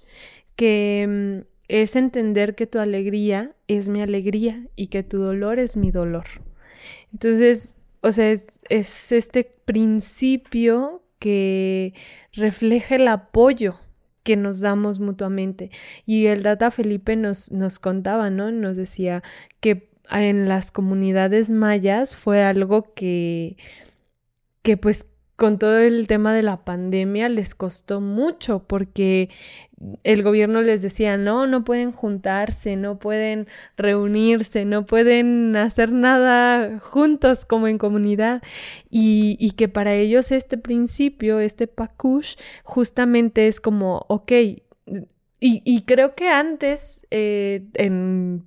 [0.56, 5.78] que mm, es entender que tu alegría es mi alegría y que tu dolor es
[5.78, 6.26] mi dolor.
[7.12, 11.94] Entonces, o sea, es, es este principio que
[12.34, 13.80] refleja el apoyo
[14.26, 15.72] que nos damos mutuamente.
[16.06, 18.52] Y el Tata Felipe nos, nos contaba, ¿no?
[18.52, 19.24] Nos decía
[19.60, 23.58] que en las comunidades mayas fue algo que,
[24.62, 29.30] que pues con todo el tema de la pandemia les costó mucho porque
[30.04, 36.80] el gobierno les decía, no, no pueden juntarse, no pueden reunirse, no pueden hacer nada
[36.80, 38.42] juntos como en comunidad.
[38.90, 44.62] Y, y que para ellos este principio, este pakush, justamente es como, ok, y,
[45.40, 48.46] y creo que antes, eh, en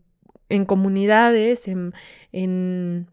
[0.48, 1.92] en comunidades, en,
[2.32, 3.08] en,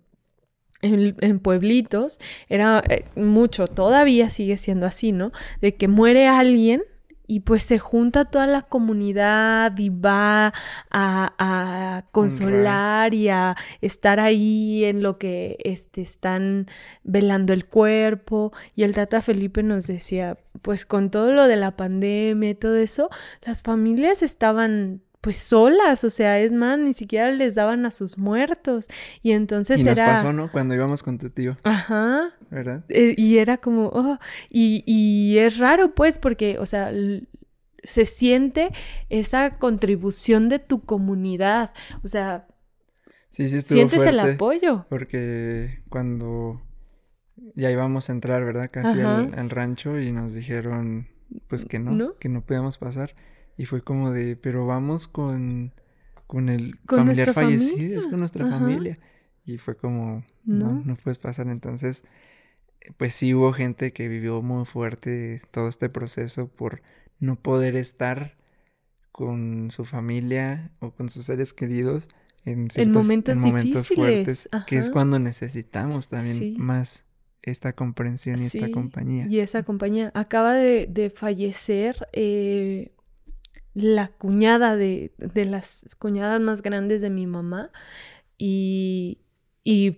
[0.82, 2.20] en, pueblitos,
[2.50, 5.32] era eh, mucho, todavía sigue siendo así, ¿no?
[5.62, 6.84] De que muere alguien
[7.28, 10.54] y pues se junta toda la comunidad y va
[10.92, 16.68] a, a consolar y a estar ahí en lo que este, están
[17.04, 18.54] velando el cuerpo.
[18.76, 22.76] Y el Tata Felipe nos decía, pues con todo lo de la pandemia y todo
[22.76, 23.10] eso,
[23.42, 28.20] las familias estaban pues solas, o sea, es más, ni siquiera les daban a sus
[28.20, 28.88] muertos.
[29.24, 30.52] Y entonces y nos pasó, ¿no?
[30.52, 31.58] Cuando íbamos con tu tío.
[31.64, 32.36] Ajá.
[32.52, 32.84] ¿Verdad?
[32.90, 34.20] Eh, y era como, oh,
[34.52, 36.92] y, y es raro, pues, porque, o sea,
[37.84, 38.70] se siente
[39.10, 41.74] esa contribución de tu comunidad.
[42.04, 42.46] O sea,
[43.32, 44.86] sí, sí sientes el apoyo.
[44.90, 46.62] Porque cuando
[47.56, 48.70] ya íbamos a entrar, ¿verdad?
[48.72, 51.08] Casi al, rancho y nos dijeron,
[51.48, 53.16] pues que no, que no podíamos pasar.
[53.58, 55.72] Y fue como de, pero vamos con,
[56.28, 58.98] con el familiar fallecido, es con nuestra familia.
[59.46, 60.82] Y fue como, no.
[60.84, 61.48] no, puedes pasar.
[61.48, 62.04] Entonces,
[62.98, 66.82] pues sí hubo gente que vivió muy fuerte todo este proceso por
[67.20, 68.36] no poder estar
[69.12, 72.10] con su familia o con sus seres queridos
[72.44, 77.06] en, momentos, momentos fuertes, que es cuando necesitamos también más
[77.42, 79.26] esta comprensión y esta compañía.
[79.28, 82.92] Y esa compañía acaba de, de fallecer eh,
[83.76, 87.72] la cuñada de, de las cuñadas más grandes de mi mamá
[88.38, 89.20] y,
[89.64, 89.96] y,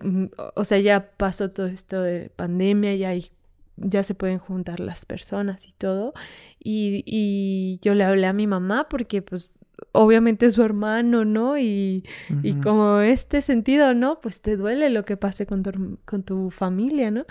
[0.55, 3.31] o sea, ya pasó todo esto de pandemia, ya hay,
[3.77, 6.13] ya se pueden juntar las personas y todo.
[6.59, 9.53] Y, y yo le hablé a mi mamá porque, pues,
[9.91, 11.57] obviamente es su hermano, ¿no?
[11.57, 12.03] Y,
[12.43, 14.19] y, como este sentido, ¿no?
[14.19, 17.25] Pues te duele lo que pase con tu, con tu familia, ¿no?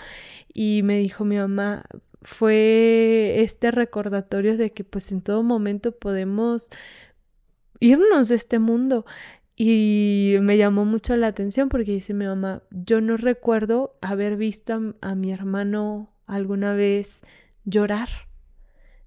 [0.53, 1.85] Y me dijo mi mamá,
[2.21, 6.69] fue este recordatorio de que pues en todo momento podemos
[7.79, 9.05] irnos de este mundo.
[9.59, 14.95] Y me llamó mucho la atención porque dice mi mamá, yo no recuerdo haber visto
[15.01, 17.21] a, mi hermano alguna vez
[17.65, 18.07] llorar,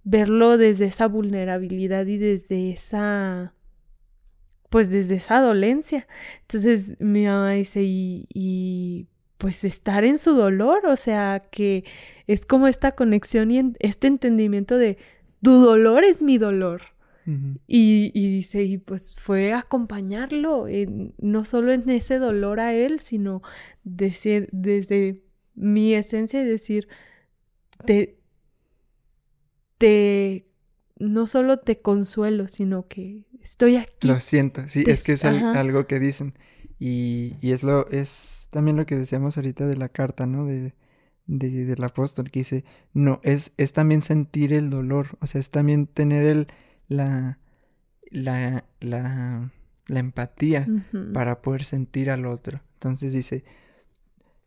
[0.02, 3.54] verlo desde esa vulnerabilidad y desde esa,
[4.70, 6.08] pues desde esa dolencia.
[6.40, 9.06] Entonces mi mamá dice, y,
[9.40, 11.84] pues estar en su dolor, o sea, que
[12.26, 14.98] es como esta conexión y este entendimiento de
[15.42, 16.82] tu dolor es mi dolor.
[17.66, 20.66] y, y, dice, y pues fue acompañarlo,
[21.18, 23.40] no solo en ese dolor a él, sino
[23.82, 25.22] desde, desde
[25.54, 26.88] mi esencia y decir,
[27.86, 28.18] te,
[29.78, 30.48] te,
[30.98, 34.06] no solo te consuelo, sino que estoy aquí.
[34.08, 36.34] Lo siento, sí, es que es algo que dicen.
[36.78, 40.44] Y, y, es lo, es también lo que decíamos ahorita de la carta, ¿no?
[40.44, 40.74] De,
[41.26, 45.50] de, del apóstol que dice, no, es, es también sentir el dolor, o sea, es
[45.50, 46.48] también tener el,
[46.88, 47.38] la,
[48.10, 49.50] la, la,
[49.86, 50.66] la empatía
[51.12, 52.60] para poder sentir al otro.
[52.74, 53.44] Entonces dice,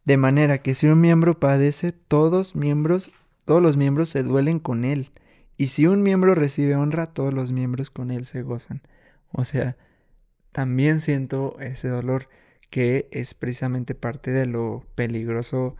[0.05, 3.11] de manera que si un miembro padece, todos miembros,
[3.45, 5.11] todos los miembros se duelen con él.
[5.55, 8.81] Y si un miembro recibe honra, todos los miembros con él se gozan.
[9.31, 9.77] O sea,
[10.51, 12.27] también siento ese dolor
[12.73, 15.75] que es precisamente parte de lo peligroso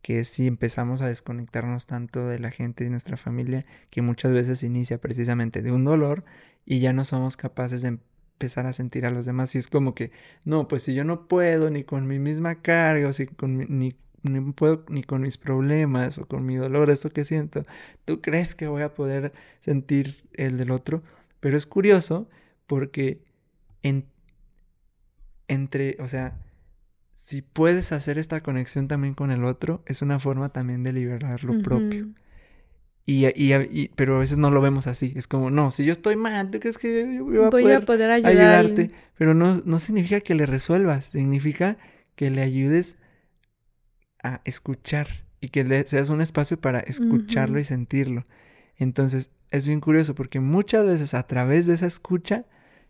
[0.00, 4.32] que es si empezamos a desconectarnos tanto de la gente y nuestra familia, que muchas
[4.32, 6.24] veces inicia precisamente de un dolor
[6.64, 9.54] y ya no somos capaces de empezar a sentir a los demás.
[9.54, 10.10] Y es como que,
[10.46, 13.94] no, pues si yo no puedo ni con mi misma carga, o si con ni,
[14.22, 17.62] ni puedo ni con mis problemas o con mi dolor, esto que siento,
[18.06, 21.02] ¿tú crees que voy a poder sentir el del otro?
[21.40, 22.26] Pero es curioso
[22.66, 23.20] porque
[23.82, 24.06] en,
[25.48, 26.38] entre, o sea,
[27.14, 31.44] si puedes hacer esta conexión también con el otro, es una forma también de liberar
[31.44, 32.08] lo propio.
[33.04, 35.14] Y, y, pero a veces no lo vemos así.
[35.16, 37.82] Es como, no, si yo estoy mal, ¿tú crees que yo voy a, Voy poder,
[37.82, 38.90] a poder ayudarte?
[39.16, 41.78] Pero no, no significa que le resuelvas, significa
[42.16, 42.96] que le ayudes
[44.22, 45.08] a escuchar
[45.40, 48.26] y que le seas un espacio para escucharlo y sentirlo.
[48.76, 52.44] Entonces, es bien curioso porque muchas veces a través de esa escucha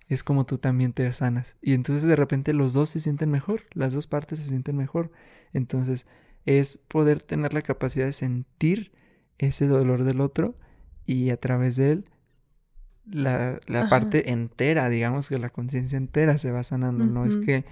[0.08, 1.56] es como tú también te sanas.
[1.60, 5.10] Y entonces de repente los dos se sienten mejor, las dos partes se sienten mejor.
[5.52, 6.06] Entonces
[6.46, 8.92] es poder tener la capacidad de sentir
[9.36, 10.54] ese dolor del otro
[11.04, 12.04] y a través de él
[13.10, 17.04] la, la parte entera, digamos que la conciencia entera se va sanando.
[17.04, 17.64] No es que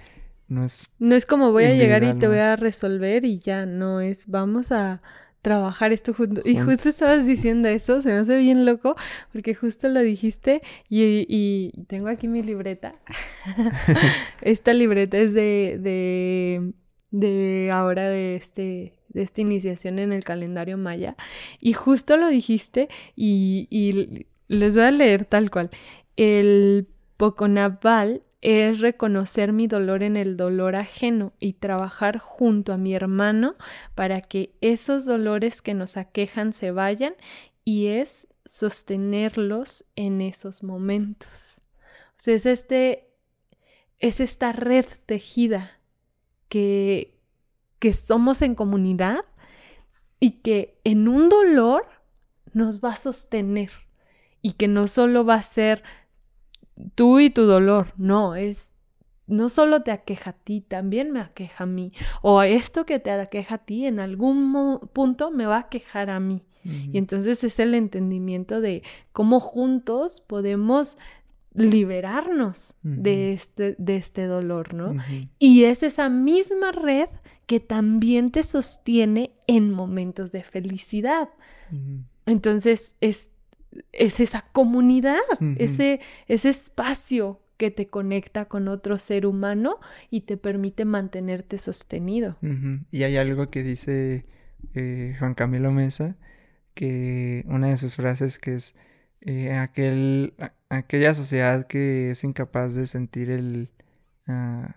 [0.47, 0.89] no es...
[0.99, 4.27] No es como voy a llegar y te voy a resolver y ya, no es
[4.27, 5.01] vamos a
[5.47, 6.41] trabajar esto junto.
[6.43, 8.97] Y justo estabas diciendo eso, se me hace bien loco,
[9.31, 12.95] porque justo lo dijiste y, tengo aquí mi libreta.
[14.41, 16.73] esta libreta es de, de,
[17.11, 21.15] de ahora de este de esta iniciación en el calendario maya
[21.61, 25.69] y justo lo dijiste y, y les voy a leer tal cual.
[26.17, 32.93] El Poconabal es reconocer mi dolor en el dolor ajeno y trabajar junto a mi
[32.93, 33.55] hermano
[33.95, 37.15] para que esos dolores que nos aquejan se vayan
[37.63, 41.61] y es sostenerlos en esos momentos.
[42.11, 43.09] O sea, es este
[43.99, 45.79] es esta red tejida
[46.47, 47.19] que
[47.79, 49.25] que somos en comunidad
[50.19, 51.87] y que en un dolor
[52.53, 53.71] nos va a sostener
[54.41, 55.83] y que no solo va a ser
[56.95, 58.73] tú y tu dolor, no, es
[59.27, 61.91] no solo te aqueja a ti, también me aqueja a mí.
[62.21, 66.19] O esto que te aqueja a ti en algún punto me va a quejar a
[66.19, 66.43] mí.
[66.63, 70.97] Y entonces es el entendimiento de cómo juntos podemos
[71.53, 74.93] liberarnos de, este, de este dolor, ¿no?
[75.39, 77.07] Y es esa misma red
[77.45, 81.29] que también te sostiene en momentos de felicidad.
[82.25, 83.31] Entonces es
[83.91, 85.19] es esa comunidad,
[85.57, 92.37] ese, ese espacio que te conecta con otro ser humano y te permite mantenerte sostenido.
[92.91, 94.25] Y hay algo que dice
[94.73, 96.15] eh, Juan Camilo Mesa,
[96.73, 98.75] que una de sus frases que es
[99.21, 100.35] eh, aquel,
[100.69, 103.69] aquella sociedad que es incapaz de sentir el
[104.27, 104.75] ah,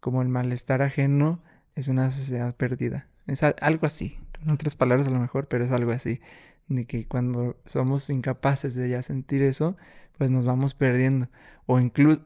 [0.00, 1.42] como el malestar ajeno
[1.74, 3.08] es una sociedad perdida.
[3.26, 6.20] Es algo así, en otras palabras a lo mejor, pero es algo así
[6.68, 9.76] de que cuando somos incapaces de ya sentir eso,
[10.18, 11.28] pues nos vamos perdiendo.
[11.66, 12.22] O incluso,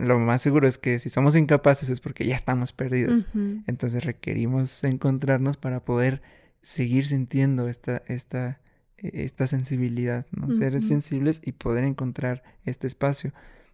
[0.00, 3.28] lo más seguro es que si somos incapaces es porque ya estamos perdidos.
[3.66, 6.22] Entonces requerimos encontrarnos para poder
[6.62, 8.60] seguir sintiendo esta, esta,
[8.96, 10.52] e, esta sensibilidad, ¿no?
[10.52, 13.32] Ser sensibles y poder encontrar este espacio.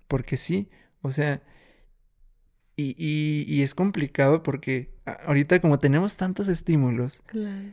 [0.08, 0.68] Porque sí,
[1.00, 1.42] o sea,
[2.76, 4.94] y, y, y es complicado porque
[5.26, 7.72] ahorita como tenemos tantos estímulos, claro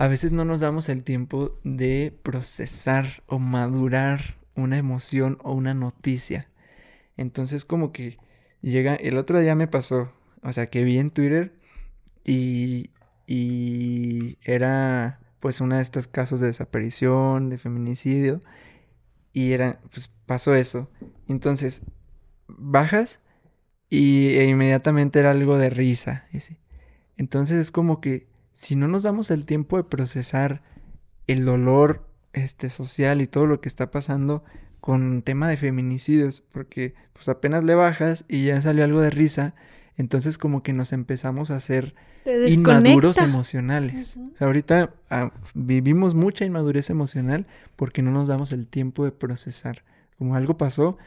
[0.00, 5.74] a veces no nos damos el tiempo de procesar o madurar una emoción o una
[5.74, 6.48] noticia.
[7.18, 8.16] Entonces como que
[8.62, 10.10] llega, el otro día me pasó,
[10.42, 11.52] o sea, que vi en Twitter
[12.24, 12.92] y,
[13.26, 18.40] y era pues una de estos casos de desaparición, de feminicidio,
[19.34, 20.88] y era, pues pasó eso.
[21.28, 21.82] Entonces,
[22.48, 23.20] bajas
[23.90, 26.24] y e inmediatamente era algo de risa.
[27.18, 28.29] Entonces es como que
[28.60, 30.60] si no nos damos el tiempo de procesar
[31.26, 34.44] el dolor este, social y todo lo que está pasando
[34.80, 39.54] con tema de feminicidios, porque pues apenas le bajas y ya salió algo de risa,
[39.96, 41.94] entonces como que nos empezamos a hacer
[42.26, 44.18] inmaduros emocionales.
[44.18, 47.46] O sea, ahorita ah, vivimos mucha inmadurez emocional
[47.76, 49.84] porque no nos damos el tiempo de procesar.
[50.18, 50.98] Como algo pasó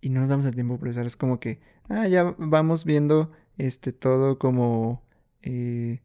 [0.00, 1.04] y no nos damos el tiempo de procesar.
[1.04, 5.02] Es como que, ah, ya vamos viendo este todo como
[5.42, 6.00] eh,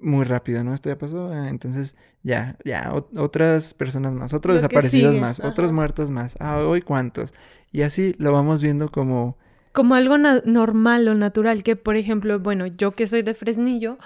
[0.00, 0.74] muy rápido, ¿no?
[0.74, 6.10] Esto ya pasó, ah, entonces ya, ya, otras personas más, otros desaparecidos más, otros muertos
[6.10, 7.32] más, ah, hoy cuántos.
[7.72, 9.36] Y así lo vamos viendo como
[9.72, 13.98] como algo normal o natural, que por ejemplo, bueno, yo que soy de Fresnillo,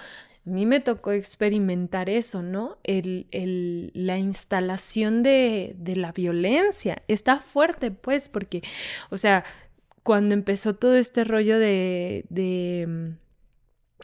[0.45, 2.77] a mí me tocó experimentar eso, ¿no?
[2.83, 7.01] El, el, la instalación de, de, la violencia.
[7.07, 8.61] Está fuerte, pues, porque,
[9.09, 9.43] o sea,
[10.03, 13.24] cuando empezó todo este rollo de, de, mm,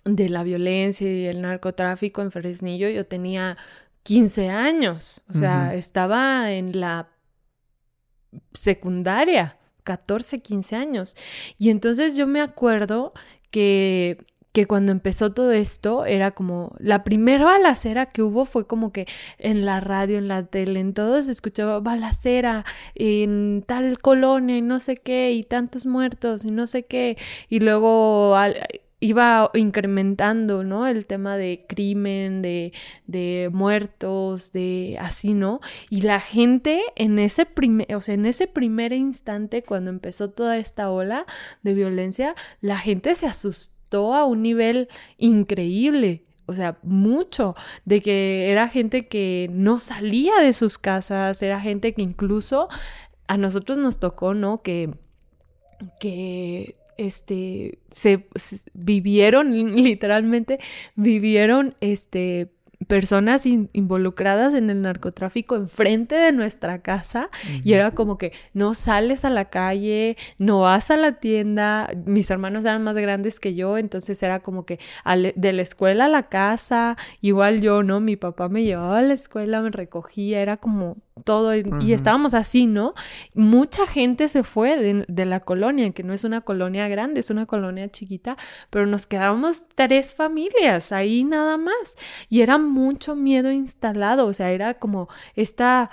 [0.04, 3.58] de la violencia y el narcotráfico en Fresnillo, yo tenía
[4.04, 7.10] 15 años, o sea, estaba en la
[8.54, 9.58] secundaria.
[9.84, 11.16] 14, 15 años.
[11.58, 13.14] Y entonces yo me acuerdo
[13.50, 18.92] que que cuando empezó todo esto era como la primera balacera que hubo fue como
[18.92, 24.58] que en la radio, en la tele, en todo se escuchaba balacera en tal colonia
[24.58, 28.36] y no sé qué y tantos muertos y no sé qué y luego
[29.02, 30.88] iba incrementando, ¿no?
[30.88, 32.72] El tema de crimen, de,
[33.08, 35.60] de muertos, de así, ¿no?
[35.90, 40.58] Y la gente en ese primer, o sea, en ese primer instante cuando empezó toda
[40.58, 41.26] esta ola
[41.64, 44.88] de violencia, la gente se asustó a un nivel
[45.18, 46.24] increíble.
[46.46, 51.94] O sea, mucho de que era gente que no salía de sus casas, era gente
[51.94, 52.68] que incluso
[53.28, 54.62] a nosotros nos tocó, ¿no?
[54.62, 54.94] Que,
[56.00, 56.76] que
[57.08, 58.28] este, se,
[58.74, 60.60] vivieron, literalmente,
[60.96, 62.52] vivieron, este,
[62.88, 67.30] personas involucradas en el narcotráfico enfrente de nuestra casa
[67.64, 72.32] y era como que no sales a la calle, no vas a la tienda, mis
[72.32, 74.80] hermanos eran más grandes que yo, entonces era como que
[75.36, 78.00] de la escuela a la casa, igual yo, ¿no?
[78.00, 82.68] Mi papá me llevaba a la escuela, me recogía, era como todo y estábamos así,
[82.68, 82.94] ¿no?
[83.34, 87.46] Mucha gente se fue de, la colonia, que no es una colonia grande, es una
[87.46, 88.38] colonia chiquita,
[88.70, 91.96] pero nos quedábamos tres familias ahí nada más
[92.30, 95.90] y era mucho miedo instalado, o sea, era como esta,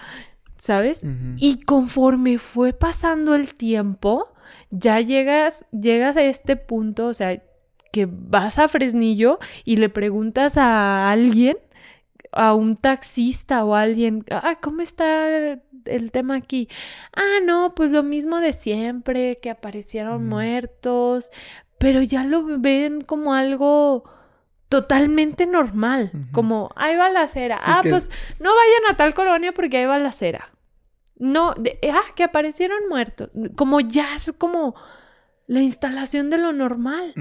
[0.56, 1.02] ¿sabes?
[1.36, 4.32] Y conforme fue pasando el tiempo,
[4.70, 7.42] ya llegas, llegas a este punto, o sea,
[7.92, 11.56] que vas a Fresnillo y le preguntas a alguien
[12.38, 16.68] a un taxista o a alguien, ah, ¿cómo está el tema aquí?
[17.14, 21.30] Ah, no, pues lo mismo de siempre, que aparecieron muertos,
[21.78, 24.04] pero ya lo ven como algo
[24.68, 27.28] totalmente normal, como, ahí va la
[27.64, 30.52] ah, pues no vayan a tal colonia porque ahí va la cera.
[31.16, 34.76] No, ah, que aparecieron muertos, como ya es como
[35.48, 37.14] la instalación de lo normal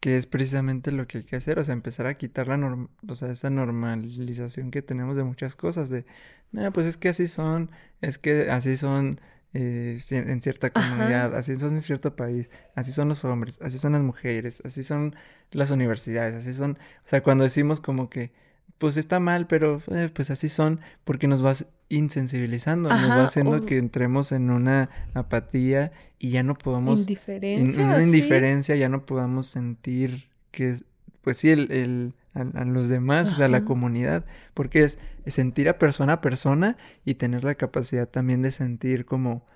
[0.00, 3.16] que es precisamente lo que hay que hacer, o sea, empezar a quitar la o
[3.16, 6.06] sea, esa normalización que tenemos de muchas cosas, de,
[6.52, 7.70] no, pues es que así son,
[8.00, 9.20] es que así son
[9.52, 13.92] eh, en cierta comunidad, así son en cierto país, así son los hombres, así son
[13.92, 15.14] las mujeres, así son
[15.50, 18.32] las universidades, así son, o sea, cuando decimos como que,
[18.78, 23.66] pues está mal, pero eh, pues así son, porque nos vas insensibilizando, nos va haciendo
[23.66, 27.00] que entremos en una apatía y ya no podamos...
[27.00, 27.82] Indiferencia.
[27.82, 30.76] En una indiferencia, ya no podamos sentir que,
[31.22, 35.78] pues sí, el, el a, los demás, o sea, la comunidad, porque es, sentir a
[35.78, 39.46] persona a persona y tener la capacidad también de sentir como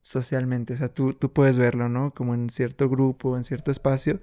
[0.00, 2.12] socialmente, o sea, tú, tú puedes verlo, ¿no?
[2.14, 4.20] Como en cierto grupo, en cierto espacio,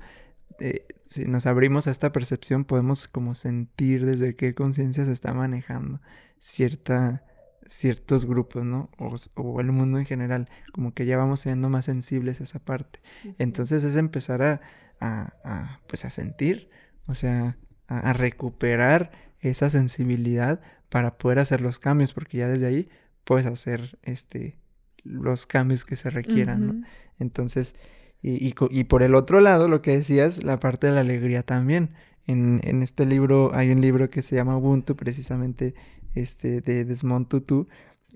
[0.60, 5.34] eh, si nos abrimos a esta percepción, podemos como sentir desde qué conciencia se está
[5.34, 6.02] manejando
[6.40, 7.24] cierta
[7.68, 8.90] ciertos grupos, ¿no?
[8.98, 13.00] O, el mundo en general, como que ya vamos siendo más sensibles a esa parte.
[13.38, 14.62] Entonces es empezar a,
[15.00, 16.70] a, pues a sentir,
[17.08, 17.58] o sea,
[17.88, 22.90] a, recuperar esa sensibilidad para poder hacer los cambios, porque ya desde ahí
[23.24, 24.58] puedes hacer este
[25.04, 26.88] los cambios que se requieran, ¿no?
[27.20, 27.76] Entonces,
[28.24, 31.44] y, y, y, por el otro lado, lo que decías, la parte de la alegría
[31.44, 31.92] también.
[32.26, 35.76] En, en este libro hay un libro que se llama Ubuntu, precisamente
[36.16, 37.68] este, de Desmond Tutu,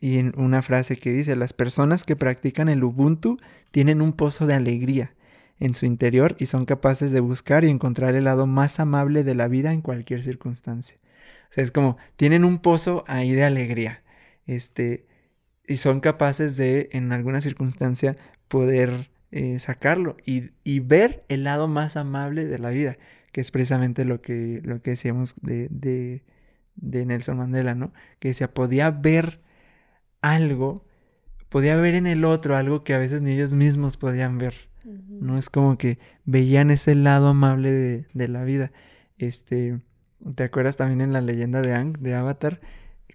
[0.02, 3.38] y en una frase que dice, las personas que practican el Ubuntu
[3.72, 5.14] tienen un pozo de alegría
[5.60, 9.36] en su interior y son capaces de buscar y encontrar el lado más amable de
[9.36, 10.98] la vida en cualquier circunstancia.
[11.50, 14.04] O sea, es como, tienen un pozo ahí de alegría.
[14.46, 15.06] Este,
[15.68, 21.68] y son capaces de, en alguna circunstancia, poder eh, sacarlo y, y, ver el lado
[21.68, 22.98] más amable de la vida,
[23.32, 26.24] que es precisamente lo que, lo que decíamos de, de,
[26.82, 27.94] de Nelson Mandela, ¿no?
[28.20, 29.42] Que decía, podía ver
[30.22, 30.86] algo,
[31.50, 34.70] podía ver en el otro algo que a veces ni ellos mismos podían ver.
[34.86, 38.72] No es como que veían ese lado amable de, de, la vida.
[39.18, 39.82] Este,
[40.36, 42.62] ¿te acuerdas también en la leyenda de Ang, de Avatar?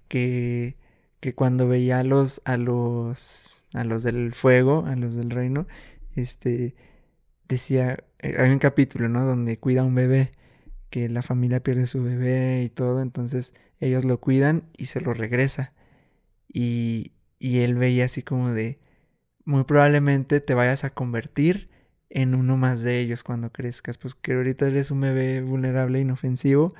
[0.08, 0.76] Que,
[1.20, 5.66] que cuando veía a los, a los, a los del fuego, a los del reino,
[6.14, 6.74] este,
[7.48, 9.24] decía, eh, hay un capítulo, ¿no?
[9.24, 10.32] Donde cuida a un bebé,
[10.94, 15.12] que la familia pierde su bebé y todo, entonces ellos lo cuidan y se lo
[15.12, 15.72] regresa.
[16.46, 18.78] Y, y él veía así como de,
[19.44, 21.68] muy probablemente te vayas a convertir
[22.10, 26.76] en uno más de ellos cuando crezcas, pues que ahorita eres un bebé vulnerable, inofensivo,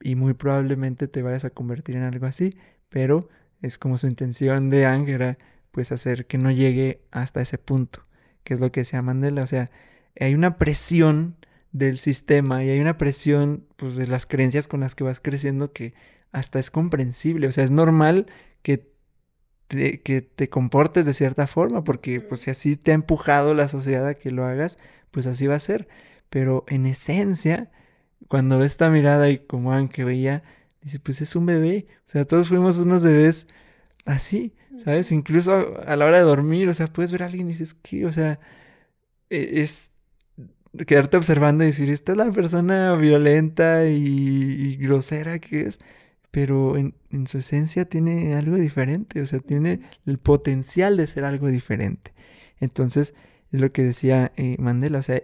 [0.00, 2.58] y muy probablemente te vayas a convertir en algo así,
[2.88, 3.28] pero
[3.60, 5.36] es como su intención de Ang
[5.70, 8.06] pues hacer que no llegue hasta ese punto,
[8.42, 9.70] que es lo que decía Mandela, o sea,
[10.18, 11.36] hay una presión
[11.72, 15.72] del sistema y hay una presión pues de las creencias con las que vas creciendo
[15.72, 15.94] que
[16.30, 18.26] hasta es comprensible, o sea, es normal
[18.62, 18.92] que
[20.02, 24.06] que te comportes de cierta forma, porque pues si así te ha empujado la sociedad
[24.06, 24.76] a que lo hagas,
[25.10, 25.88] pues así va a ser.
[26.30, 27.70] Pero en esencia,
[28.28, 30.42] cuando ves esta mirada y como que veía,
[30.82, 31.86] dice, pues es un bebé.
[32.06, 33.46] O sea, todos fuimos unos bebés
[34.04, 34.54] así,
[34.84, 35.12] ¿sabes?
[35.12, 38.06] Incluso a, la hora de dormir, o sea, puedes ver a alguien y dices, ¿qué?
[38.06, 38.40] O sea,
[39.30, 39.91] e, es
[40.86, 45.78] quedarte observando y decir, esta es la persona violenta y grosera que es
[46.32, 46.94] pero en,
[47.26, 52.14] su esencia tiene algo diferente, o sea, tiene el potencial de ser algo diferente.
[52.58, 53.14] Entonces,
[53.52, 55.22] es lo que decía eh, Mandela, o sea,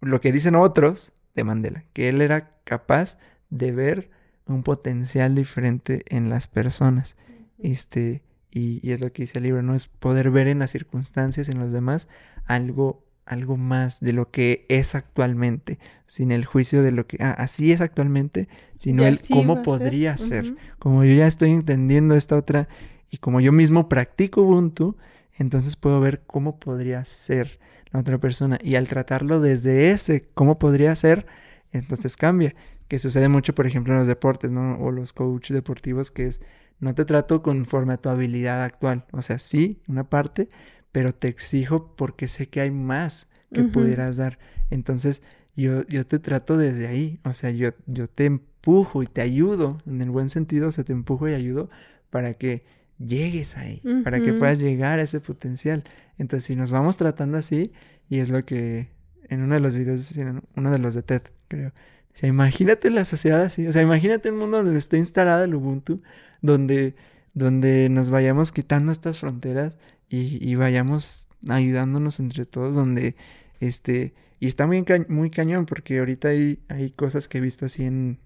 [0.00, 3.18] lo que dicen otros de Mandela, que él era capaz
[3.50, 4.10] de ver
[4.46, 7.16] un potencial diferente en las personas.
[7.58, 9.74] Este, y, y, es lo que dice el libro, ¿no?
[9.74, 12.08] Es poder ver en las circunstancias, en los demás,
[12.46, 17.30] algo algo más de lo que es actualmente, sin el juicio de lo que ah,
[17.30, 20.56] así es actualmente, sino el cómo podría ser.
[20.80, 22.68] Como yo ya estoy entendiendo esta otra
[23.08, 24.96] y como yo mismo practico Ubuntu,
[25.32, 27.60] entonces puedo ver cómo podría ser
[27.92, 28.58] la otra persona.
[28.62, 31.26] Y al tratarlo desde ese cómo podría ser,
[31.70, 32.56] entonces cambia,
[32.88, 34.76] que sucede mucho por ejemplo en los deportes, ¿no?
[34.80, 36.40] O los coaches deportivos que es
[36.80, 40.48] no te trato conforme a tu habilidad actual, o sea, sí, una parte,
[40.92, 44.38] pero te exijo porque sé que hay más que pudieras dar.
[44.70, 45.22] Entonces,
[45.56, 49.82] yo, yo te trato desde ahí, o sea, yo, yo te empujo y te ayudo,
[49.86, 51.68] en el buen sentido, o sea, te empujo y ayudo
[52.10, 52.64] para que
[52.98, 55.84] llegues ahí, para que puedas llegar a ese potencial.
[56.18, 57.72] Entonces, si nos vamos tratando así,
[58.08, 58.88] y es lo que
[59.28, 60.12] en uno de los videos,
[60.56, 64.30] uno de los de TED, creo, o sea, imagínate la sociedad así, o sea, imagínate
[64.30, 66.02] un mundo donde esté instalado el Ubuntu,
[66.42, 66.94] donde,
[67.34, 69.74] donde nos vayamos quitando estas fronteras
[70.10, 73.14] y, vayamos ayudándonos entre todos donde
[73.60, 77.84] este y está muy, muy cañón porque ahorita hay, hay cosas que he visto así
[77.84, 78.18] en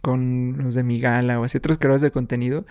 [0.00, 2.64] con los de Migala o así otros creadores de contenido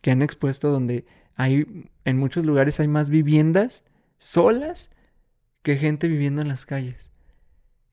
[0.00, 1.04] que han expuesto donde
[1.34, 3.84] hay en muchos lugares hay más viviendas
[4.18, 4.90] solas
[5.62, 7.10] que gente viviendo en las calles.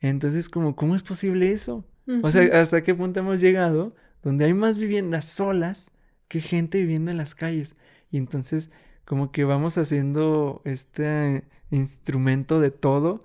[0.01, 1.85] Entonces, como, ¿cómo es posible eso?
[2.23, 5.91] O sea, ¿hasta qué punto hemos llegado donde hay más viviendas solas
[6.27, 7.75] que gente viviendo en las calles?
[8.11, 8.71] Y entonces
[9.09, 13.23] como que vamos haciendo este instrumento de todo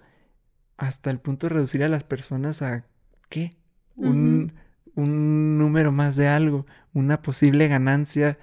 [0.79, 2.87] hasta el punto de reducir a las personas a
[3.29, 3.51] ¿qué?
[3.97, 4.55] un,
[4.95, 6.65] un, número más de algo,
[6.95, 8.39] una posible ganancia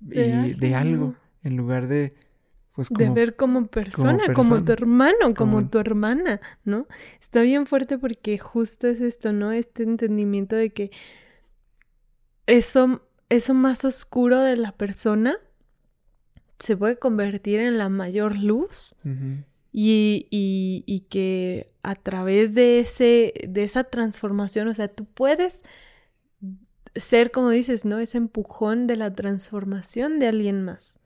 [0.00, 1.14] de, algo.
[1.44, 2.12] en lugar de
[2.72, 6.88] pues de ver como persona, como, tu hermano, como, tu hermana, ¿no?
[7.20, 9.52] Está bien fuerte porque justo es esto, ¿no?
[9.52, 10.90] Este entendimiento de que
[12.46, 15.38] eso, eso más oscuro de la persona
[16.60, 18.96] se puede convertir en la mayor luz
[19.72, 25.62] y, y, que a través de, ese, de esa transformación, o sea, tú puedes
[26.94, 27.98] ser, como dices, ¿no?
[27.98, 30.98] Ese empujón de la transformación de alguien más.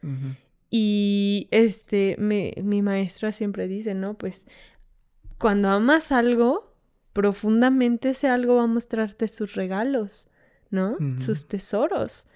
[0.70, 4.14] Y este, mi maestra siempre dice, ¿no?
[4.14, 4.46] Pues
[5.38, 6.74] cuando amas algo,
[7.12, 10.28] profundamente ese algo va a mostrarte sus regalos,
[10.70, 10.98] ¿no?
[11.16, 12.26] Sus tesoros.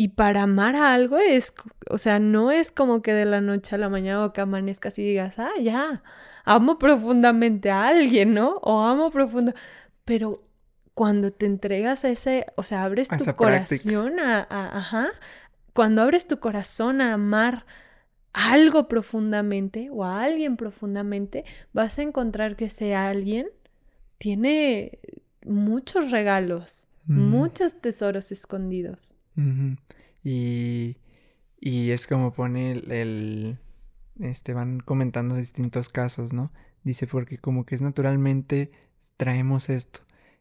[0.00, 1.52] Y para amar a algo es,
[1.90, 4.98] o sea, no es como que de la noche a la mañana o que amanezcas
[4.98, 6.02] y digas, ah, ya,
[6.46, 8.56] amo profundamente a alguien, ¿no?
[8.62, 9.52] O amo profundo.
[10.06, 10.42] Pero
[10.94, 15.08] cuando te entregas a ese, o sea, abres tu corazón a, ajá,
[15.74, 17.66] cuando abres tu corazón a amar
[18.32, 21.44] algo profundamente o a alguien profundamente,
[21.74, 23.48] vas a encontrar que ese alguien
[24.16, 24.98] tiene
[25.44, 29.16] muchos regalos muchos tesoros escondidos.
[30.22, 30.96] Y,
[31.60, 33.58] y, es como pone el,
[34.18, 36.52] este, van comentando distintos casos, ¿no?
[36.84, 38.70] Dice, porque como que es naturalmente
[39.16, 40.00] traemos esto.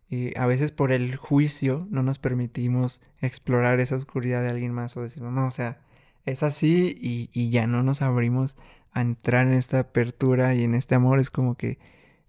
[0.10, 4.98] y a veces por el juicio no nos permitimos explorar esa oscuridad de alguien más
[4.98, 5.82] o decimos, no, o sea,
[6.26, 8.56] es así y, y ya no nos abrimos
[8.92, 11.20] a entrar en esta apertura y en este amor.
[11.20, 11.78] Es como que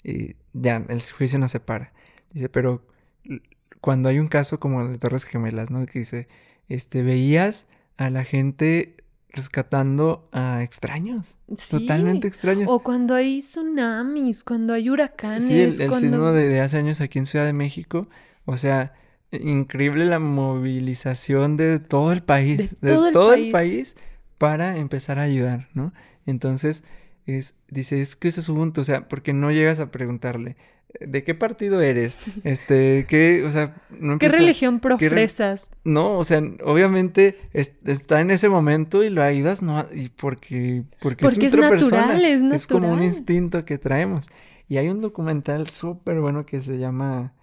[0.04, 1.92] eh, ya el juicio nos separa.
[2.32, 2.84] Dice, pero
[3.80, 5.84] cuando hay un caso como el de Torres Gemelas, ¿no?
[5.86, 6.28] Que dice,
[6.70, 7.66] este, veías
[7.98, 8.96] a la gente
[9.28, 11.36] rescatando a extraños.
[11.70, 12.68] Totalmente extraños.
[12.70, 15.44] O cuando hay tsunamis, cuando hay huracanes.
[15.44, 18.08] Sí, el, sismo de, hace años aquí en Ciudad de México.
[18.44, 18.94] O sea,
[19.30, 22.76] increíble la movilización de todo el país.
[22.80, 23.96] De, todo, el, país.
[24.38, 25.92] para empezar a ayudar, ¿no?
[26.26, 26.82] Entonces,
[27.26, 30.56] es, dice, es que eso es Ubuntu, o sea, porque no llegas a preguntarle,
[30.98, 32.18] ¿de qué partido eres?
[32.44, 35.70] Este, ¿qué, o sea, no ¿Qué religión profesas?
[35.84, 41.26] no, o sea, obviamente está en ese momento y lo ayudas, no, y porque, porque,
[41.26, 42.28] es, otra natural, persona.
[42.28, 42.52] Es, natural.
[42.56, 44.28] es como un instinto que traemos.
[44.68, 47.34] Y hay un documental súper bueno que se llama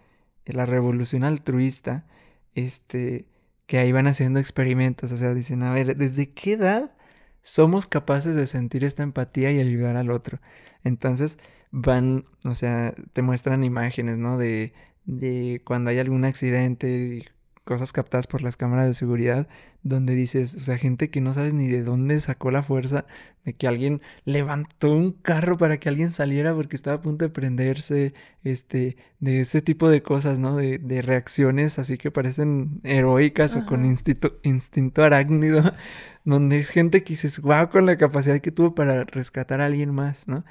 [0.45, 2.06] La Revolución Altruista,
[2.56, 3.26] este,
[3.65, 6.91] que ahí van haciendo experimentos, o sea, dicen, a ver, ¿desde qué edad
[7.48, 10.40] somos capaces de sentir esta empatía y ayudar al otro.
[10.84, 11.38] Entonces
[11.72, 14.38] van, o sea, te muestran imágenes, ¿no?
[14.38, 14.73] De,
[15.06, 17.26] de cuando hay algún accidente,
[17.68, 19.48] cosas captadas por las cámaras de seguridad,
[19.84, 23.06] donde dices, o sea, gente que no sabes ni de dónde sacó la fuerza
[23.45, 27.30] de que alguien levantó un carro para que alguien saliera porque estaba a punto de
[27.30, 28.14] prenderse,
[28.44, 30.56] este, de ese tipo de cosas, ¿no?
[30.56, 35.64] De, de reacciones así que parecen heroicas o con instinto, instinto arácnido,
[36.26, 39.94] donde es gente que dices, wow, con la capacidad que tuvo para rescatar a alguien
[39.94, 40.44] más, ¿no?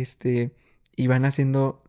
[0.00, 0.52] Este,
[0.96, 1.82] y van haciendo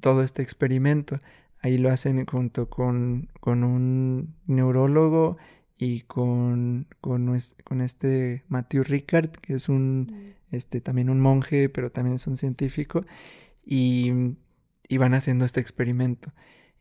[0.00, 1.18] todo este experimento.
[1.60, 5.36] Ahí lo hacen junto con, con un neurólogo
[5.78, 10.54] y con, con, con, este Matthew Ricard, que es un, mm.
[10.54, 13.04] este, también un monje, pero también es un científico,
[13.64, 14.36] y,
[14.88, 16.32] y, van haciendo este experimento.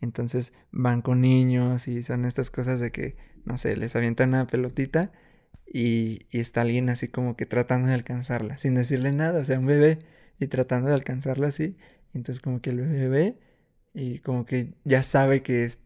[0.02, 4.48] Entonces van con niños y son estas cosas de que, no sé, les avientan una
[4.48, 5.12] pelotita
[5.66, 9.60] y, y está alguien así como que tratando de alcanzarla, sin decirle nada, o sea,
[9.60, 10.00] un bebé,
[10.42, 11.78] y tratando de alcanzarla así.
[12.14, 13.38] Entonces como que el bebé
[13.94, 15.80] y como que ya sabe que es,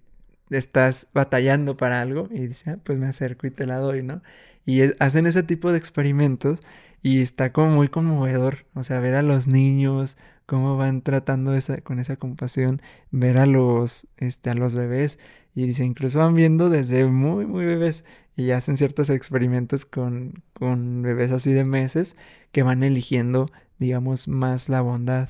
[0.50, 4.22] estás batallando para algo y dice, ah, pues me acerco y te la doy, ¿no?
[4.66, 6.62] Y hacen ese tipo de experimentos
[7.04, 11.82] y está como muy conmovedor, o sea, ver a los niños, cómo van tratando esa,
[11.82, 15.20] con esa compasión, ver a los, este, a los bebés
[15.56, 18.04] y dice, incluso van viendo desde muy, muy bebés
[18.36, 22.16] y hacen ciertos experimentos con, con bebés así de meses
[22.52, 23.50] que van eligiendo,
[23.80, 25.30] digamos, más la bondad,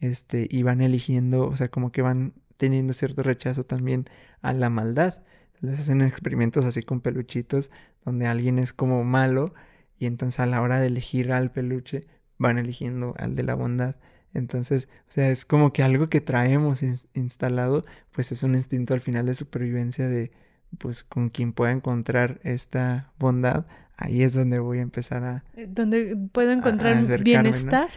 [0.00, 4.08] este, y van eligiendo, o sea, como que van teniendo cierto rechazo también
[4.40, 5.22] a la maldad.
[5.60, 7.70] Les hacen experimentos así con peluchitos
[8.04, 9.54] donde alguien es como malo
[9.98, 12.06] y entonces a la hora de elegir al peluche
[12.38, 13.96] van eligiendo al de la bondad.
[14.34, 16.82] Entonces, o sea, es como que algo que traemos
[17.14, 20.32] instalado, pues es un instinto al final de supervivencia de,
[20.78, 23.66] pues con quien pueda encontrar esta bondad,
[24.02, 25.44] ahí es donde voy a empezar a...
[25.56, 27.88] Eh, donde puedo encontrar bienestar.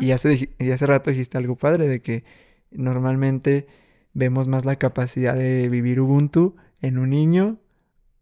[0.00, 2.24] Y, hace, y hace rato dijiste algo padre de que
[2.70, 3.66] normalmente
[4.12, 7.58] vemos más la capacidad de vivir Ubuntu en un niño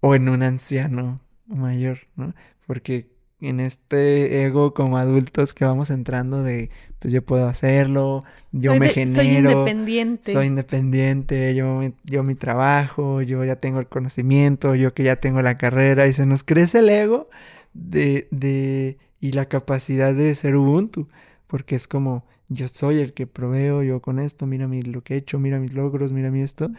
[0.00, 2.34] o en un anciano mayor, ¿no?
[2.66, 3.11] Porque
[3.42, 6.70] en este ego como adultos que vamos entrando de
[7.00, 9.14] pues yo puedo hacerlo, yo me genero.
[9.16, 10.32] Soy independiente.
[10.32, 15.42] Soy independiente, yo, yo mi trabajo, yo ya tengo el conocimiento, yo que ya tengo
[15.42, 17.28] la carrera y se nos crece el ego
[17.74, 21.08] de, de y la capacidad de ser Ubuntu,
[21.48, 25.14] porque es como yo soy el que proveo, yo con esto, mira mi, lo que
[25.14, 26.70] he hecho, mira mis logros, mira mi esto,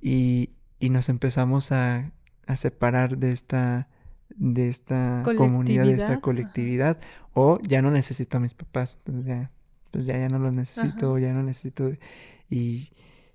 [0.00, 0.50] y,
[0.80, 2.10] y nos empezamos a,
[2.46, 3.88] a separar de esta
[4.36, 6.98] de esta comunidad, de esta colectividad,
[7.32, 9.50] o ya no necesito a mis papás, entonces ya,
[9.90, 11.92] pues ya, ya no los necesito, ya no necesito,
[12.48, 12.90] y,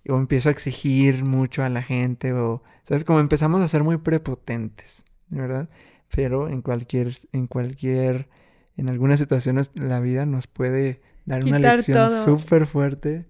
[0.08, 3.04] o empiezo a exigir mucho a la gente, o, ¿sabes?
[3.04, 5.70] Como empezamos a ser muy prepotentes, ¿verdad?
[6.14, 8.30] Pero en cualquier, en cualquier,
[8.78, 13.26] en algunas situaciones la vida nos puede dar una lección súper fuerte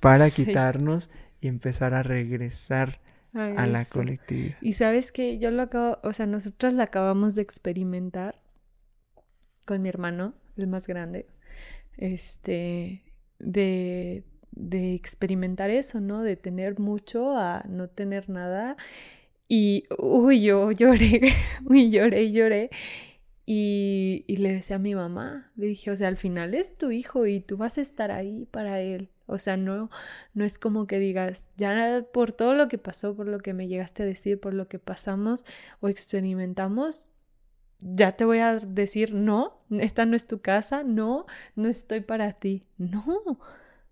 [0.00, 3.00] para quitarnos y empezar a regresar
[3.38, 4.56] a la colectividad.
[4.60, 8.40] Y sabes que yo lo acabo, o sea, nosotros la acabamos de experimentar
[9.64, 11.26] con mi hermano, el más grande,
[11.98, 13.02] este,
[13.38, 16.22] de, de experimentar eso, ¿no?
[16.22, 18.76] De tener mucho a no tener nada.
[19.46, 21.20] Y, uy, yo lloré,
[21.66, 22.70] uy, lloré, lloré.
[23.44, 26.90] Y, y le decía a mi mamá, le dije, o sea, al final es tu
[26.90, 29.10] hijo y tú vas a estar ahí para él.
[29.28, 29.90] O sea, no,
[30.34, 33.68] no es como que digas, ya por todo lo que pasó, por lo que me
[33.68, 35.44] llegaste a decir, por lo que pasamos
[35.80, 37.10] o experimentamos,
[37.80, 41.26] ya te voy a decir, no, esta no es tu casa, no,
[41.56, 42.66] no estoy para ti.
[42.78, 43.38] No.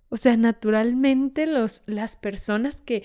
[0.08, 3.04] O sea, naturalmente los, las personas que,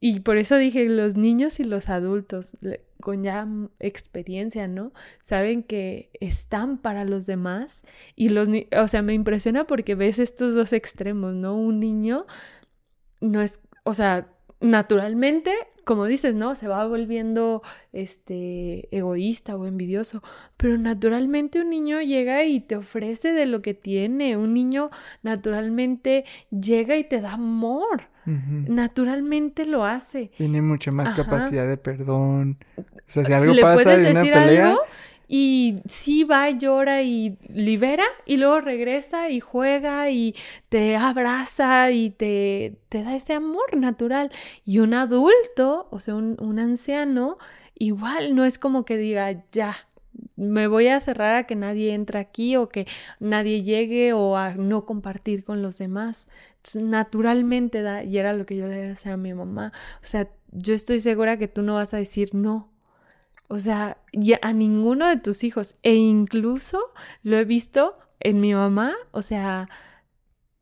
[0.00, 2.56] y por eso dije los niños y los adultos,
[3.02, 3.46] con ya
[3.78, 4.92] experiencia, ¿no?
[5.22, 7.84] Saben que están para los demás
[8.16, 11.54] y los, o sea, me impresiona porque ves estos dos extremos, ¿no?
[11.54, 12.26] Un niño
[13.20, 15.52] no es, o sea, naturalmente
[15.84, 16.54] como dices, ¿no?
[16.54, 17.62] Se va volviendo
[17.92, 20.22] este egoísta o envidioso,
[20.56, 24.90] pero naturalmente un niño llega y te ofrece de lo que tiene, un niño
[25.22, 28.09] naturalmente llega y te da amor.
[28.26, 30.30] Naturalmente lo hace.
[30.36, 32.58] Tiene mucha más capacidad de perdón.
[32.76, 34.76] O sea, si algo pasa en una pelea,
[35.32, 40.34] y sí va, llora y libera y luego regresa y juega y
[40.68, 44.32] te abraza y te, te da ese amor natural.
[44.64, 47.38] Y un adulto, o sea, un, un anciano,
[47.76, 49.76] igual no es como que diga, ya,
[50.36, 52.86] me voy a cerrar a que nadie entre aquí o que
[53.18, 56.28] nadie llegue o a no compartir con los demás.
[56.74, 59.72] naturalmente da, y era lo que yo le decía a mi mamá,
[60.02, 62.70] o sea, yo estoy segura que tú no vas a decir no,
[63.48, 63.98] o sea,
[64.42, 65.74] a ninguno de tus hijos.
[65.82, 66.80] E incluso
[67.22, 69.68] lo he visto en mi mamá, o sea,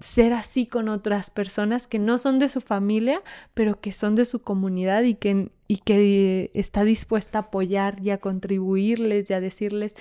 [0.00, 3.22] ser así con otras personas que no son de su familia,
[3.52, 8.10] pero que son de su comunidad y que, y que está dispuesta a apoyar y
[8.10, 9.94] a contribuirles y a decirles,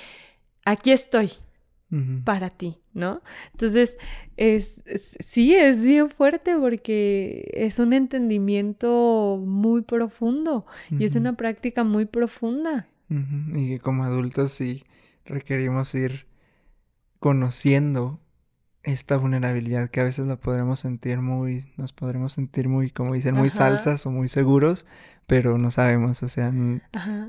[0.65, 1.31] aquí estoy
[2.25, 3.21] para ti, ¿no?
[3.53, 3.97] Entonces,
[4.35, 4.81] es,
[5.19, 12.05] sí, es bien fuerte porque es un entendimiento muy profundo y es una práctica muy
[12.05, 12.87] profunda.
[13.09, 14.83] Y como adultos sí
[15.25, 16.27] requerimos ir
[17.19, 18.19] conociendo
[18.83, 23.35] esta vulnerabilidad que a veces la podremos sentir muy, nos podremos sentir muy, como dicen,
[23.35, 24.85] muy salsas o muy seguros,
[25.27, 26.53] pero no sabemos, o sea,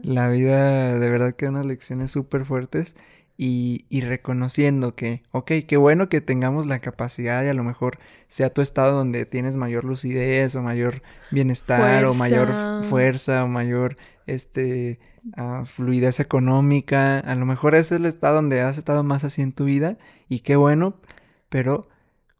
[0.02, 2.94] la vida de verdad que da unas lecciones súper fuertes
[3.36, 7.98] y, reconociendo que, ok, qué bueno que tengamos la capacidad y a lo mejor
[8.28, 11.02] sea tu estado donde tienes mayor lucidez o mayor
[11.32, 12.48] bienestar o mayor
[12.84, 13.96] fuerza o mayor
[14.26, 15.00] este
[15.36, 19.42] ah, fluidez económica, a lo mejor ese es el estado donde has estado más así
[19.42, 19.98] en tu vida
[20.28, 21.00] y qué bueno,
[21.48, 21.88] pero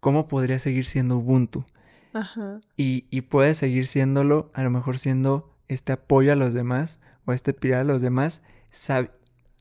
[0.01, 1.65] ¿cómo podría seguir siendo Ubuntu?
[2.19, 2.61] Ajá.
[2.77, 7.33] Y, y puede seguir siéndolo, a lo mejor siendo este apoyo a los demás o
[7.33, 8.43] este pilar a los demás,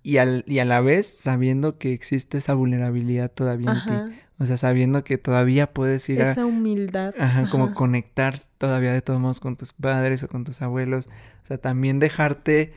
[0.03, 4.15] y, al, y a la vez sabiendo que existe esa vulnerabilidad todavía en ti.
[4.39, 6.31] O sea, sabiendo que todavía puedes ir a...
[6.31, 7.13] Esa humildad.
[7.17, 11.07] Ajá, como conectar todavía de todos modos con tus padres o con tus abuelos.
[11.43, 12.73] O sea, también dejarte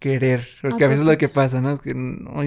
[0.00, 0.48] querer.
[0.60, 1.70] Porque a veces lo que pasa, ¿no?
[1.70, 1.94] Es que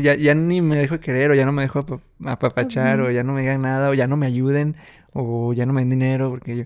[0.03, 3.33] ya, ya, ni me dejo querer o ya no me dejo apapachar o ya no
[3.33, 4.75] me digan nada o ya no me ayuden
[5.13, 6.63] o ya no me den dinero porque yo...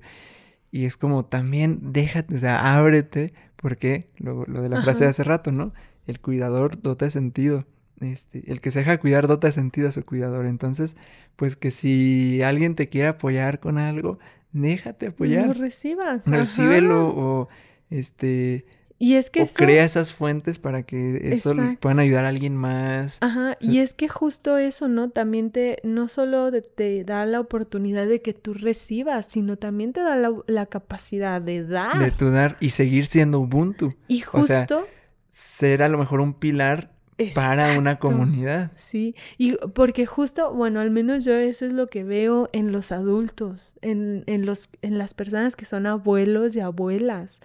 [0.73, 5.09] Y es como también déjate, o sea, ábrete porque lo, lo de la frase de
[5.09, 5.73] hace rato, ¿no?
[6.07, 7.65] el cuidador dota de sentido.
[7.99, 10.47] Este, el que se deja cuidar dota de sentido a su cuidador.
[10.47, 10.95] Entonces,
[11.35, 14.19] pues que si alguien te quiere apoyar con algo,
[14.51, 15.47] déjate apoyar.
[15.47, 16.25] Lo recibas.
[16.25, 17.49] Recíbelo o
[17.89, 18.65] este
[19.01, 23.17] y es que o crea esas fuentes para que eso puedan ayudar a alguien más.
[23.21, 25.09] Ajá, y es que justo eso, ¿no?
[25.09, 30.01] También te, no solo te da la oportunidad de que tú recibas, sino también te
[30.01, 30.15] da
[30.45, 31.97] la, capacidad de dar.
[31.97, 33.95] De tu dar y seguir siendo Ubuntu.
[34.07, 34.85] Y justo
[35.31, 36.91] ser a lo mejor un pilar
[37.33, 38.71] para una comunidad.
[38.75, 42.91] Sí, y porque justo, bueno, al menos yo eso es lo que veo en los
[42.91, 47.39] adultos, en, en los, en las personas que son abuelos y abuelas.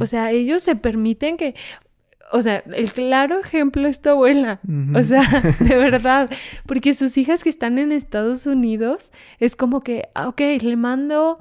[0.00, 1.54] O sea, ellos se permiten que,
[2.32, 4.60] o sea, el claro ejemplo es tu abuela.
[4.94, 5.22] O sea,
[5.60, 6.30] de verdad.
[6.66, 11.38] Porque sus hijas que están en Estados Unidos es como que, ah, ok, le mando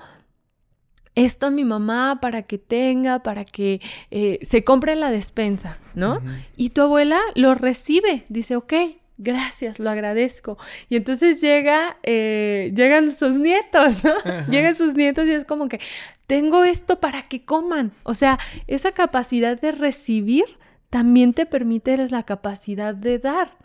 [1.18, 3.81] esto a mi mamá para que tenga, para que
[4.11, 6.22] eh, se compre la despensa, ¿no?
[6.56, 8.73] Y tu abuela lo recibe, dice, ok,
[9.18, 10.60] gracias, lo agradezco.
[10.89, 14.14] Y entonces llega, eh, llegan sus nietos, ¿no?
[14.52, 15.80] Llegan sus nietos y es como que,
[16.27, 17.94] tengo esto para que coman.
[18.03, 18.38] O sea,
[18.68, 20.45] esa capacidad de recibir
[20.91, 23.57] también te permite la capacidad de dar.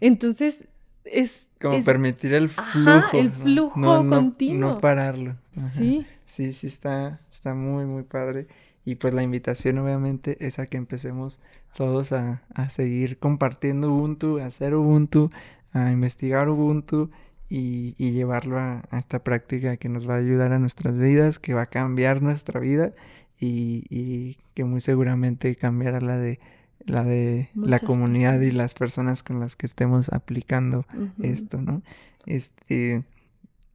[0.00, 0.64] Entonces,
[1.04, 1.50] es...
[1.60, 3.16] Como permitir el flujo.
[3.16, 4.70] el flujo continuo.
[4.70, 5.36] No, pararlo.
[5.56, 6.04] Sí.
[6.26, 8.46] Sí, sí, está, está muy, muy padre.
[8.84, 11.40] Y pues la invitación obviamente es a que empecemos
[11.76, 15.30] todos a, a seguir compartiendo Ubuntu, a hacer Ubuntu,
[15.72, 17.10] a investigar Ubuntu
[17.48, 21.54] y, y llevarlo a, esta práctica que nos va a ayudar a nuestras vidas, que
[21.54, 22.92] va a cambiar nuestra vida
[23.38, 26.40] y, y que muy seguramente cambiará la de
[26.86, 30.86] la de la comunidad y las personas con las que estemos aplicando
[31.20, 31.82] esto, ¿no?
[32.26, 33.02] Este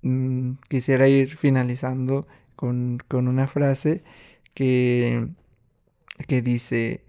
[0.01, 2.25] mm, quisiera ir finalizando
[2.61, 4.03] con, una frase
[4.53, 5.29] que,
[6.27, 7.03] que dice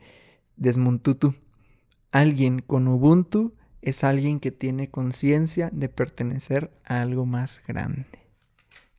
[0.57, 1.35] Desmontutu.
[2.11, 3.53] Alguien con Ubuntu
[3.83, 8.07] es alguien que tiene conciencia de pertenecer a algo más grande.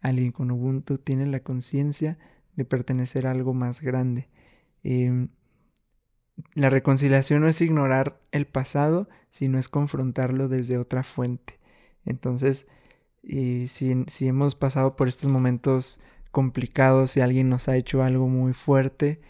[0.01, 2.19] Alguien con Ubuntu tiene la conciencia
[2.55, 4.29] de pertenecer a algo más grande.
[4.83, 5.29] Em,
[6.53, 11.59] la reconciliación no es ignorar el pasado, sino es confrontarlo desde otra fuente.
[12.05, 12.67] Entonces,
[13.23, 13.67] si,
[14.07, 16.01] si, hemos pasado por estos momentos
[17.07, 19.21] si alguien nos ha hecho algo muy fuerte,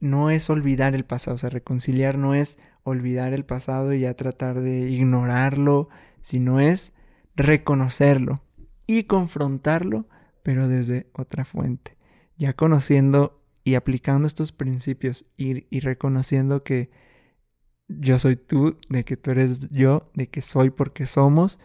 [0.00, 4.14] no es olvidar el pasado, o sea, reconciliar no es olvidar el pasado y ya
[4.14, 5.88] tratar de ignorarlo,
[6.20, 6.92] sino es
[7.34, 8.42] reconocerlo
[8.86, 10.06] y confrontarlo,
[10.42, 11.96] pero desde otra fuente.
[12.36, 16.90] Ya conociendo y aplicando estos principios y, y reconociendo que
[17.88, 21.60] yo soy tú, de que tú eres yo, de que soy porque somos,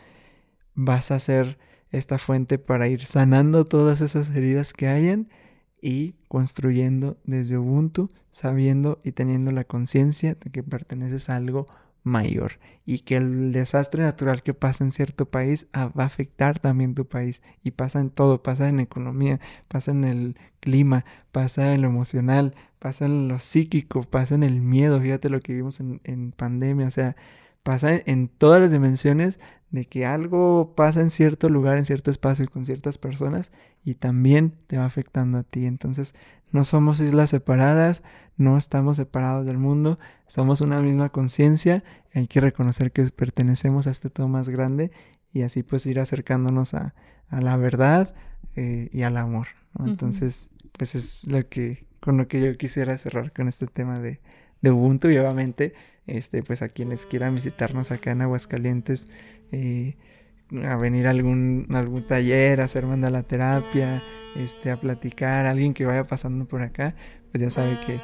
[0.73, 1.57] vas a ser
[1.91, 5.29] esta fuente para ir sanando todas esas heridas que hayan
[5.81, 11.65] y construyendo desde Ubuntu, sabiendo y teniendo la conciencia de que perteneces a algo
[12.03, 12.53] mayor
[12.85, 16.95] y que el desastre natural que pasa en cierto país ah, va a afectar también
[16.95, 21.81] tu país y pasa en todo, pasa en economía, pasa en el clima, pasa en
[21.81, 26.01] lo emocional, pasa en lo psíquico, pasa en el miedo, fíjate lo que vimos en,
[26.05, 27.15] en pandemia, o sea,
[27.63, 29.39] pasa en todas las dimensiones
[29.71, 33.51] de que algo pasa en cierto lugar, en cierto espacio y con ciertas personas
[33.83, 35.65] y también te va afectando a ti.
[35.65, 36.13] Entonces,
[36.51, 38.03] no somos islas separadas,
[38.37, 41.83] no estamos separados del mundo, somos una misma conciencia,
[42.13, 44.91] hay que reconocer que pertenecemos a este todo más grande
[45.33, 46.95] y así pues ir acercándonos a,
[47.29, 48.15] la verdad
[48.55, 49.47] eh, y al amor.
[49.85, 54.21] Entonces, pues es lo que con lo que yo quisiera cerrar con este tema de,
[54.61, 55.73] de Ubuntu y obviamente
[56.05, 59.09] este pues a quienes quieran visitarnos acá en Aguascalientes
[59.51, 59.95] eh,
[60.63, 64.01] a venir a algún, algún taller, a hacer mandalaterapia,
[64.35, 66.95] este, a platicar, alguien que vaya pasando por acá,
[67.31, 67.99] pues ya sabe que,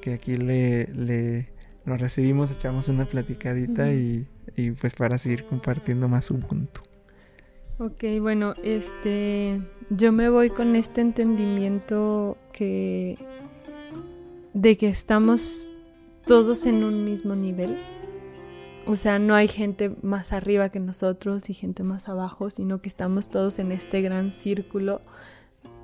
[0.00, 1.52] que aquí le, le
[1.84, 6.80] lo recibimos, echamos una platicadita y, y, pues para seguir compartiendo más Ubuntu.
[7.78, 9.60] Ok, bueno, este,
[9.90, 13.18] yo me voy con este entendimiento que
[14.54, 15.74] de que estamos
[16.26, 17.76] todos en un mismo nivel
[18.86, 22.88] o sea, no hay gente más arriba que nosotros y gente más abajo, sino que
[22.88, 25.00] estamos todos en este gran círculo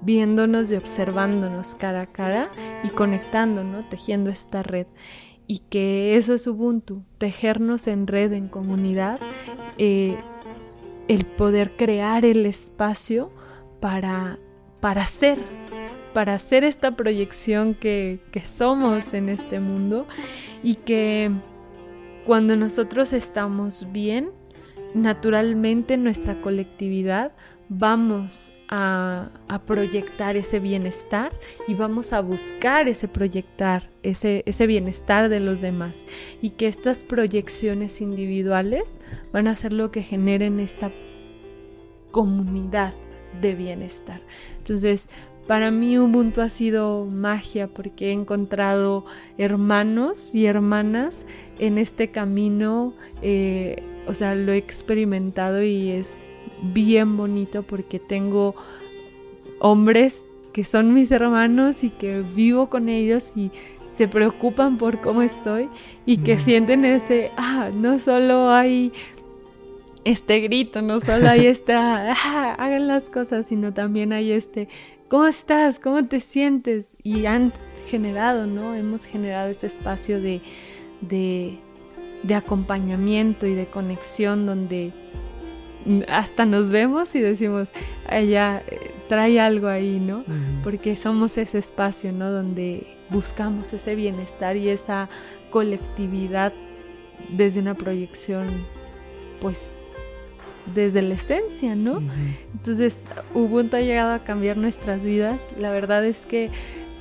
[0.01, 2.51] viéndonos y observándonos cara a cara
[2.85, 4.87] y conectándonos, tejiendo esta red.
[5.47, 9.19] Y que eso es Ubuntu, tejernos en red, en comunidad,
[9.79, 10.19] eh,
[11.09, 13.33] el poder crear el espacio
[13.81, 14.39] para,
[14.81, 15.07] para
[16.13, 20.07] para hacer esta proyección que, que somos en este mundo
[20.63, 21.31] y que
[22.29, 24.33] cuando nosotros estamos bien,
[24.93, 27.33] naturalmente nuestra colectividad
[27.71, 29.31] vamos a,
[29.67, 31.33] proyectar ese bienestar
[31.67, 36.05] y vamos a buscar ese proyectar, ese, ese bienestar de los demás.
[36.43, 38.99] Y que estas proyecciones individuales
[39.33, 40.93] van a ser lo que generen esta
[42.11, 42.93] comunidad
[43.41, 44.21] de bienestar.
[44.59, 45.09] Entonces,
[45.49, 49.07] para mí Ubuntu ha sido magia porque he encontrado
[49.39, 51.25] hermanos y hermanas
[51.59, 52.93] en este camino,
[53.23, 56.17] eh, o sea, lo he experimentado y es
[56.63, 58.55] bien bonito porque tengo
[59.59, 63.51] hombres que son mis hermanos y que vivo con ellos y
[63.91, 65.71] se preocupan por cómo estoy
[66.05, 68.93] y que sienten ese, ah, no solo hay
[70.05, 74.69] este grito, no solo hay esta, ah, hagan las cosas, sino también hay este,
[75.09, 75.79] ¿cómo estás?
[75.79, 76.87] ¿Cómo te sientes?
[77.03, 77.53] Y han
[77.89, 78.75] generado, ¿no?
[78.75, 80.41] Hemos generado este espacio de,
[81.01, 84.93] de, acompañamiento y de conexión donde
[86.09, 87.71] hasta nos vemos y decimos,
[88.11, 90.25] ella eh, trae algo ahí, ¿no?
[90.63, 92.31] Porque somos ese espacio, ¿no?
[92.31, 95.09] Donde buscamos ese bienestar y esa
[95.51, 96.53] colectividad
[97.31, 98.47] desde una proyección,
[99.41, 99.73] pues
[100.75, 102.03] desde la esencia, ¿no?
[102.53, 105.41] Entonces, Ubuntu ha llegado a cambiar nuestras vidas.
[105.59, 106.51] La verdad es que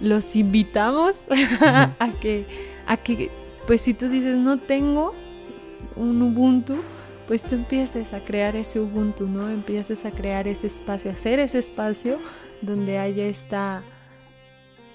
[0.01, 1.19] los invitamos
[1.61, 2.45] a que,
[2.85, 3.29] a que,
[3.65, 5.13] pues si tú dices, no tengo
[5.95, 6.75] un Ubuntu,
[7.27, 9.49] pues tú empieces a crear ese Ubuntu, ¿no?
[9.49, 12.17] Empieces a crear ese espacio, hacer ese espacio
[12.61, 13.83] donde haya esta,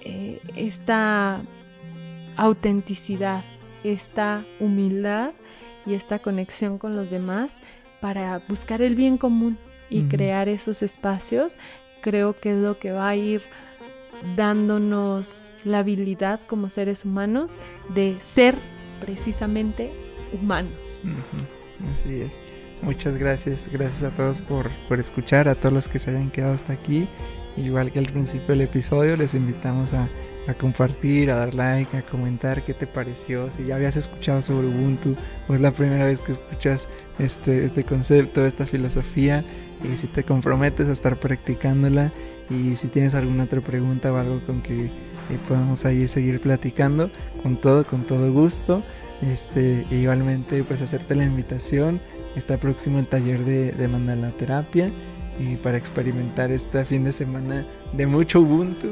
[0.01, 1.41] eh, esta
[2.35, 3.43] autenticidad,
[3.83, 5.31] esta humildad
[5.85, 7.61] y esta conexión con los demás
[8.03, 9.57] para buscar el bien común
[9.89, 11.57] y crear esos espacios,
[12.01, 13.41] creo que es lo que va a ir
[14.35, 17.59] dándonos la habilidad como seres humanos
[17.95, 18.57] de ser
[18.99, 19.89] precisamente
[20.33, 21.01] humanos.
[21.95, 22.33] Así es.
[22.81, 23.69] muchas gracias.
[23.71, 27.07] Gracias a todos por, por escuchar, a todos los que se hayan quedado hasta aquí.
[27.55, 30.09] Igual que al principio del episodio, les invitamos a,
[30.49, 34.67] a compartir, a dar like, a comentar qué te pareció, si ya habías escuchado sobre
[34.67, 35.15] Ubuntu
[35.47, 39.43] o es la primera vez que escuchas este, este concepto, esta filosofía,
[39.83, 42.11] y si te comprometes a estar practicándola
[42.49, 44.89] y si tienes alguna otra pregunta o algo con que eh,
[45.47, 47.09] podamos ahí seguir platicando,
[47.41, 48.83] con todo, con todo gusto.
[49.21, 52.01] Este, igualmente pues hacerte la invitación,
[52.35, 54.91] está próximo el taller de, de mandala terapia
[55.39, 58.89] y para experimentar este fin de semana de mucho Ubuntu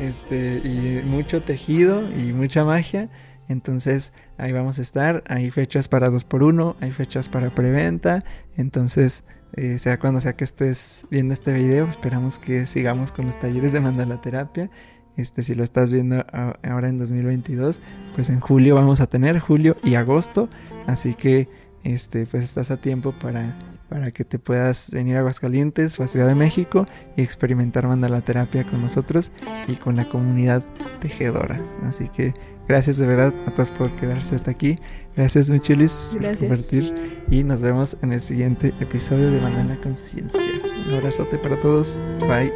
[0.00, 3.08] este, y mucho tejido y mucha magia.
[3.50, 5.24] Entonces ahí vamos a estar.
[5.26, 8.24] Hay fechas para 2x1, hay fechas para preventa.
[8.56, 9.24] Entonces,
[9.54, 13.72] eh, sea cuando sea que estés viendo este video, esperamos que sigamos con los talleres
[13.72, 14.70] de mandala terapia.
[15.16, 16.24] Este, si lo estás viendo
[16.62, 17.80] ahora en 2022,
[18.14, 20.48] pues en julio vamos a tener julio y agosto.
[20.86, 21.48] Así que
[21.82, 23.56] este, pues estás a tiempo para
[23.90, 26.86] para que te puedas venir a Aguascalientes o a Ciudad de México
[27.16, 29.32] y experimentar mandala terapia con nosotros
[29.66, 30.62] y con la comunidad
[31.00, 31.60] tejedora.
[31.82, 32.32] Así que
[32.70, 34.76] gracias de verdad a todos por quedarse hasta aquí.
[35.16, 40.40] Gracias Michelis por compartir y nos vemos en el siguiente episodio de Mandala Conciencia.
[40.86, 42.00] Un abrazote para todos.
[42.20, 42.52] Bye.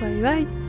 [0.00, 0.63] Bye bye.